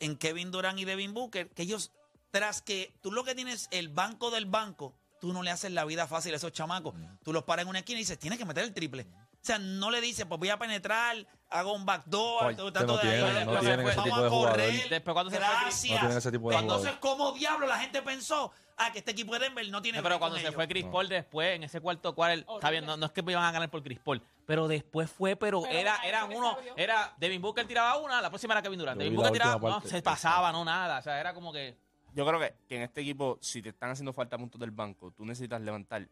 en 0.00 0.16
Kevin 0.16 0.50
Durant 0.50 0.78
y 0.78 0.84
Devin 0.84 1.12
Booker 1.14 1.48
que 1.50 1.62
ellos, 1.62 1.92
tras 2.30 2.62
que 2.62 2.92
tú 3.02 3.12
lo 3.12 3.22
que 3.24 3.34
tienes 3.34 3.68
el 3.70 3.88
banco 3.88 4.30
del 4.30 4.46
banco, 4.46 4.94
tú 5.20 5.32
no 5.32 5.42
le 5.42 5.50
haces 5.50 5.70
la 5.72 5.84
vida 5.84 6.06
fácil 6.06 6.32
a 6.34 6.36
esos 6.36 6.52
chamacos. 6.52 6.94
Tú 7.22 7.32
los 7.32 7.44
paras 7.44 7.64
en 7.64 7.68
una 7.68 7.80
esquina 7.80 7.98
y 7.98 8.02
dices, 8.02 8.18
tienes 8.18 8.38
que 8.38 8.44
meter 8.44 8.64
el 8.64 8.72
triple. 8.74 9.06
O 9.40 9.40
sea, 9.48 9.58
no 9.58 9.90
le 9.90 10.00
dices, 10.00 10.26
pues 10.26 10.38
voy 10.38 10.50
a 10.50 10.58
penetrar, 10.58 11.16
hago 11.48 11.72
un 11.72 11.86
backdoor, 11.86 12.50
estoy 12.50 12.72
tratando 12.72 12.94
no 12.96 12.98
de 12.98 13.08
tienen, 13.08 13.24
ahí, 13.24 13.32
no 13.32 13.38
después 13.52 13.60
tienen 13.60 13.86
ese 13.86 13.96
vamos 13.96 14.04
tipo 14.04 14.16
a 14.16 14.22
de 14.24 14.28
correr. 14.30 14.88
Después 14.90 15.14
cuando 15.14 15.30
se 15.30 15.36
fue 15.36 15.46
Gracias. 15.46 15.80
Chris- 15.80 15.90
No 15.92 15.98
tienen 16.00 16.18
ese 16.18 16.32
tipo 16.32 16.50
de 16.50 16.56
Entonces. 16.56 16.92
¿cómo 17.00 17.32
diablo 17.32 17.66
la 17.66 17.78
gente 17.78 18.02
pensó? 18.02 18.52
Ah, 18.76 18.92
que 18.92 18.98
este 18.98 19.10
equipo 19.12 19.32
de 19.34 19.40
Denver 19.40 19.68
no 19.70 19.80
tiene 19.82 19.98
No, 19.98 20.02
pero 20.04 20.18
cuando 20.18 20.34
con 20.34 20.40
se 20.40 20.46
ellos? 20.46 20.54
fue 20.54 20.68
Chris 20.68 20.84
Paul 20.84 21.08
después, 21.08 21.56
en 21.56 21.64
ese 21.64 21.80
cuarto 21.80 22.14
cual, 22.14 22.46
está 22.52 22.70
bien, 22.70 22.84
no, 22.86 22.96
no 22.96 23.06
es 23.06 23.12
que 23.12 23.22
iban 23.26 23.42
a 23.44 23.50
ganar 23.50 23.70
por 23.70 23.82
Chris 23.82 23.98
Paul, 23.98 24.22
pero 24.46 24.68
después 24.68 25.10
fue, 25.10 25.34
pero, 25.36 25.62
Pero 25.62 25.76
era, 25.78 25.96
eran 26.04 26.32
uno, 26.32 26.56
era 26.76 27.12
Devin 27.18 27.40
Booker 27.42 27.66
tiraba 27.66 27.96
una, 27.98 28.20
la 28.20 28.28
próxima 28.30 28.54
era 28.54 28.62
Kevin 28.62 28.78
Durant. 28.78 28.98
Devin 28.98 29.16
Booker 29.16 29.32
tiraba, 29.32 29.70
no, 29.70 29.80
se 29.80 30.00
pasaba, 30.02 30.52
no 30.52 30.64
nada, 30.64 30.98
o 30.98 31.02
sea, 31.02 31.18
era 31.18 31.32
como 31.34 31.52
que 31.52 31.76
Yo 32.18 32.26
creo 32.26 32.40
que, 32.40 32.52
que 32.68 32.74
en 32.76 32.82
este 32.82 33.00
equipo, 33.02 33.38
si 33.40 33.62
te 33.62 33.68
están 33.68 33.90
haciendo 33.90 34.12
falta 34.12 34.36
puntos 34.36 34.60
del 34.60 34.72
banco, 34.72 35.12
tú 35.12 35.24
necesitas 35.24 35.60
levantar 35.60 36.08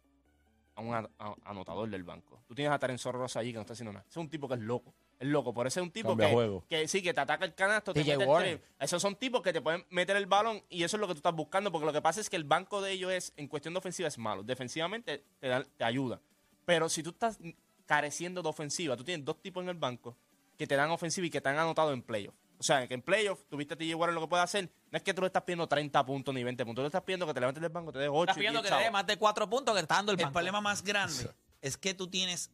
a 0.77 0.81
un 0.81 0.95
a- 0.95 1.11
a- 1.19 1.35
anotador 1.47 1.91
del 1.91 2.05
banco. 2.05 2.41
Tú 2.47 2.55
tienes 2.55 2.73
a 2.73 2.79
Terence 2.79 3.11
Rosa 3.11 3.41
allí 3.41 3.51
que 3.51 3.57
no 3.57 3.63
está 3.63 3.73
haciendo 3.73 3.93
nada. 3.93 4.05
Ese 4.09 4.21
es 4.21 4.25
un 4.25 4.31
tipo 4.31 4.47
que 4.47 4.55
es 4.55 4.61
loco. 4.61 4.95
Es 5.19 5.27
loco. 5.27 5.53
Por 5.53 5.67
eso 5.67 5.81
es 5.81 5.85
un 5.85 5.91
tipo 5.91 6.11
Cambia 6.11 6.29
que, 6.29 6.35
juego. 6.35 6.65
que 6.69 6.87
sí, 6.87 7.03
que 7.03 7.13
te 7.13 7.21
ataca 7.21 7.45
el 7.45 7.55
canasto, 7.55 7.93
te 7.93 8.03
el. 8.03 8.61
Esos 8.79 9.03
son 9.03 9.17
tipos 9.17 9.43
que 9.43 9.53
te 9.53 9.61
pueden 9.61 9.85
meter 9.91 10.17
el 10.17 10.27
balón 10.27 10.63
y 10.69 10.85
eso 10.85 10.97
es 10.97 11.01
lo 11.01 11.09
que 11.09 11.15
tú 11.15 11.19
estás 11.19 11.35
buscando. 11.35 11.73
Porque 11.73 11.87
lo 11.87 11.93
que 11.93 12.03
pasa 12.03 12.21
es 12.21 12.31
que 12.31 12.37
el 12.37 12.45
banco 12.45 12.81
de 12.81 12.93
ellos 12.93 13.11
es, 13.11 13.33
en 13.37 13.49
cuestión 13.49 13.75
de 13.75 13.79
ofensiva, 13.79 14.07
es 14.07 14.17
malo. 14.17 14.45
Defensivamente 14.45 15.25
te, 15.41 15.65
te 15.77 15.85
ayuda. 15.85 16.21
Pero 16.65 16.89
si 16.89 17.03
tú 17.03 17.11
estás 17.11 17.39
careciendo 17.87 18.43
de 18.43 18.49
ofensiva. 18.49 18.97
Tú 18.97 19.03
tienes 19.05 19.25
dos 19.25 19.41
tipos 19.41 19.63
en 19.63 19.71
el 19.71 19.77
banco 19.77 20.17
que 20.59 20.67
te 20.67 20.77
dan 20.77 20.91
ofensiva 20.91 21.27
y 21.27 21.31
que 21.31 21.41
te 21.41 21.49
han 21.49 21.59
anotado 21.59 21.93
en 21.93 22.03
playoff. 22.03 22.35
O 22.59 22.63
sea, 22.63 22.87
que 22.89 22.95
en 22.95 23.03
playoff 23.03 23.45
tuviste 23.49 23.75
a 23.75 23.77
TJ 23.77 23.95
Warren 23.95 24.15
lo 24.15 24.23
que 24.23 24.29
puede 24.29 24.43
hacer. 24.43 24.71
No 24.91 24.97
es 24.97 25.03
que 25.03 25.13
tú 25.13 25.21
le 25.21 25.27
estás 25.27 25.43
pidiendo 25.43 25.67
30 25.69 26.07
puntos 26.07 26.35
ni 26.35 26.43
20 26.43 26.65
puntos. 26.65 26.77
Tú 26.81 26.83
le 26.85 26.89
estás 26.89 27.03
pidiendo 27.03 27.27
que 27.27 27.35
te 27.35 27.41
levantes 27.41 27.61
del 27.63 27.71
banco, 27.73 27.93
te 27.93 27.99
des 27.99 28.09
8 28.11 28.23
Estás 28.23 28.37
pidiendo 28.37 28.63
que 28.63 28.69
te 28.69 28.75
dé 28.77 28.91
más 28.91 29.07
de 29.07 29.17
cuatro 29.19 29.49
puntos 29.49 29.75
que 29.75 29.81
te 29.81 29.83
está 29.85 29.97
dando 29.97 30.13
el 30.13 30.19
El 30.19 30.25
banco. 30.25 30.33
problema 30.35 30.61
más 30.61 30.83
grande 30.83 31.31
es 31.61 31.77
que 31.77 31.93
tú 31.95 32.09
tienes 32.09 32.51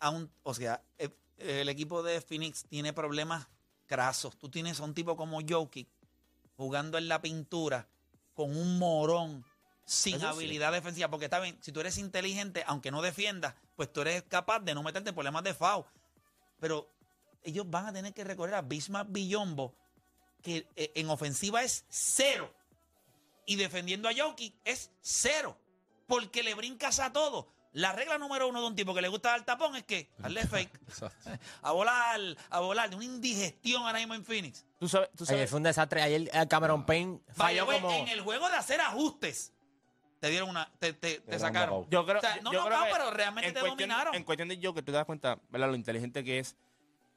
a 0.00 0.10
un, 0.10 0.30
o 0.42 0.52
sea, 0.54 0.82
eh, 0.98 1.10
el 1.38 1.68
equipo 1.68 2.02
de 2.02 2.20
Phoenix 2.20 2.64
tiene 2.66 2.92
problemas 2.92 3.46
crasos. 3.86 4.36
Tú 4.36 4.48
tienes 4.50 4.80
a 4.80 4.84
un 4.84 4.94
tipo 4.94 5.16
como 5.16 5.38
Jokic 5.46 5.88
jugando 6.56 6.98
en 6.98 7.08
la 7.08 7.20
pintura 7.20 7.86
con 8.34 8.56
un 8.56 8.78
morón 8.78 9.44
sin 9.84 10.16
Eso 10.16 10.26
sí. 10.26 10.26
habilidad 10.26 10.72
defensiva. 10.72 11.08
Porque 11.08 11.26
está 11.26 11.38
bien, 11.38 11.56
si 11.60 11.70
tú 11.70 11.80
eres 11.80 11.98
inteligente, 11.98 12.64
aunque 12.66 12.90
no 12.90 13.00
defiendas, 13.02 13.54
pues 13.76 13.92
tú 13.92 14.00
eres 14.00 14.24
capaz 14.24 14.60
de 14.60 14.74
no 14.74 14.82
meterte 14.82 15.10
en 15.10 15.14
problemas 15.14 15.44
de 15.44 15.54
foul. 15.54 15.84
Pero 16.58 16.90
ellos 17.46 17.68
van 17.68 17.86
a 17.86 17.92
tener 17.92 18.12
que 18.12 18.24
recorrer 18.24 18.54
a 18.54 18.62
Bismarck 18.62 19.08
Billombo, 19.10 19.74
que 20.42 20.66
eh, 20.76 20.92
en 20.96 21.08
ofensiva 21.10 21.62
es 21.62 21.84
cero. 21.88 22.52
Y 23.46 23.56
defendiendo 23.56 24.08
a 24.08 24.12
Jokic 24.16 24.54
es 24.64 24.90
cero. 25.00 25.56
Porque 26.06 26.42
le 26.42 26.54
brincas 26.54 26.98
a 27.00 27.12
todo. 27.12 27.52
La 27.72 27.92
regla 27.92 28.16
número 28.16 28.48
uno 28.48 28.60
de 28.60 28.66
un 28.68 28.74
tipo 28.76 28.94
que 28.94 29.02
le 29.02 29.08
gusta 29.08 29.30
dar 29.30 29.44
tapón 29.44 29.76
es 29.76 29.84
que 29.84 30.08
darle 30.18 30.46
fake. 30.46 30.80
A 31.62 31.72
volar, 31.72 32.20
a 32.48 32.60
volar, 32.60 32.88
de 32.90 32.96
una 32.96 33.04
indigestión 33.04 33.82
ahora 33.82 33.98
mismo 33.98 34.14
en 34.14 34.24
Phoenix. 34.24 34.64
Tú 34.78 34.88
sabes, 34.88 35.10
tú 35.16 35.24
Ayer 35.24 35.26
sabes, 35.36 35.50
fue 35.50 35.56
un 35.58 35.62
desastre. 35.64 36.00
Ayer 36.02 36.30
Cameron 36.48 36.86
Payne 36.86 37.20
Vaya, 37.28 37.34
falló 37.34 37.64
güey, 37.66 37.80
como... 37.80 37.92
en 37.92 38.08
el 38.08 38.20
juego 38.22 38.48
de 38.48 38.56
hacer 38.56 38.80
ajustes, 38.80 39.52
te 40.20 40.28
dieron 40.30 40.48
una, 40.48 40.72
te, 40.78 40.92
te- 40.94 41.16
te 41.16 41.20
dieron 41.22 41.40
sacaron. 41.40 41.86
yo 41.90 42.04
creo, 42.06 42.18
O 42.18 42.20
sea, 42.20 42.36
no 42.40 42.52
yo 42.52 42.64
creo 42.64 42.84
que 42.84 42.90
pero 42.92 43.10
realmente 43.10 43.48
en 43.48 43.54
te 43.54 43.60
cuestión- 43.60 43.88
dominaron. 43.90 44.14
En 44.14 44.24
cuestión 44.24 44.48
de 44.48 44.56
Joker, 44.62 44.82
tú 44.84 44.92
te 44.92 44.96
das 44.96 45.04
cuenta, 45.06 45.38
¿verdad? 45.50 45.68
Lo 45.68 45.74
inteligente 45.76 46.24
que 46.24 46.38
es. 46.38 46.56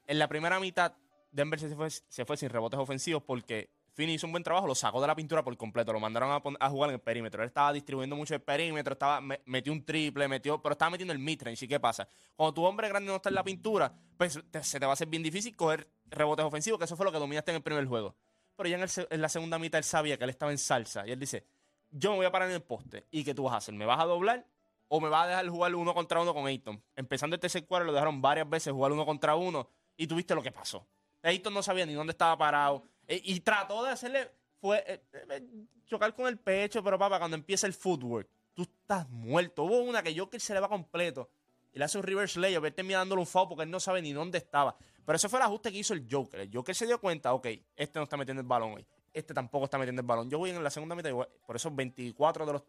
En 0.09 0.17
la 0.17 0.27
primera 0.27 0.59
mitad, 0.59 0.93
Denver 1.31 1.59
se 1.59 1.75
fue, 1.75 1.87
se 1.91 2.25
fue 2.25 2.35
sin 2.35 2.49
rebotes 2.49 2.79
ofensivos 2.79 3.21
porque 3.21 3.69
Finney 3.93 4.15
hizo 4.15 4.25
un 4.25 4.31
buen 4.31 4.43
trabajo, 4.43 4.65
lo 4.65 4.73
sacó 4.73 4.99
de 4.99 5.05
la 5.05 5.15
pintura 5.15 5.43
por 5.43 5.55
completo, 5.55 5.93
lo 5.93 5.99
mandaron 5.99 6.31
a, 6.59 6.69
jugar 6.71 6.89
en 6.89 6.95
el 6.95 6.99
perímetro. 6.99 7.43
Él 7.43 7.47
estaba 7.47 7.71
distribuyendo 7.71 8.15
mucho 8.15 8.33
el 8.33 8.41
perímetro, 8.41 8.93
estaba, 8.93 9.21
me- 9.21 9.39
metió 9.45 9.71
un 9.71 9.85
triple, 9.85 10.27
metió, 10.27 10.59
pero 10.63 10.73
estaba 10.73 10.89
metiendo 10.89 11.13
el 11.13 11.19
midrange. 11.19 11.63
¿Y 11.63 11.67
qué 11.67 11.79
pasa? 11.79 12.09
Cuando 12.35 12.55
tu 12.55 12.65
hombre 12.65 12.89
grande 12.89 13.07
no 13.07 13.17
está 13.17 13.29
en 13.29 13.35
la 13.35 13.43
pintura, 13.43 13.93
pues 14.17 14.41
se 14.63 14.79
te 14.79 14.85
va 14.87 14.91
a 14.91 14.93
hacer 14.93 15.07
bien 15.07 15.21
difícil 15.21 15.55
coger 15.55 15.87
rebotes 16.07 16.43
ofensivos, 16.43 16.79
que 16.79 16.85
eso 16.85 16.97
fue 16.97 17.05
lo 17.05 17.11
que 17.11 17.19
dominaste 17.19 17.51
en 17.51 17.57
el 17.57 17.61
primer 17.61 17.85
juego. 17.85 18.15
Pero 18.55 18.67
ya 18.67 18.83
en 19.11 19.21
la 19.21 19.29
segunda 19.29 19.59
mitad 19.59 19.77
él 19.77 19.83
sabía 19.83 20.17
que 20.17 20.23
él 20.23 20.31
estaba 20.31 20.51
en 20.51 20.57
salsa 20.57 21.05
y 21.05 21.11
él 21.11 21.19
dice, 21.19 21.45
yo 21.91 22.09
me 22.09 22.17
voy 22.17 22.25
a 22.25 22.31
parar 22.31 22.49
en 22.49 22.55
el 22.55 22.63
poste. 22.63 23.05
¿Y 23.11 23.23
qué 23.23 23.35
tú 23.35 23.43
vas 23.43 23.53
a 23.53 23.57
hacer? 23.57 23.75
¿Me 23.75 23.85
vas 23.85 23.99
a 23.99 24.05
doblar 24.05 24.43
o 24.87 24.99
me 24.99 25.07
vas 25.07 25.25
a 25.25 25.27
dejar 25.27 25.47
jugar 25.49 25.75
uno 25.75 25.93
contra 25.93 26.19
uno 26.19 26.33
con 26.33 26.47
Ayton? 26.47 26.83
Empezando 26.95 27.35
el 27.35 27.39
tercer 27.39 27.67
cuadro 27.67 27.85
lo 27.85 27.93
dejaron 27.93 28.23
varias 28.23 28.49
veces 28.49 28.73
jugar 28.73 28.91
uno 28.91 29.05
contra 29.05 29.35
uno 29.35 29.69
y 29.99 30.07
tuviste 30.07 30.33
lo 30.33 30.41
que 30.41 30.51
pasó. 30.51 30.87
Ayton 31.21 31.53
no 31.53 31.61
sabía 31.61 31.85
ni 31.85 31.93
dónde 31.93 32.11
estaba 32.11 32.37
parado 32.37 32.83
eh, 33.05 33.21
y 33.21 33.41
trató 33.41 33.83
de 33.83 33.91
hacerle 33.91 34.31
fue 34.61 34.83
eh, 34.87 35.01
eh, 35.29 35.47
chocar 35.85 36.15
con 36.15 36.27
el 36.27 36.37
pecho, 36.37 36.81
pero 36.81 36.97
papá, 36.97 37.19
cuando 37.19 37.35
empieza 37.35 37.67
el 37.67 37.73
footwork, 37.73 38.27
tú 38.53 38.63
estás 38.63 39.09
muerto. 39.09 39.63
Hubo 39.63 39.81
una 39.81 40.01
que 40.01 40.17
Joker 40.17 40.39
se 40.39 40.53
le 40.53 40.61
va 40.61 40.69
completo 40.69 41.29
y 41.73 41.79
le 41.79 41.85
hace 41.85 41.97
un 41.97 42.03
reverse 42.03 42.39
layup, 42.39 42.65
él 42.65 42.73
termina 42.73 42.99
dándole 42.99 43.21
un 43.21 43.27
foul 43.27 43.49
porque 43.49 43.63
él 43.63 43.71
no 43.71 43.79
sabe 43.79 44.01
ni 44.01 44.13
dónde 44.13 44.37
estaba. 44.37 44.75
Pero 45.05 45.17
ese 45.17 45.27
fue 45.27 45.39
el 45.39 45.43
ajuste 45.43 45.71
que 45.71 45.79
hizo 45.79 45.93
el 45.93 46.07
Joker. 46.09 46.39
El 46.41 46.51
Joker 46.53 46.73
se 46.73 46.85
dio 46.85 46.99
cuenta, 46.99 47.33
ok, 47.33 47.47
este 47.75 47.99
no 47.99 48.03
está 48.03 48.15
metiendo 48.15 48.41
el 48.41 48.47
balón 48.47 48.73
hoy. 48.73 48.85
Este 49.11 49.33
tampoco 49.33 49.65
está 49.65 49.77
metiendo 49.77 50.01
el 50.01 50.07
balón. 50.07 50.29
Yo 50.29 50.37
voy 50.37 50.51
en 50.51 50.63
la 50.63 50.69
segunda 50.69 50.95
mitad, 50.95 51.11
por 51.11 51.55
eso 51.55 51.71
24 51.71 52.45
de 52.45 52.53
los 52.53 52.63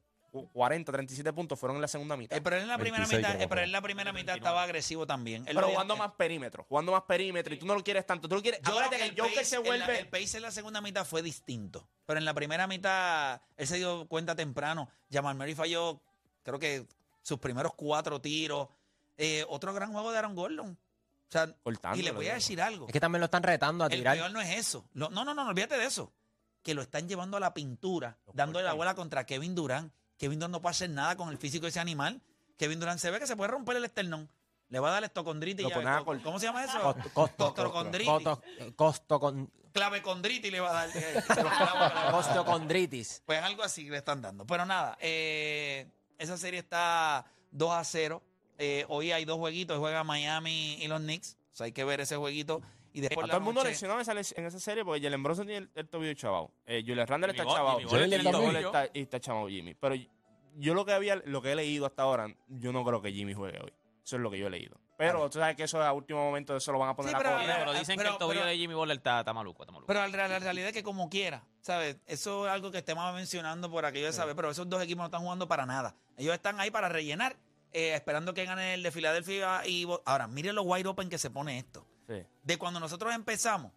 40, 0.53 0.93
37 0.93 1.33
puntos 1.33 1.59
fueron 1.59 1.77
en 1.77 1.83
la 1.83 1.89
segunda 1.89 2.17
mitad. 2.17 2.37
Eh, 2.37 2.41
pero 2.41 2.57
él 2.57 2.63
en 2.63 2.69
la 2.69 2.79
primera 2.79 3.05
26 3.05 3.19
mitad, 3.27 3.43
eh, 3.43 3.49
pero 3.49 3.61
en 3.63 3.73
la 3.73 3.81
primera 3.83 4.13
mitad 4.13 4.37
estaba 4.37 4.63
agresivo 4.63 5.07
también. 5.07 5.47
Él 5.49 5.55
pero 5.55 5.69
jugando 5.69 5.95
eh, 5.95 5.99
más 5.99 6.13
perímetro, 6.13 6.65
jugando 6.69 6.93
más 6.93 7.03
perímetro, 7.03 7.53
y 7.55 7.59
tú 7.59 7.67
no 7.67 7.75
lo 7.75 7.83
quieres 7.83 8.07
tanto. 8.07 8.29
Tú 8.29 8.37
lo 8.37 8.43
quieres. 8.43 8.61
Yo 8.63 8.77
creo 8.77 8.91
que 8.91 9.05
el 9.05 9.11
Joker 9.19 9.35
pace 9.35 9.45
se 9.45 9.57
en 9.57 9.63
la- 9.63 9.69
vuelve. 9.69 9.99
el 9.99 10.09
pace 10.09 10.37
en 10.37 10.43
la 10.43 10.51
segunda 10.51 10.81
mitad 10.81 11.05
fue 11.05 11.23
distinto. 11.23 11.89
Pero 12.07 12.19
en 12.19 12.25
la 12.25 12.35
primera 12.35 12.67
mitad, 12.67 13.41
él 13.57 13.67
se 13.67 13.77
dio 13.79 14.07
cuenta 14.09 14.35
temprano. 14.35 14.89
Jamal 15.13 15.37
Murray 15.37 15.55
falló, 15.55 16.01
creo 16.43 16.59
que 16.59 16.87
sus 17.23 17.39
primeros 17.39 17.75
cuatro 17.75 18.21
tiros. 18.21 18.69
Eh, 19.19 19.45
otro 19.49 19.75
gran 19.75 19.93
juego 19.93 20.13
de 20.13 20.19
Aaron 20.19 20.35
Gordon. 20.35 20.71
O 21.29 21.33
sea, 21.33 21.47
Cortándolo, 21.63 22.01
y 22.01 22.05
le 22.05 22.11
voy 22.13 22.27
a 22.29 22.35
decir 22.35 22.61
algo. 22.61 22.87
Es 22.87 22.93
que 22.93 22.99
también 23.01 23.21
lo 23.21 23.27
están 23.27 23.43
retando 23.43 23.85
a 23.85 23.87
El 23.89 23.99
tirar. 23.99 24.17
peor 24.17 24.31
no 24.33 24.41
es 24.41 24.51
eso. 24.57 24.85
Lo- 24.95 25.11
no, 25.11 25.25
no, 25.25 25.35
no, 25.35 25.45
no, 25.45 25.51
olvídate 25.51 25.77
de 25.79 25.85
eso. 25.87 26.13
Que 26.63 26.75
lo 26.75 26.83
están 26.83 27.09
llevando 27.09 27.37
a 27.37 27.41
la 27.41 27.55
pintura, 27.55 28.19
dándole 28.35 28.65
la 28.65 28.73
bola 28.73 28.95
contra 28.95 29.25
Kevin 29.25 29.55
Durant. 29.55 29.93
Kevin 30.21 30.39
Durant 30.39 30.53
no 30.53 30.61
puede 30.61 30.73
hacer 30.73 30.91
nada 30.91 31.17
con 31.17 31.31
el 31.31 31.39
físico 31.39 31.65
de 31.65 31.71
ese 31.71 31.81
animal. 31.81 32.21
Kevin 32.59 32.79
Durant 32.79 33.01
se 33.01 33.11
ve 33.11 33.19
que 33.19 33.27
se 33.27 33.35
puede 33.37 33.51
romper 33.51 33.77
el 33.79 33.85
esternón. 33.87 34.31
Le 34.69 34.79
va 34.79 34.91
a 34.91 34.93
dar 34.93 35.05
estocondritis. 35.05 35.65
Lo 35.65 35.71
ya. 35.71 36.01
cort- 36.05 36.23
¿Cómo 36.23 36.39
se 36.39 36.47
llama 36.47 36.63
eso? 36.63 36.79
Costo, 36.81 37.11
costo, 37.15 37.55
costo, 38.05 38.43
costo 38.77 39.19
con, 39.19 39.51
Clavecondritis 39.73 40.53
va 40.61 40.69
a 40.71 40.87
dar. 40.87 40.91
eh, 40.97 41.25
le 41.37 41.43
va 41.43 41.57
a 41.57 41.89
dar. 42.05 42.11
costocondritis. 42.13 43.23
Pues 43.25 43.43
algo 43.43 43.63
así 43.63 43.89
le 43.89 43.97
están 43.97 44.21
dando. 44.21 44.47
Pero 44.47 44.67
nada, 44.67 44.97
eh, 45.01 45.89
esa 46.19 46.37
serie 46.37 46.61
está 46.61 47.25
2 47.51 47.73
a 47.73 47.83
0. 47.83 48.23
Eh, 48.59 48.85
hoy 48.89 49.11
hay 49.13 49.25
dos 49.25 49.39
jueguitos, 49.39 49.79
juega 49.79 50.05
Miami 50.05 50.75
y 50.75 50.87
los 50.87 51.01
Knicks. 51.01 51.37
O 51.53 51.57
sea, 51.57 51.65
hay 51.65 51.73
que 51.73 51.83
ver 51.85 52.01
ese 52.01 52.17
jueguito. 52.17 52.61
Y 52.93 53.01
después 53.01 53.25
A 53.25 53.29
todo 53.29 53.37
el 53.39 53.43
mundo 53.45 53.61
noche- 53.61 53.71
lesionado 53.73 53.99
en 54.01 54.03
esa, 54.03 54.15
les- 54.15 54.37
en 54.37 54.47
esa 54.47 54.59
serie 54.59 54.85
porque 54.85 55.01
Jalen 55.01 55.23
Bronson 55.23 55.47
tiene 55.47 55.67
el, 55.67 55.71
el 55.75 55.89
tobillo 55.89 56.15
chavado. 56.15 56.51
Eh, 56.67 56.83
Julius 56.87 57.09
Randle 57.09 57.33
Jimmy 57.33 57.41
está 57.41 57.55
chavado. 57.55 57.81
Y 58.95 59.01
está 59.01 59.21
chavado 59.21 59.49
Jimmy. 59.49 59.75
Pero 59.75 59.95
yo 60.57 60.75
lo 60.75 60.85
que 60.85 60.93
había, 60.93 61.17
lo 61.25 61.41
que 61.43 61.53
he 61.53 61.55
leído 61.57 61.87
hasta 61.87 62.03
ahora, 62.03 62.27
yo 62.49 62.73
no 62.73 62.85
creo 62.85 63.01
que 63.01 63.13
Jimmy 63.13 63.33
juegue 63.35 63.61
hoy. 63.61 63.73
Eso 64.05 64.17
es 64.17 64.23
lo 64.23 64.31
que 64.31 64.39
yo 64.39 64.49
he 64.49 64.51
leído. 64.51 64.77
Pero 64.97 65.31
tú 65.31 65.39
sabes 65.39 65.57
que 65.57 65.63
eso 65.63 65.81
a 65.83 65.93
último 65.93 66.23
momento 66.23 66.55
eso 66.57 66.73
lo 66.73 66.79
van 66.79 66.91
a 66.91 66.97
poner 66.97 67.11
Sí, 67.13 67.15
a 67.15 67.19
pero- 67.19 67.31
correr. 67.33 67.57
Pero 67.59 67.73
dicen 67.73 67.97
Pero- 67.97 68.09
que 68.11 68.13
el 68.15 68.19
tobillo 68.19 68.41
pero- 68.41 68.51
de 68.51 68.57
Jimmy 68.59 68.75
Butler 68.75 68.97
está, 68.99 69.21
está 69.21 69.33
maluco, 69.33 69.63
está 69.63 69.73
maluco. 69.73 69.87
Pero 69.87 70.07
la, 70.07 70.29
la 70.29 70.39
realidad 70.41 70.69
es 70.69 70.75
que 70.75 70.83
como 70.83 71.09
quiera, 71.09 71.45
¿sabes? 71.61 71.97
Eso 72.07 72.47
es 72.47 72.53
algo 72.53 72.71
que 72.71 72.79
estemos 72.79 73.15
mencionando 73.15 73.71
por 73.71 73.87
aquello 73.87 74.07
de 74.07 74.13
saber, 74.13 74.35
pero 74.37 74.51
esos 74.51 74.69
dos 74.69 74.83
equipos 74.83 74.99
no 75.01 75.05
están 75.07 75.23
jugando 75.23 75.47
para 75.49 75.65
nada. 75.65 75.95
Ellos 76.19 76.35
están 76.35 76.61
ahí 76.61 76.71
para 76.71 76.89
rellenar, 76.91 77.37
eh, 77.73 77.95
esperando 77.95 78.35
que 78.35 78.45
gane 78.45 78.75
el 78.75 78.83
de 78.83 78.91
Filadelfia 78.91 79.67
y... 79.67 79.87
Ahora, 80.05 80.27
miren 80.27 80.55
lo 80.57 80.63
wide 80.63 80.89
open 80.89 81.09
que 81.09 81.17
se 81.19 81.31
pone 81.31 81.57
esto. 81.59 81.87
Sí. 82.11 82.27
De 82.43 82.59
cuando 82.59 82.81
nosotros 82.81 83.15
empezamos, 83.15 83.73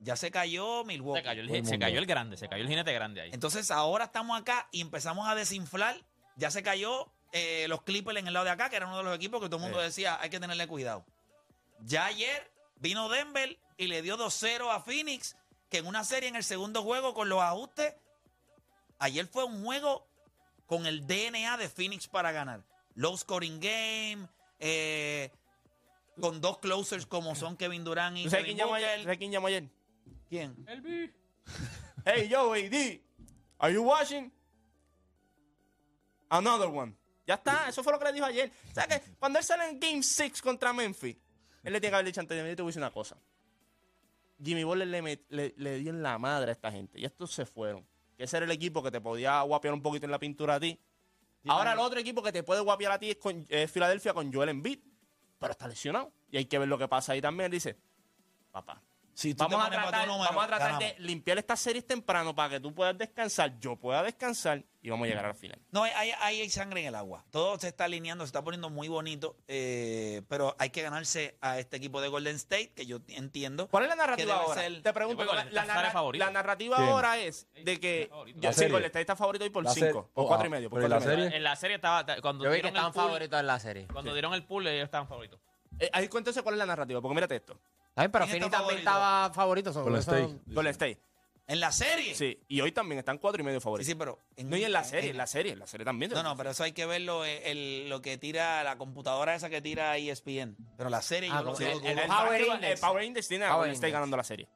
ya 0.00 0.16
se 0.16 0.30
cayó 0.30 0.84
Milwaukee. 0.84 1.20
se, 1.20 1.24
cayó 1.24 1.42
el, 1.42 1.66
se 1.66 1.78
cayó 1.78 1.98
el 2.00 2.06
grande, 2.06 2.36
se 2.36 2.48
cayó 2.48 2.62
el 2.62 2.68
jinete 2.68 2.92
grande 2.92 3.20
ahí. 3.20 3.30
Entonces 3.32 3.70
ahora 3.70 4.06
estamos 4.06 4.38
acá 4.40 4.68
y 4.72 4.80
empezamos 4.80 5.28
a 5.28 5.34
desinflar. 5.36 5.96
Ya 6.36 6.50
se 6.50 6.62
cayó 6.62 7.10
eh, 7.32 7.66
los 7.68 7.82
Clippers 7.82 8.18
en 8.18 8.26
el 8.26 8.34
lado 8.34 8.44
de 8.44 8.50
acá, 8.50 8.68
que 8.68 8.76
era 8.76 8.86
uno 8.86 8.98
de 8.98 9.04
los 9.04 9.14
equipos 9.14 9.40
que 9.40 9.46
todo 9.48 9.56
el 9.56 9.62
mundo 9.62 9.78
Sí. 9.78 9.84
decía 9.86 10.18
hay 10.20 10.28
que 10.30 10.40
tenerle 10.40 10.66
cuidado. 10.66 11.06
Ya 11.80 12.06
ayer 12.06 12.50
vino 12.76 13.08
Denver 13.08 13.56
y 13.76 13.86
le 13.86 14.02
dio 14.02 14.16
2-0 14.18 14.70
a 14.70 14.80
Phoenix, 14.80 15.36
que 15.70 15.78
en 15.78 15.86
una 15.86 16.02
serie 16.04 16.28
en 16.28 16.36
el 16.36 16.44
segundo 16.44 16.82
juego 16.82 17.14
con 17.14 17.28
los 17.28 17.40
ajustes, 17.40 17.94
ayer 18.98 19.26
fue 19.26 19.44
un 19.44 19.62
juego 19.64 20.06
con 20.66 20.86
el 20.86 21.06
DNA 21.06 21.56
de 21.58 21.68
Phoenix 21.68 22.08
para 22.08 22.32
ganar. 22.32 22.62
Low 22.94 23.16
scoring 23.16 23.60
game, 23.60 24.26
eh, 24.58 25.30
con 26.20 26.40
dos 26.40 26.58
closers 26.58 27.06
como 27.06 27.34
son 27.34 27.56
Kevin 27.56 27.84
Durant 27.84 28.16
y 28.18 28.24
¿Tú 28.24 28.30
sabes 28.30 28.44
quién 28.46 28.56
llamó 28.56 28.72
Booker. 28.72 28.86
ayer? 28.88 29.02
¿Sabes 29.04 29.18
quién 29.18 29.32
llamó 29.32 29.46
ayer? 29.48 29.68
¿Quién? 30.28 30.56
Hey, 32.04 32.28
yo, 32.28 32.52
AD. 32.52 33.00
Are 33.58 33.72
you 33.74 33.82
watching? 33.82 34.30
Another 36.28 36.68
one. 36.68 36.94
Ya 37.26 37.34
está, 37.34 37.68
eso 37.68 37.82
fue 37.82 37.92
lo 37.92 37.98
que 37.98 38.04
le 38.06 38.12
dijo 38.12 38.26
ayer. 38.26 38.50
O 38.70 38.74
sea 38.74 38.86
que 38.86 39.00
cuando 39.18 39.38
él 39.38 39.44
sale 39.44 39.68
en 39.68 39.80
Game 39.80 40.02
6 40.02 40.40
contra 40.42 40.72
Memphis, 40.72 41.16
él 41.64 41.72
le 41.72 41.80
tiene 41.80 41.90
que 41.90 41.94
haber 41.96 42.06
dicho 42.06 42.20
antes 42.20 42.36
de 42.36 42.48
mí, 42.48 42.54
te 42.54 42.62
voy 42.62 42.68
a 42.68 42.70
decir 42.70 42.82
una 42.82 42.92
cosa. 42.92 43.16
Jimmy 44.42 44.62
Butler 44.64 44.86
le, 44.86 45.02
met- 45.02 45.24
le, 45.30 45.54
le 45.56 45.78
dio 45.78 45.90
en 45.90 46.02
la 46.02 46.18
madre 46.18 46.50
a 46.50 46.52
esta 46.52 46.70
gente. 46.70 47.00
Y 47.00 47.04
estos 47.04 47.32
se 47.32 47.44
fueron. 47.46 47.84
Que 48.16 48.24
ese 48.24 48.36
era 48.36 48.46
el 48.46 48.52
equipo 48.52 48.82
que 48.82 48.90
te 48.90 49.00
podía 49.00 49.40
guapear 49.42 49.74
un 49.74 49.82
poquito 49.82 50.04
en 50.04 50.12
la 50.12 50.18
pintura 50.18 50.54
a 50.56 50.60
ti. 50.60 50.78
Ahora 51.48 51.72
el 51.72 51.78
otro 51.78 51.98
equipo 51.98 52.22
que 52.22 52.32
te 52.32 52.42
puede 52.42 52.60
guapear 52.60 52.92
a 52.92 52.98
ti 52.98 53.10
es 53.10 53.16
con 53.16 53.44
es 53.48 53.70
Filadelfia 53.70 54.12
con 54.14 54.32
Joel 54.32 54.48
Embiid. 54.50 54.78
Pero 55.38 55.52
está 55.52 55.68
lesionado. 55.68 56.12
Y 56.30 56.38
hay 56.38 56.46
que 56.46 56.58
ver 56.58 56.68
lo 56.68 56.78
que 56.78 56.88
pasa 56.88 57.12
ahí 57.12 57.20
también. 57.20 57.50
Dice, 57.50 57.76
papá, 58.50 58.82
Si 59.18 59.32
Vamos 59.32 59.64
a, 59.66 59.70
tratar, 59.70 60.02
tu 60.04 60.12
número, 60.12 60.28
vamos 60.28 60.44
a 60.44 60.46
tratar 60.46 60.72
ganamos. 60.72 60.94
de 60.98 61.02
limpiar 61.02 61.38
estas 61.38 61.58
series 61.58 61.86
temprano 61.86 62.34
para 62.34 62.50
que 62.50 62.60
tú 62.60 62.74
puedas 62.74 62.98
descansar, 62.98 63.58
yo 63.60 63.74
pueda 63.74 64.02
descansar 64.02 64.62
y 64.82 64.90
vamos 64.90 65.06
a 65.06 65.08
llegar 65.08 65.24
al 65.24 65.34
final. 65.34 65.58
No, 65.70 65.84
hay, 65.84 65.92
hay, 66.20 66.42
hay 66.42 66.50
sangre 66.50 66.82
en 66.82 66.88
el 66.88 66.94
agua. 66.94 67.24
Todo 67.30 67.58
se 67.58 67.68
está 67.68 67.84
alineando, 67.84 68.24
se 68.24 68.26
está 68.26 68.44
poniendo 68.44 68.68
muy 68.68 68.88
bonito. 68.88 69.34
eh, 69.48 70.20
pero 70.28 70.54
hay 70.58 70.68
que 70.68 70.82
ganarse 70.82 71.38
a 71.40 71.58
este 71.58 71.78
equipo 71.78 72.02
de 72.02 72.08
Golden 72.08 72.36
State, 72.36 72.72
que 72.76 72.84
yo 72.84 72.98
entiendo. 73.08 73.68
¿Cuál 73.68 73.84
es 73.84 73.88
la 73.88 73.96
narrativa 73.96 74.34
debe 74.34 74.44
ahora? 74.48 74.60
ser- 74.60 74.82
Te 74.82 74.92
pregunto, 74.92 75.24
la, 75.24 75.44
la 75.46 75.64
narra- 75.64 76.12
la 76.12 76.30
narrativa 76.30 76.76
¿Quién? 76.76 76.88
ahora 76.90 77.16
es 77.18 77.46
de 77.64 77.80
que 77.80 78.10
yo, 78.36 78.52
sí. 78.52 78.64
Golden 78.68 78.84
State 78.84 79.00
está 79.00 79.16
favorito 79.16 79.44
hoy 79.46 79.50
por 79.50 79.64
La 79.64 79.70
serie. 79.72 79.88
5, 79.92 80.10
por 80.12 80.26
4 80.26 80.46
y 80.46 80.50
medio. 80.50 80.68
por 80.68 80.76
pero 80.78 80.88
¿y 80.88 80.90
la 80.90 80.96
cuatro 80.96 81.10
y 81.12 81.16
medio. 81.16 81.24
serie? 81.24 81.36
En 81.38 81.42
la 81.42 81.56
serie 81.56 81.76
estaba, 81.76 82.04
cuando 82.20 82.44
Yo 82.44 82.50
vi 82.50 82.56
que 82.56 82.62
dieron 82.64 82.76
estaban 82.76 82.88
el 82.88 82.92
pool, 82.92 83.02
favoritos 83.04 83.40
en 83.40 83.46
la 83.46 83.58
serie. 83.60 83.86
Cuando 83.90 84.12
dieron 84.12 84.34
el 84.34 84.44
pool, 84.44 84.66
ellos 84.66 84.84
estaban 84.84 85.08
favoritos. 85.08 85.40
Eh, 85.78 85.88
ahí 85.92 86.06
cuéntese 86.08 86.42
cuál 86.42 86.54
es 86.56 86.58
la 86.58 86.66
narrativa, 86.66 87.00
porque 87.00 87.14
mírate 87.14 87.36
esto. 87.36 87.58
Ay, 87.96 88.08
pero 88.08 88.26
¿Quién 88.26 88.36
está 88.44 88.50
también 88.58 88.60
favorito? 88.60 88.78
estaba 88.90 89.34
favorito. 89.34 89.72
sobre 89.72 89.84
Golden 89.84 90.00
eso- 90.00 90.14
State. 90.14 90.54
Golden 90.54 90.70
State. 90.72 91.00
En 91.48 91.60
la 91.60 91.70
serie. 91.70 92.12
Sí, 92.16 92.42
y 92.48 92.60
hoy 92.60 92.72
también 92.72 92.98
están 92.98 93.18
cuatro 93.18 93.40
y 93.40 93.44
medio 93.44 93.60
Sí, 93.60 93.64
favoritos. 93.64 93.86
sí, 93.86 93.94
pero. 93.94 94.18
no, 94.36 94.56
y 94.56 94.64
en 94.64 94.72
la 94.72 94.82
serie, 94.82 95.10
en 95.10 95.16
la 95.16 95.28
serie, 95.28 95.52
en 95.52 95.60
la 95.60 95.66
serie 95.68 95.84
también. 95.84 96.10
No, 96.10 96.22
no, 96.24 96.36
pero 96.36 96.50
eso 96.50 96.64
hay 96.64 96.72
que 96.72 96.86
verlo, 96.86 97.24
eh, 97.24 97.50
el- 97.52 97.88
lo 97.88 98.02
que 98.02 98.18
tira 98.18 98.64
la 98.64 98.76
computadora 98.76 99.32
esa 99.36 99.48
que 99.48 99.62
tira 99.62 99.96
ESPN. 99.96 100.56
Pero 100.76 100.90
la 100.90 101.00
serie 101.02 101.30
Ah, 101.32 101.38
yo 101.38 101.44
lo 101.44 101.52
como 101.52 101.64
el- 101.64 101.72
El, 101.72 101.78
dudo. 101.80 101.88
el 101.88 101.96
Power 102.08 102.08
Power, 102.08 102.40
Index. 102.56 102.72
el 102.72 102.78
Power 102.80 103.04
Index 103.04 103.28
tiene 103.28 103.44
a 103.44 103.48
Power 103.48 103.58
Golden 103.60 103.72
State 103.74 103.86
Index. 103.88 103.92
ganando 103.94 104.16
la 104.16 104.24
serie. 104.24 104.48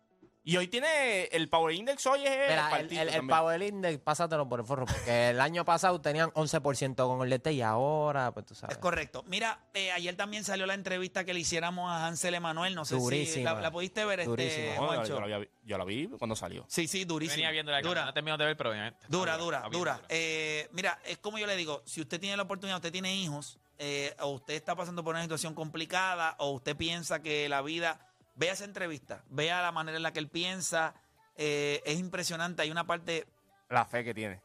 Y 0.42 0.56
hoy 0.56 0.68
tiene 0.68 1.24
el 1.24 1.50
Power 1.50 1.74
Index 1.74 2.06
hoy 2.06 2.24
es 2.24 2.30
el 2.30 2.48
Mira, 2.48 2.64
el, 2.64 2.70
partido 2.70 3.02
el, 3.02 3.08
el. 3.10 3.26
Power 3.26 3.62
Index, 3.62 3.98
pásatelo 3.98 4.48
por 4.48 4.60
el 4.60 4.66
forro, 4.66 4.86
porque 4.86 5.30
el 5.30 5.40
año 5.40 5.66
pasado 5.66 6.00
tenían 6.00 6.30
11% 6.30 6.94
con 6.94 7.22
el 7.22 7.30
DT 7.30 7.52
y 7.52 7.62
ahora, 7.62 8.32
pues 8.32 8.46
tú 8.46 8.54
sabes. 8.54 8.76
Es 8.76 8.80
correcto. 8.80 9.22
Mira, 9.26 9.60
eh, 9.74 9.92
ayer 9.92 10.16
también 10.16 10.42
salió 10.44 10.64
la 10.64 10.72
entrevista 10.74 11.24
que 11.24 11.34
le 11.34 11.40
hiciéramos 11.40 11.90
a 11.90 12.06
Hansel 12.06 12.34
Emanuel. 12.34 12.74
No 12.74 12.86
sé 12.86 12.98
si 13.26 13.42
la, 13.42 13.60
la 13.60 13.70
pudiste 13.70 14.04
ver, 14.06 14.20
este, 14.20 14.30
Durísima. 14.30 14.76
No, 14.76 15.04
yo, 15.04 15.20
la 15.20 15.38
vi, 15.38 15.48
yo 15.62 15.76
la 15.76 15.84
vi 15.84 16.08
cuando 16.18 16.34
salió. 16.34 16.64
Sí, 16.68 16.88
sí, 16.88 17.04
durísima. 17.04 17.36
Venía 17.36 17.50
viendo 17.50 17.72
la 17.72 17.82
dura. 17.82 18.06
No 18.06 18.14
termino 18.14 18.38
de 18.38 18.46
ver, 18.46 18.56
pero 18.56 18.70
obviamente. 18.70 18.98
está 19.02 19.14
Dura, 19.14 19.36
dura, 19.36 19.60
bien 19.60 19.72
dura. 19.72 20.00
Eh, 20.08 20.68
mira, 20.72 20.98
es 21.04 21.18
como 21.18 21.38
yo 21.38 21.46
le 21.46 21.56
digo, 21.56 21.82
si 21.84 22.00
usted 22.00 22.18
tiene 22.18 22.36
la 22.36 22.44
oportunidad, 22.44 22.78
usted 22.78 22.92
tiene 22.92 23.14
hijos, 23.14 23.58
eh, 23.78 24.14
o 24.20 24.28
usted 24.28 24.54
está 24.54 24.74
pasando 24.74 25.04
por 25.04 25.14
una 25.14 25.22
situación 25.22 25.54
complicada, 25.54 26.34
o 26.38 26.50
usted 26.50 26.76
piensa 26.76 27.22
que 27.22 27.48
la 27.48 27.62
vida, 27.62 28.00
vea 28.40 28.54
esa 28.54 28.64
entrevista, 28.64 29.22
vea 29.28 29.60
la 29.60 29.70
manera 29.70 29.98
en 29.98 30.02
la 30.02 30.14
que 30.14 30.18
él 30.18 30.28
piensa, 30.28 30.94
eh, 31.36 31.82
es 31.84 31.98
impresionante. 31.98 32.62
Hay 32.62 32.70
una 32.70 32.86
parte, 32.86 33.26
La 33.68 33.84
fe 33.84 34.02
que 34.02 34.14
tiene. 34.14 34.40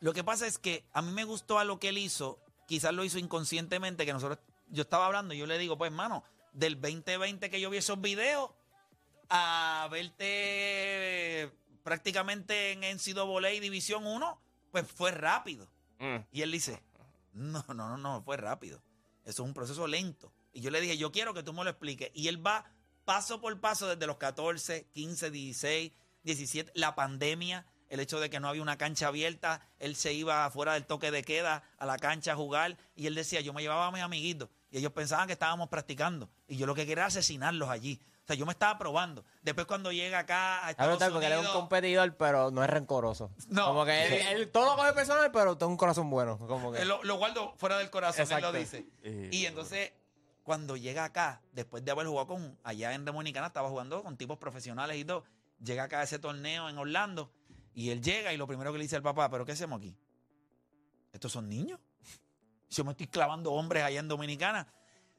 lo 0.00 0.12
que 0.12 0.22
pasa 0.22 0.46
es 0.46 0.58
que 0.58 0.84
a 0.92 1.00
mí 1.00 1.10
me 1.12 1.24
gustó 1.24 1.58
a 1.58 1.64
lo 1.64 1.80
que 1.80 1.88
él 1.88 1.96
hizo, 1.96 2.38
quizás 2.66 2.92
lo 2.92 3.04
hizo 3.04 3.18
inconscientemente, 3.18 4.04
que 4.04 4.12
nosotros, 4.12 4.38
yo 4.68 4.82
estaba 4.82 5.06
hablando 5.06 5.32
y 5.32 5.38
yo 5.38 5.46
le 5.46 5.56
digo, 5.56 5.78
pues 5.78 5.90
hermano, 5.90 6.24
del 6.52 6.78
2020 6.78 7.48
que 7.48 7.58
yo 7.58 7.70
vi 7.70 7.78
esos 7.78 7.98
videos, 7.98 8.50
a 9.30 9.88
verte 9.90 11.50
prácticamente 11.82 12.72
en 12.72 12.80
NCAA 12.80 13.60
División 13.62 14.06
1, 14.06 14.40
pues 14.70 14.86
fue 14.86 15.10
rápido. 15.10 15.66
Mm. 15.98 16.16
Y 16.32 16.42
él 16.42 16.52
dice, 16.52 16.82
no, 17.32 17.64
no, 17.68 17.74
no, 17.74 17.96
no, 17.96 18.22
fue 18.22 18.36
rápido. 18.36 18.82
Eso 19.24 19.42
es 19.42 19.48
un 19.48 19.54
proceso 19.54 19.86
lento. 19.86 20.30
Y 20.52 20.60
yo 20.60 20.70
le 20.70 20.82
dije, 20.82 20.98
yo 20.98 21.12
quiero 21.12 21.32
que 21.32 21.42
tú 21.42 21.54
me 21.54 21.64
lo 21.64 21.70
expliques. 21.70 22.10
Y 22.14 22.28
él 22.28 22.46
va 22.46 22.70
paso 23.08 23.40
por 23.40 23.58
paso 23.58 23.86
desde 23.88 24.06
los 24.06 24.18
14, 24.18 24.86
15, 24.92 25.30
16, 25.30 25.92
17, 26.24 26.72
la 26.74 26.94
pandemia, 26.94 27.64
el 27.88 28.00
hecho 28.00 28.20
de 28.20 28.28
que 28.28 28.38
no 28.38 28.48
había 28.48 28.60
una 28.60 28.76
cancha 28.76 29.06
abierta, 29.08 29.62
él 29.78 29.96
se 29.96 30.12
iba 30.12 30.44
afuera 30.44 30.74
del 30.74 30.84
toque 30.84 31.10
de 31.10 31.22
queda 31.24 31.62
a 31.78 31.86
la 31.86 31.96
cancha 31.96 32.32
a 32.32 32.36
jugar 32.36 32.76
y 32.94 33.06
él 33.06 33.14
decía, 33.14 33.40
yo 33.40 33.54
me 33.54 33.62
llevaba 33.62 33.86
a 33.86 33.90
mis 33.92 34.02
amiguitos 34.02 34.50
y 34.70 34.76
ellos 34.76 34.92
pensaban 34.92 35.26
que 35.26 35.32
estábamos 35.32 35.70
practicando 35.70 36.28
y 36.46 36.58
yo 36.58 36.66
lo 36.66 36.74
que 36.74 36.82
quería 36.82 37.04
era 37.04 37.06
asesinarlos 37.06 37.70
allí. 37.70 37.98
O 38.24 38.26
sea, 38.28 38.36
yo 38.36 38.44
me 38.44 38.52
estaba 38.52 38.76
probando. 38.76 39.24
Después 39.40 39.66
cuando 39.66 39.90
llega 39.90 40.18
acá 40.18 40.58
a 40.58 40.64
Es 40.64 40.70
Estados 40.72 40.90
brutal 40.98 41.12
porque 41.12 41.26
él 41.28 41.32
es 41.32 41.38
un 41.38 41.44
Unidos- 41.46 41.60
competidor, 41.62 42.14
pero 42.18 42.50
no 42.50 42.62
es 42.62 42.68
rencoroso. 42.68 43.30
No. 43.48 43.68
Como 43.68 43.86
que 43.86 44.04
él, 44.06 44.36
él 44.36 44.50
todo 44.50 44.66
lo 44.66 44.76
coge 44.76 44.92
personal, 44.92 45.32
pero 45.32 45.56
tiene 45.56 45.70
un 45.70 45.78
corazón 45.78 46.10
bueno. 46.10 46.36
Como 46.36 46.72
que. 46.72 46.82
Eh, 46.82 46.84
Lo, 46.84 47.02
lo 47.04 47.16
guardo 47.16 47.54
fuera 47.56 47.78
del 47.78 47.88
corazón, 47.88 48.30
él 48.30 48.42
lo 48.42 48.52
dice. 48.52 48.84
Y 49.32 49.46
entonces, 49.46 49.92
cuando 50.48 50.78
llega 50.78 51.04
acá, 51.04 51.42
después 51.52 51.84
de 51.84 51.90
haber 51.90 52.06
jugado 52.06 52.26
con, 52.28 52.58
allá 52.64 52.94
en 52.94 53.04
Dominicana, 53.04 53.48
estaba 53.48 53.68
jugando 53.68 54.02
con 54.02 54.16
tipos 54.16 54.38
profesionales 54.38 54.96
y 54.96 55.04
todo, 55.04 55.22
llega 55.62 55.82
acá 55.82 56.00
a 56.00 56.04
ese 56.04 56.18
torneo 56.18 56.70
en 56.70 56.78
Orlando, 56.78 57.30
y 57.74 57.90
él 57.90 58.00
llega 58.00 58.32
y 58.32 58.38
lo 58.38 58.46
primero 58.46 58.72
que 58.72 58.78
le 58.78 58.84
dice 58.84 58.96
al 58.96 59.02
papá, 59.02 59.28
¿pero 59.28 59.44
qué 59.44 59.52
hacemos 59.52 59.76
aquí? 59.78 59.94
¿Estos 61.12 61.32
son 61.32 61.50
niños? 61.50 61.78
Yo 62.70 62.82
me 62.82 62.92
estoy 62.92 63.08
clavando 63.08 63.52
hombres 63.52 63.82
allá 63.82 64.00
en 64.00 64.08
Dominicana. 64.08 64.72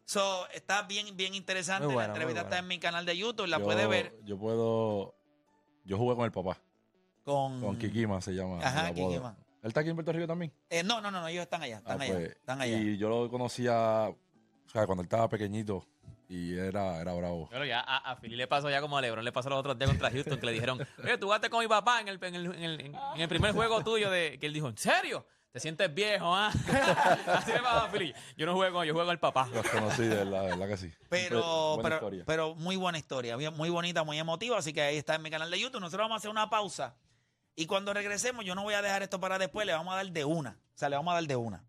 So, 0.03 0.49
está 0.49 0.82
bien, 0.82 1.15
bien 1.15 1.36
interesante. 1.36 1.86
Buena, 1.86 1.99
la 2.01 2.05
entrevista 2.07 2.41
está 2.41 2.57
en 2.57 2.67
mi 2.67 2.80
canal 2.80 3.05
de 3.05 3.15
YouTube, 3.15 3.45
la 3.45 3.59
Yo- 3.59 3.65
puede 3.65 3.86
ver 3.86 4.19
Yo 4.23 4.36
puedo. 4.39 5.13
Yo 5.86 5.95
jugué 5.95 6.15
con 6.15 6.25
el 6.25 6.32
papá, 6.32 6.59
con... 7.23 7.61
con 7.61 7.77
Kikima 7.77 8.19
se 8.19 8.34
llama. 8.34 8.57
Ajá, 8.65 8.89
el. 8.89 8.95
Kikima. 8.95 9.38
¿Él 9.61 9.67
está 9.67 9.82
aquí 9.82 9.89
en 9.89 9.95
Puerto 9.95 10.11
Rico 10.11 10.25
también? 10.25 10.51
Eh, 10.69 10.84
no, 10.84 11.01
no, 11.01 11.11
no, 11.11 11.21
no, 11.21 11.27
ellos 11.27 11.43
están 11.43 11.61
allá, 11.61 11.77
están 11.77 11.99
Ah, 12.01 12.03
allá, 12.03 12.13
pues, 12.13 12.30
están 12.32 12.61
allá. 12.61 12.77
Y 12.80 12.97
yo 12.97 13.09
lo 13.09 13.30
conocía, 13.30 14.09
o 14.70 14.72
sea, 14.72 14.86
cuando 14.86 15.01
él 15.01 15.05
estaba 15.07 15.28
pequeñito 15.28 15.84
y 16.30 16.55
era, 16.55 17.01
era 17.01 17.11
bravo. 17.13 17.47
Pero 17.49 17.65
ya 17.65 17.80
a, 17.80 18.11
a 18.11 18.15
Philly 18.17 18.36
le 18.36 18.45
pasó 18.47 18.70
ya 18.70 18.80
como 18.82 18.97
a 18.97 19.01
LeBron 19.01 19.26
le 19.26 19.32
pasó 19.32 19.49
los 19.49 19.57
otros 19.59 19.78
días 19.80 19.89
contra 19.89 20.11
Houston 20.11 20.39
que 20.39 20.45
le 20.45 20.51
dijeron, 20.53 20.80
oye, 21.03 21.17
tú 21.17 21.26
jugaste 21.26 21.49
con 21.49 21.59
mi 21.61 21.67
papá 21.67 22.01
en 22.01 22.07
el, 22.07 22.24
en 22.24 22.36
el, 22.36 22.45
en 22.53 22.63
el, 22.63 22.80
en 23.15 23.22
el 23.22 23.28
primer 23.28 23.51
juego 23.53 23.84
tuyo 23.84 24.09
de 24.11 24.38
que 24.39 24.45
él 24.45 24.53
dijo, 24.53 24.67
¿en 24.70 24.78
serio? 24.78 25.26
¿Te 25.51 25.59
sientes 25.59 25.91
viejo, 25.91 26.32
ah? 26.36 26.49
Así 27.28 27.51
le 27.51 27.59
pasó 27.59 27.86
a 27.86 27.89
Philly. 27.89 28.13
Yo 28.38 28.45
no 28.45 28.53
juego 28.53 28.72
con 28.76 28.84
él, 28.84 28.89
yo 28.89 28.93
juego 28.93 29.07
con 29.07 29.13
el 29.13 29.20
papá. 29.20 29.49
Los 29.51 29.67
conocí, 29.67 30.03
de 30.03 30.15
verdad, 30.17 30.43
de 30.43 30.49
verdad 30.49 30.67
que 30.67 30.78
sí. 30.78 30.91
Pero, 31.09 31.74
Buena 31.78 31.82
pero, 31.84 31.95
historia. 31.95 32.24
pero 32.28 32.53
muy 32.55 32.76
buena 32.76 32.99
historia, 32.99 33.36
bien- 33.36 33.55
muy 33.57 33.72
bonita, 33.72 34.03
muy 34.03 34.20
emotiva. 34.20 34.59
Así 34.59 34.74
que 34.74 34.82
ahí 34.84 34.97
está 34.97 35.15
en 35.15 35.24
mi 35.24 35.32
canal 35.32 35.49
de 35.49 35.59
YouTube. 35.59 35.82
Nosotros 35.82 36.03
vamos 36.05 36.13
a 36.13 36.17
hacer 36.20 36.30
una 36.30 36.51
pausa. 36.51 36.95
Y 37.55 37.65
cuando 37.65 37.91
regresemos, 37.95 38.45
yo 38.45 38.53
no 38.53 38.61
voy 38.61 38.76
a 38.76 38.84
dejar 38.84 39.01
esto 39.01 39.20
para 39.20 39.39
después, 39.39 39.65
le 39.65 39.74
vamos 39.74 39.91
a 39.91 39.97
dar 39.97 40.11
de 40.11 40.24
una. 40.24 40.51
O 40.51 40.78
sea, 40.78 40.88
le 40.88 40.95
vamos 40.97 41.11
a 41.11 41.15
dar 41.15 41.24
de 41.26 41.36
una. 41.36 41.63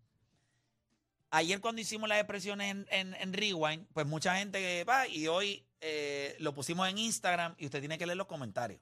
Ayer 1.33 1.61
cuando 1.61 1.79
hicimos 1.79 2.09
las 2.09 2.19
expresiones 2.19 2.75
en, 2.89 3.15
en, 3.15 3.33
Rewind, 3.33 3.87
pues 3.93 4.05
mucha 4.05 4.35
gente 4.35 4.83
va 4.83 5.07
y 5.07 5.27
hoy 5.27 5.65
eh, 5.79 6.35
lo 6.39 6.53
pusimos 6.53 6.89
en 6.89 6.97
Instagram 6.97 7.55
y 7.57 7.65
usted 7.65 7.79
tiene 7.79 7.97
que 7.97 8.05
leer 8.05 8.17
los 8.17 8.27
comentarios. 8.27 8.81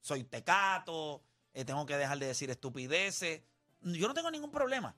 Soy 0.00 0.22
tecato, 0.22 1.24
eh, 1.52 1.64
tengo 1.64 1.84
que 1.86 1.96
dejar 1.96 2.20
de 2.20 2.26
decir 2.26 2.50
estupideces. 2.50 3.42
Yo 3.82 4.06
no 4.06 4.14
tengo 4.14 4.30
ningún 4.30 4.52
problema. 4.52 4.94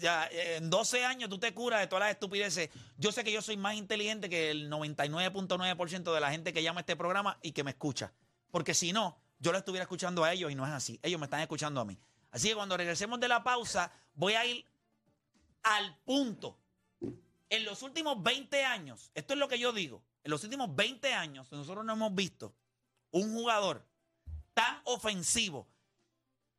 Ya 0.00 0.26
eh, 0.26 0.56
en 0.56 0.70
12 0.70 1.04
años 1.04 1.30
tú 1.30 1.38
te 1.38 1.54
curas 1.54 1.78
de 1.78 1.86
todas 1.86 2.00
las 2.00 2.10
estupideces. 2.10 2.70
Yo 2.98 3.12
sé 3.12 3.22
que 3.22 3.30
yo 3.30 3.42
soy 3.42 3.56
más 3.56 3.76
inteligente 3.76 4.28
que 4.28 4.50
el 4.50 4.68
99.9% 4.68 6.12
de 6.12 6.20
la 6.20 6.32
gente 6.32 6.52
que 6.52 6.64
llama 6.64 6.80
a 6.80 6.82
este 6.82 6.96
programa 6.96 7.38
y 7.42 7.52
que 7.52 7.62
me 7.62 7.70
escucha. 7.70 8.12
Porque 8.50 8.74
si 8.74 8.92
no, 8.92 9.16
yo 9.38 9.52
lo 9.52 9.58
estuviera 9.58 9.84
escuchando 9.84 10.24
a 10.24 10.32
ellos 10.32 10.50
y 10.50 10.56
no 10.56 10.66
es 10.66 10.72
así. 10.72 10.98
Ellos 11.00 11.20
me 11.20 11.26
están 11.26 11.40
escuchando 11.40 11.80
a 11.80 11.84
mí. 11.84 11.96
Así 12.32 12.48
que 12.48 12.56
cuando 12.56 12.76
regresemos 12.76 13.20
de 13.20 13.28
la 13.28 13.44
pausa, 13.44 13.92
voy 14.14 14.32
a 14.34 14.44
ir 14.44 14.66
al 15.62 15.96
punto. 16.04 16.58
En 17.48 17.64
los 17.64 17.82
últimos 17.82 18.22
20 18.22 18.64
años, 18.64 19.10
esto 19.14 19.34
es 19.34 19.38
lo 19.38 19.48
que 19.48 19.58
yo 19.58 19.72
digo, 19.72 20.02
en 20.24 20.30
los 20.30 20.42
últimos 20.44 20.74
20 20.74 21.12
años 21.12 21.50
nosotros 21.52 21.84
no 21.84 21.92
hemos 21.92 22.14
visto 22.14 22.54
un 23.10 23.32
jugador 23.34 23.86
tan 24.54 24.80
ofensivo 24.84 25.68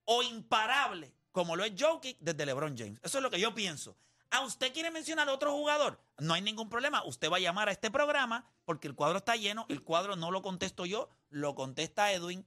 o 0.05 0.21
imparable 0.21 1.13
como 1.31 1.55
lo 1.55 1.63
es 1.63 1.73
Jokic 1.77 2.17
desde 2.19 2.45
LeBron 2.45 2.77
James. 2.77 2.99
Eso 3.03 3.17
es 3.17 3.23
lo 3.23 3.31
que 3.31 3.39
yo 3.39 3.55
pienso. 3.55 3.97
¿A 4.29 4.41
usted 4.41 4.73
quiere 4.73 4.91
mencionar 4.91 5.29
otro 5.29 5.51
jugador? 5.51 5.99
No 6.19 6.33
hay 6.33 6.41
ningún 6.41 6.69
problema. 6.69 7.03
Usted 7.05 7.31
va 7.31 7.37
a 7.37 7.39
llamar 7.39 7.69
a 7.69 7.71
este 7.71 7.91
programa 7.91 8.47
porque 8.65 8.87
el 8.87 8.95
cuadro 8.95 9.17
está 9.17 9.35
lleno. 9.35 9.65
El 9.69 9.83
cuadro 9.83 10.15
no 10.15 10.31
lo 10.31 10.41
contesto 10.41 10.85
yo, 10.85 11.09
lo 11.29 11.55
contesta 11.55 12.11
Edwin. 12.11 12.45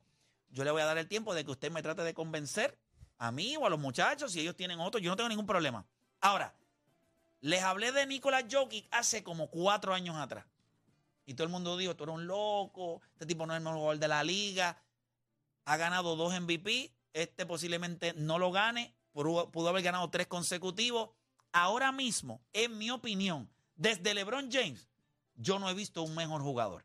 Yo 0.49 0.65
le 0.65 0.71
voy 0.71 0.83
a 0.83 0.85
dar 0.85 0.99
el 0.99 1.09
tiempo 1.09 1.35
de 1.35 1.45
que 1.45 1.51
usted 1.51 1.71
me 1.71 1.83
trate 1.83 2.03
de 2.03 2.15
convencer 2.15 2.79
a 3.19 3.33
mí 3.33 3.57
o 3.57 3.67
a 3.67 3.71
los 3.71 3.79
muchachos 3.79 4.33
si 4.33 4.41
ellos 4.41 4.57
tienen 4.57 4.81
otro. 4.81 5.01
Yo 5.01 5.11
no 5.11 5.17
tengo 5.17 5.29
ningún 5.29 5.47
problema. 5.47 5.87
Ahora, 6.21 6.55
les 7.41 7.63
hablé 7.63 7.93
de 7.93 8.07
Nicolás 8.07 8.45
Jokic 8.51 8.89
hace 8.91 9.23
como 9.23 9.49
cuatro 9.51 9.95
años 9.95 10.17
atrás. 10.17 10.47
Y 11.27 11.35
todo 11.35 11.45
el 11.45 11.53
mundo 11.53 11.77
dijo, 11.77 11.97
tú 11.97 12.05
eres 12.05 12.15
un 12.15 12.27
loco, 12.27 13.03
este 13.13 13.27
tipo 13.27 13.47
no 13.47 13.53
es 13.53 13.59
el 13.59 13.65
mejor 13.65 13.79
jugador 13.79 13.99
de 13.99 14.09
la 14.09 14.23
liga. 14.23 14.81
Ha 15.65 15.77
ganado 15.77 16.17
dos 16.17 16.39
MVP, 16.41 16.93
este 17.13 17.47
posiblemente 17.47 18.15
no 18.15 18.39
lo 18.39 18.53
gane, 18.53 18.95
pudo 19.13 19.69
haber 19.69 19.83
ganado 19.83 20.09
tres 20.11 20.27
consecutivos. 20.27 21.11
Ahora 21.53 21.91
mismo, 21.91 22.41
en 22.53 22.79
mi 22.79 22.91
opinión, 22.91 23.51
desde 23.75 24.15
LeBron 24.15 24.51
James, 24.51 24.89
yo 25.35 25.59
no 25.59 25.69
he 25.69 25.75
visto 25.75 26.03
un 26.03 26.15
mejor 26.15 26.43
jugador. 26.43 26.85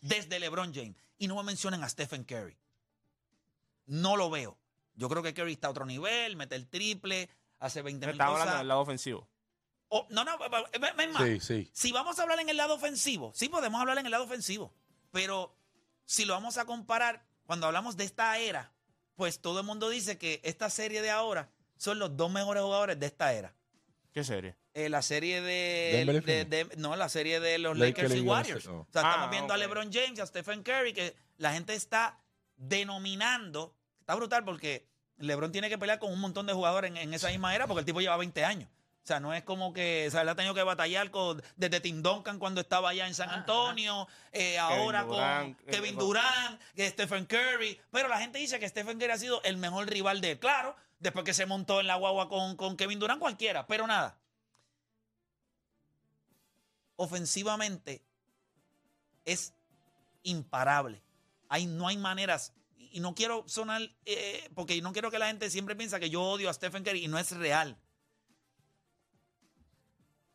Desde 0.00 0.38
LeBron 0.38 0.72
James. 0.74 0.96
Y 1.18 1.28
no 1.28 1.36
me 1.36 1.42
mencionen 1.42 1.82
a 1.82 1.88
Stephen 1.88 2.24
Curry. 2.24 2.56
No 3.86 4.16
lo 4.16 4.30
veo. 4.30 4.58
Yo 4.94 5.08
creo 5.08 5.22
que 5.22 5.34
Curry 5.34 5.52
está 5.52 5.68
a 5.68 5.70
otro 5.70 5.86
nivel, 5.86 6.36
mete 6.36 6.54
el 6.54 6.68
triple, 6.68 7.30
hace 7.62 7.82
20 7.82 8.06
mil 8.06 8.12
Estamos 8.12 8.32
cosas. 8.34 8.42
hablando 8.42 8.58
del 8.58 8.68
lado 8.68 8.80
ofensivo. 8.80 9.28
Oh, 9.88 10.06
no, 10.10 10.24
no, 10.24 10.38
es 10.72 11.12
más. 11.12 11.22
Sí, 11.22 11.40
sí. 11.40 11.70
Si 11.72 11.92
vamos 11.92 12.18
a 12.18 12.22
hablar 12.22 12.40
en 12.40 12.48
el 12.48 12.56
lado 12.56 12.74
ofensivo, 12.74 13.32
sí 13.34 13.48
podemos 13.48 13.80
hablar 13.80 13.98
en 13.98 14.06
el 14.06 14.12
lado 14.12 14.24
ofensivo. 14.24 14.72
Pero 15.10 15.54
si 16.04 16.24
lo 16.24 16.32
vamos 16.32 16.56
a 16.56 16.64
comparar, 16.64 17.26
cuando 17.44 17.66
hablamos 17.66 17.96
de 17.96 18.04
esta 18.04 18.38
era, 18.38 18.72
pues 19.16 19.40
todo 19.40 19.60
el 19.60 19.66
mundo 19.66 19.90
dice 19.90 20.16
que 20.18 20.40
esta 20.44 20.70
serie 20.70 21.02
de 21.02 21.10
ahora 21.10 21.50
son 21.76 21.98
los 21.98 22.16
dos 22.16 22.30
mejores 22.30 22.62
jugadores 22.62 22.98
de 22.98 23.06
esta 23.06 23.32
era. 23.34 23.54
¿Qué 24.12 24.24
serie? 24.24 24.56
Eh, 24.74 24.88
la 24.88 25.02
serie 25.02 25.42
de, 25.42 26.68
No, 26.78 26.96
la 26.96 27.08
serie 27.10 27.40
de 27.40 27.58
los 27.58 27.76
Lakers 27.76 28.08
Lakers, 28.10 28.22
y 28.22 28.26
Warriors. 28.26 28.66
O 28.66 28.86
sea, 28.90 29.02
Ah, 29.04 29.10
estamos 29.10 29.30
viendo 29.30 29.52
a. 29.52 29.56
LeBron 29.58 29.92
James, 29.92 30.18
a 30.20 30.26
Stephen 30.26 30.62
Curry, 30.62 30.94
que 30.94 31.14
la 31.36 31.52
gente 31.52 31.74
está 31.74 32.18
denominando. 32.56 33.74
Está 34.00 34.14
brutal 34.14 34.44
porque 34.44 34.88
LeBron 35.18 35.52
tiene 35.52 35.68
que 35.68 35.78
pelear 35.78 35.98
con 35.98 36.12
un 36.12 36.20
montón 36.20 36.46
de 36.46 36.52
jugadores 36.52 36.90
en, 36.90 36.96
en 36.96 37.14
esa 37.14 37.28
misma 37.28 37.54
era 37.54 37.66
porque 37.66 37.80
el 37.80 37.86
tipo 37.86 38.00
lleva 38.00 38.16
20 38.16 38.44
años. 38.44 38.68
O 39.02 39.06
sea, 39.06 39.18
no 39.18 39.34
es 39.34 39.42
como 39.42 39.72
que, 39.72 40.04
o 40.06 40.10
sea, 40.12 40.20
él 40.20 40.28
ha 40.28 40.36
tenido 40.36 40.54
que 40.54 40.62
batallar 40.62 41.10
con, 41.10 41.42
desde 41.56 41.80
Tim 41.80 42.02
Duncan 42.02 42.38
cuando 42.38 42.60
estaba 42.60 42.90
allá 42.90 43.08
en 43.08 43.14
San 43.14 43.30
Antonio, 43.30 44.06
eh, 44.30 44.58
ahora 44.58 45.02
Durant, 45.02 45.56
con 45.56 45.66
eh, 45.66 45.72
Kevin 45.72 45.96
Durant, 45.96 46.60
Stephen 46.78 47.26
Curry. 47.26 47.80
Pero 47.90 48.06
la 48.06 48.18
gente 48.18 48.38
dice 48.38 48.60
que 48.60 48.68
Stephen 48.68 49.00
Curry 49.00 49.10
ha 49.10 49.18
sido 49.18 49.42
el 49.42 49.56
mejor 49.56 49.88
rival 49.88 50.20
de 50.20 50.32
él. 50.32 50.38
Claro, 50.38 50.76
después 51.00 51.24
que 51.24 51.34
se 51.34 51.46
montó 51.46 51.80
en 51.80 51.88
la 51.88 51.96
guagua 51.96 52.28
con, 52.28 52.56
con 52.56 52.76
Kevin 52.76 53.00
Durant, 53.00 53.18
cualquiera. 53.18 53.66
Pero 53.66 53.88
nada. 53.88 54.16
Ofensivamente 56.94 58.04
es 59.24 59.52
imparable. 60.22 61.02
hay, 61.48 61.66
no 61.66 61.88
hay 61.88 61.96
maneras. 61.96 62.52
Y 62.92 63.00
no 63.00 63.14
quiero 63.14 63.44
sonar, 63.48 63.82
eh, 64.04 64.50
porque 64.54 64.80
no 64.82 64.92
quiero 64.92 65.10
que 65.10 65.18
la 65.18 65.26
gente 65.26 65.50
siempre 65.50 65.74
piensa 65.74 65.98
que 65.98 66.10
yo 66.10 66.22
odio 66.22 66.50
a 66.50 66.54
Stephen 66.54 66.84
Curry 66.84 67.04
y 67.04 67.08
no 67.08 67.18
es 67.18 67.30
real. 67.32 67.78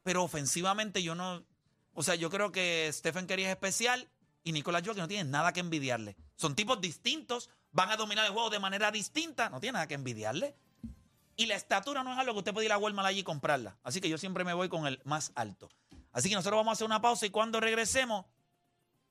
Pero 0.03 0.23
ofensivamente 0.23 1.03
yo 1.03 1.15
no, 1.15 1.45
o 1.93 2.03
sea, 2.03 2.15
yo 2.15 2.29
creo 2.29 2.51
que 2.51 2.89
Stephen 2.91 3.27
Curry 3.27 3.43
es 3.43 3.49
especial 3.49 4.09
y 4.43 4.51
Nicolás 4.51 4.81
Jokic 4.85 4.99
no 4.99 5.07
tiene 5.07 5.29
nada 5.29 5.53
que 5.53 5.59
envidiarle. 5.59 6.15
Son 6.35 6.55
tipos 6.55 6.79
distintos, 6.79 7.49
van 7.71 7.89
a 7.91 7.97
dominar 7.97 8.25
el 8.25 8.31
juego 8.31 8.49
de 8.49 8.59
manera 8.59 8.91
distinta, 8.91 9.49
no 9.49 9.59
tiene 9.59 9.73
nada 9.73 9.87
que 9.87 9.95
envidiarle. 9.95 10.55
Y 11.35 11.45
la 11.45 11.55
estatura 11.55 12.03
no 12.03 12.13
es 12.13 12.17
algo 12.17 12.33
que 12.33 12.39
usted 12.39 12.53
puede 12.53 12.65
ir 12.65 12.71
a 12.71 12.77
Walmart 12.77 13.07
allí 13.07 13.19
y 13.19 13.23
comprarla. 13.23 13.77
Así 13.83 14.01
que 14.01 14.09
yo 14.09 14.17
siempre 14.17 14.43
me 14.43 14.53
voy 14.53 14.69
con 14.69 14.87
el 14.87 14.99
más 15.03 15.31
alto. 15.35 15.69
Así 16.11 16.29
que 16.29 16.35
nosotros 16.35 16.57
vamos 16.57 16.71
a 16.71 16.73
hacer 16.73 16.85
una 16.85 17.01
pausa 17.01 17.27
y 17.27 17.29
cuando 17.29 17.59
regresemos, 17.59 18.25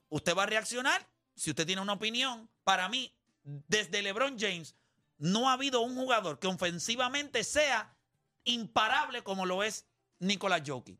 usted 0.09 0.37
va 0.37 0.43
a 0.43 0.47
reaccionar. 0.47 1.07
Si 1.37 1.51
usted 1.51 1.67
tiene 1.67 1.83
una 1.83 1.93
opinión, 1.93 2.51
para 2.65 2.89
mí, 2.89 3.16
desde 3.47 4.03
LeBron 4.03 4.39
James, 4.39 4.75
no 5.19 5.49
ha 5.49 5.55
habido 5.55 5.81
un 5.81 5.95
jugador 5.95 6.39
que 6.39 6.49
ofensivamente 6.49 7.45
sea 7.45 7.97
imparable 8.45 9.23
como 9.23 9.47
lo 9.47 9.63
es 9.63 9.87
Nicolás 10.19 10.63
Jokic. 10.67 10.99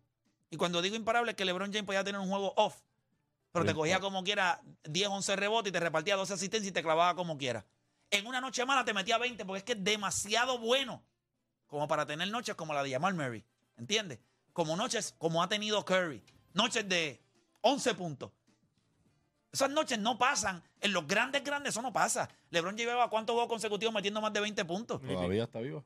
Y 0.51 0.57
cuando 0.57 0.81
digo 0.81 0.97
imparable 0.97 1.33
es 1.33 1.37
que 1.37 1.45
LeBron 1.45 1.73
James 1.73 1.87
podía 1.87 2.05
tener 2.05 2.21
un 2.21 2.29
juego 2.29 2.55
off, 2.57 2.77
pero 3.53 3.65
te 3.65 3.75
cogía 3.75 4.01
como 4.01 4.23
quiera 4.23 4.63
10, 4.85 5.09
11 5.09 5.37
rebotes 5.37 5.71
y 5.71 5.73
te 5.73 5.81
repartía 5.81 6.17
12 6.17 6.35
asistencias 6.35 6.71
y 6.71 6.73
te 6.73 6.83
clavaba 6.83 7.15
como 7.17 7.37
quiera. 7.37 7.67
En 8.11 8.27
una 8.27 8.41
noche 8.41 8.65
mala 8.65 8.85
te 8.85 8.95
metía 8.95 9.19
20 9.19 9.45
porque 9.45 9.59
es 9.59 9.65
que 9.65 9.73
es 9.73 9.83
demasiado 9.83 10.59
bueno 10.59 11.03
como 11.67 11.89
para 11.89 12.07
tener 12.07 12.29
noches 12.29 12.55
como 12.55 12.73
la 12.73 12.83
de 12.83 12.93
Jamal 12.93 13.15
Murray. 13.15 13.45
¿Entiendes? 13.77 14.21
Como 14.53 14.77
noches 14.77 15.15
como 15.19 15.43
ha 15.43 15.49
tenido 15.49 15.85
Curry. 15.85 16.23
Noches 16.55 16.89
de 16.89 17.21
11 17.63 17.95
puntos. 17.95 18.31
Esas 19.53 19.71
noches 19.71 19.99
no 19.99 20.19
pasan. 20.19 20.63
En 20.81 20.93
los 20.93 21.07
grandes, 21.07 21.43
grandes, 21.43 21.71
eso 21.71 21.83
no 21.83 21.93
pasa. 21.93 22.29
LeBron 22.51 22.77
llevaba 22.77 23.09
cuántos 23.09 23.35
juegos 23.35 23.49
consecutivos 23.49 23.95
metiendo 23.95 24.21
más 24.21 24.33
de 24.33 24.41
20 24.41 24.65
puntos. 24.65 25.01
Todavía 25.01 25.45
está 25.45 25.61
vivo. 25.61 25.85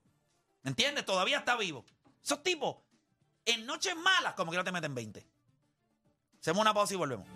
¿Me 0.63 0.71
entiendes? 0.71 1.05
Todavía 1.05 1.39
está 1.39 1.57
vivo. 1.57 1.85
Esos 2.23 2.43
tipos, 2.43 2.77
en 3.45 3.65
noches 3.67 3.95
malas, 3.97 4.35
como 4.35 4.51
que 4.51 4.57
no 4.57 4.65
te 4.65 4.73
meten 4.73 4.95
20. 4.95 5.27
Hacemos 6.41 6.61
una 6.61 6.75
pausa 6.75 6.95
y 6.95 6.97
volvemos. 6.97 7.27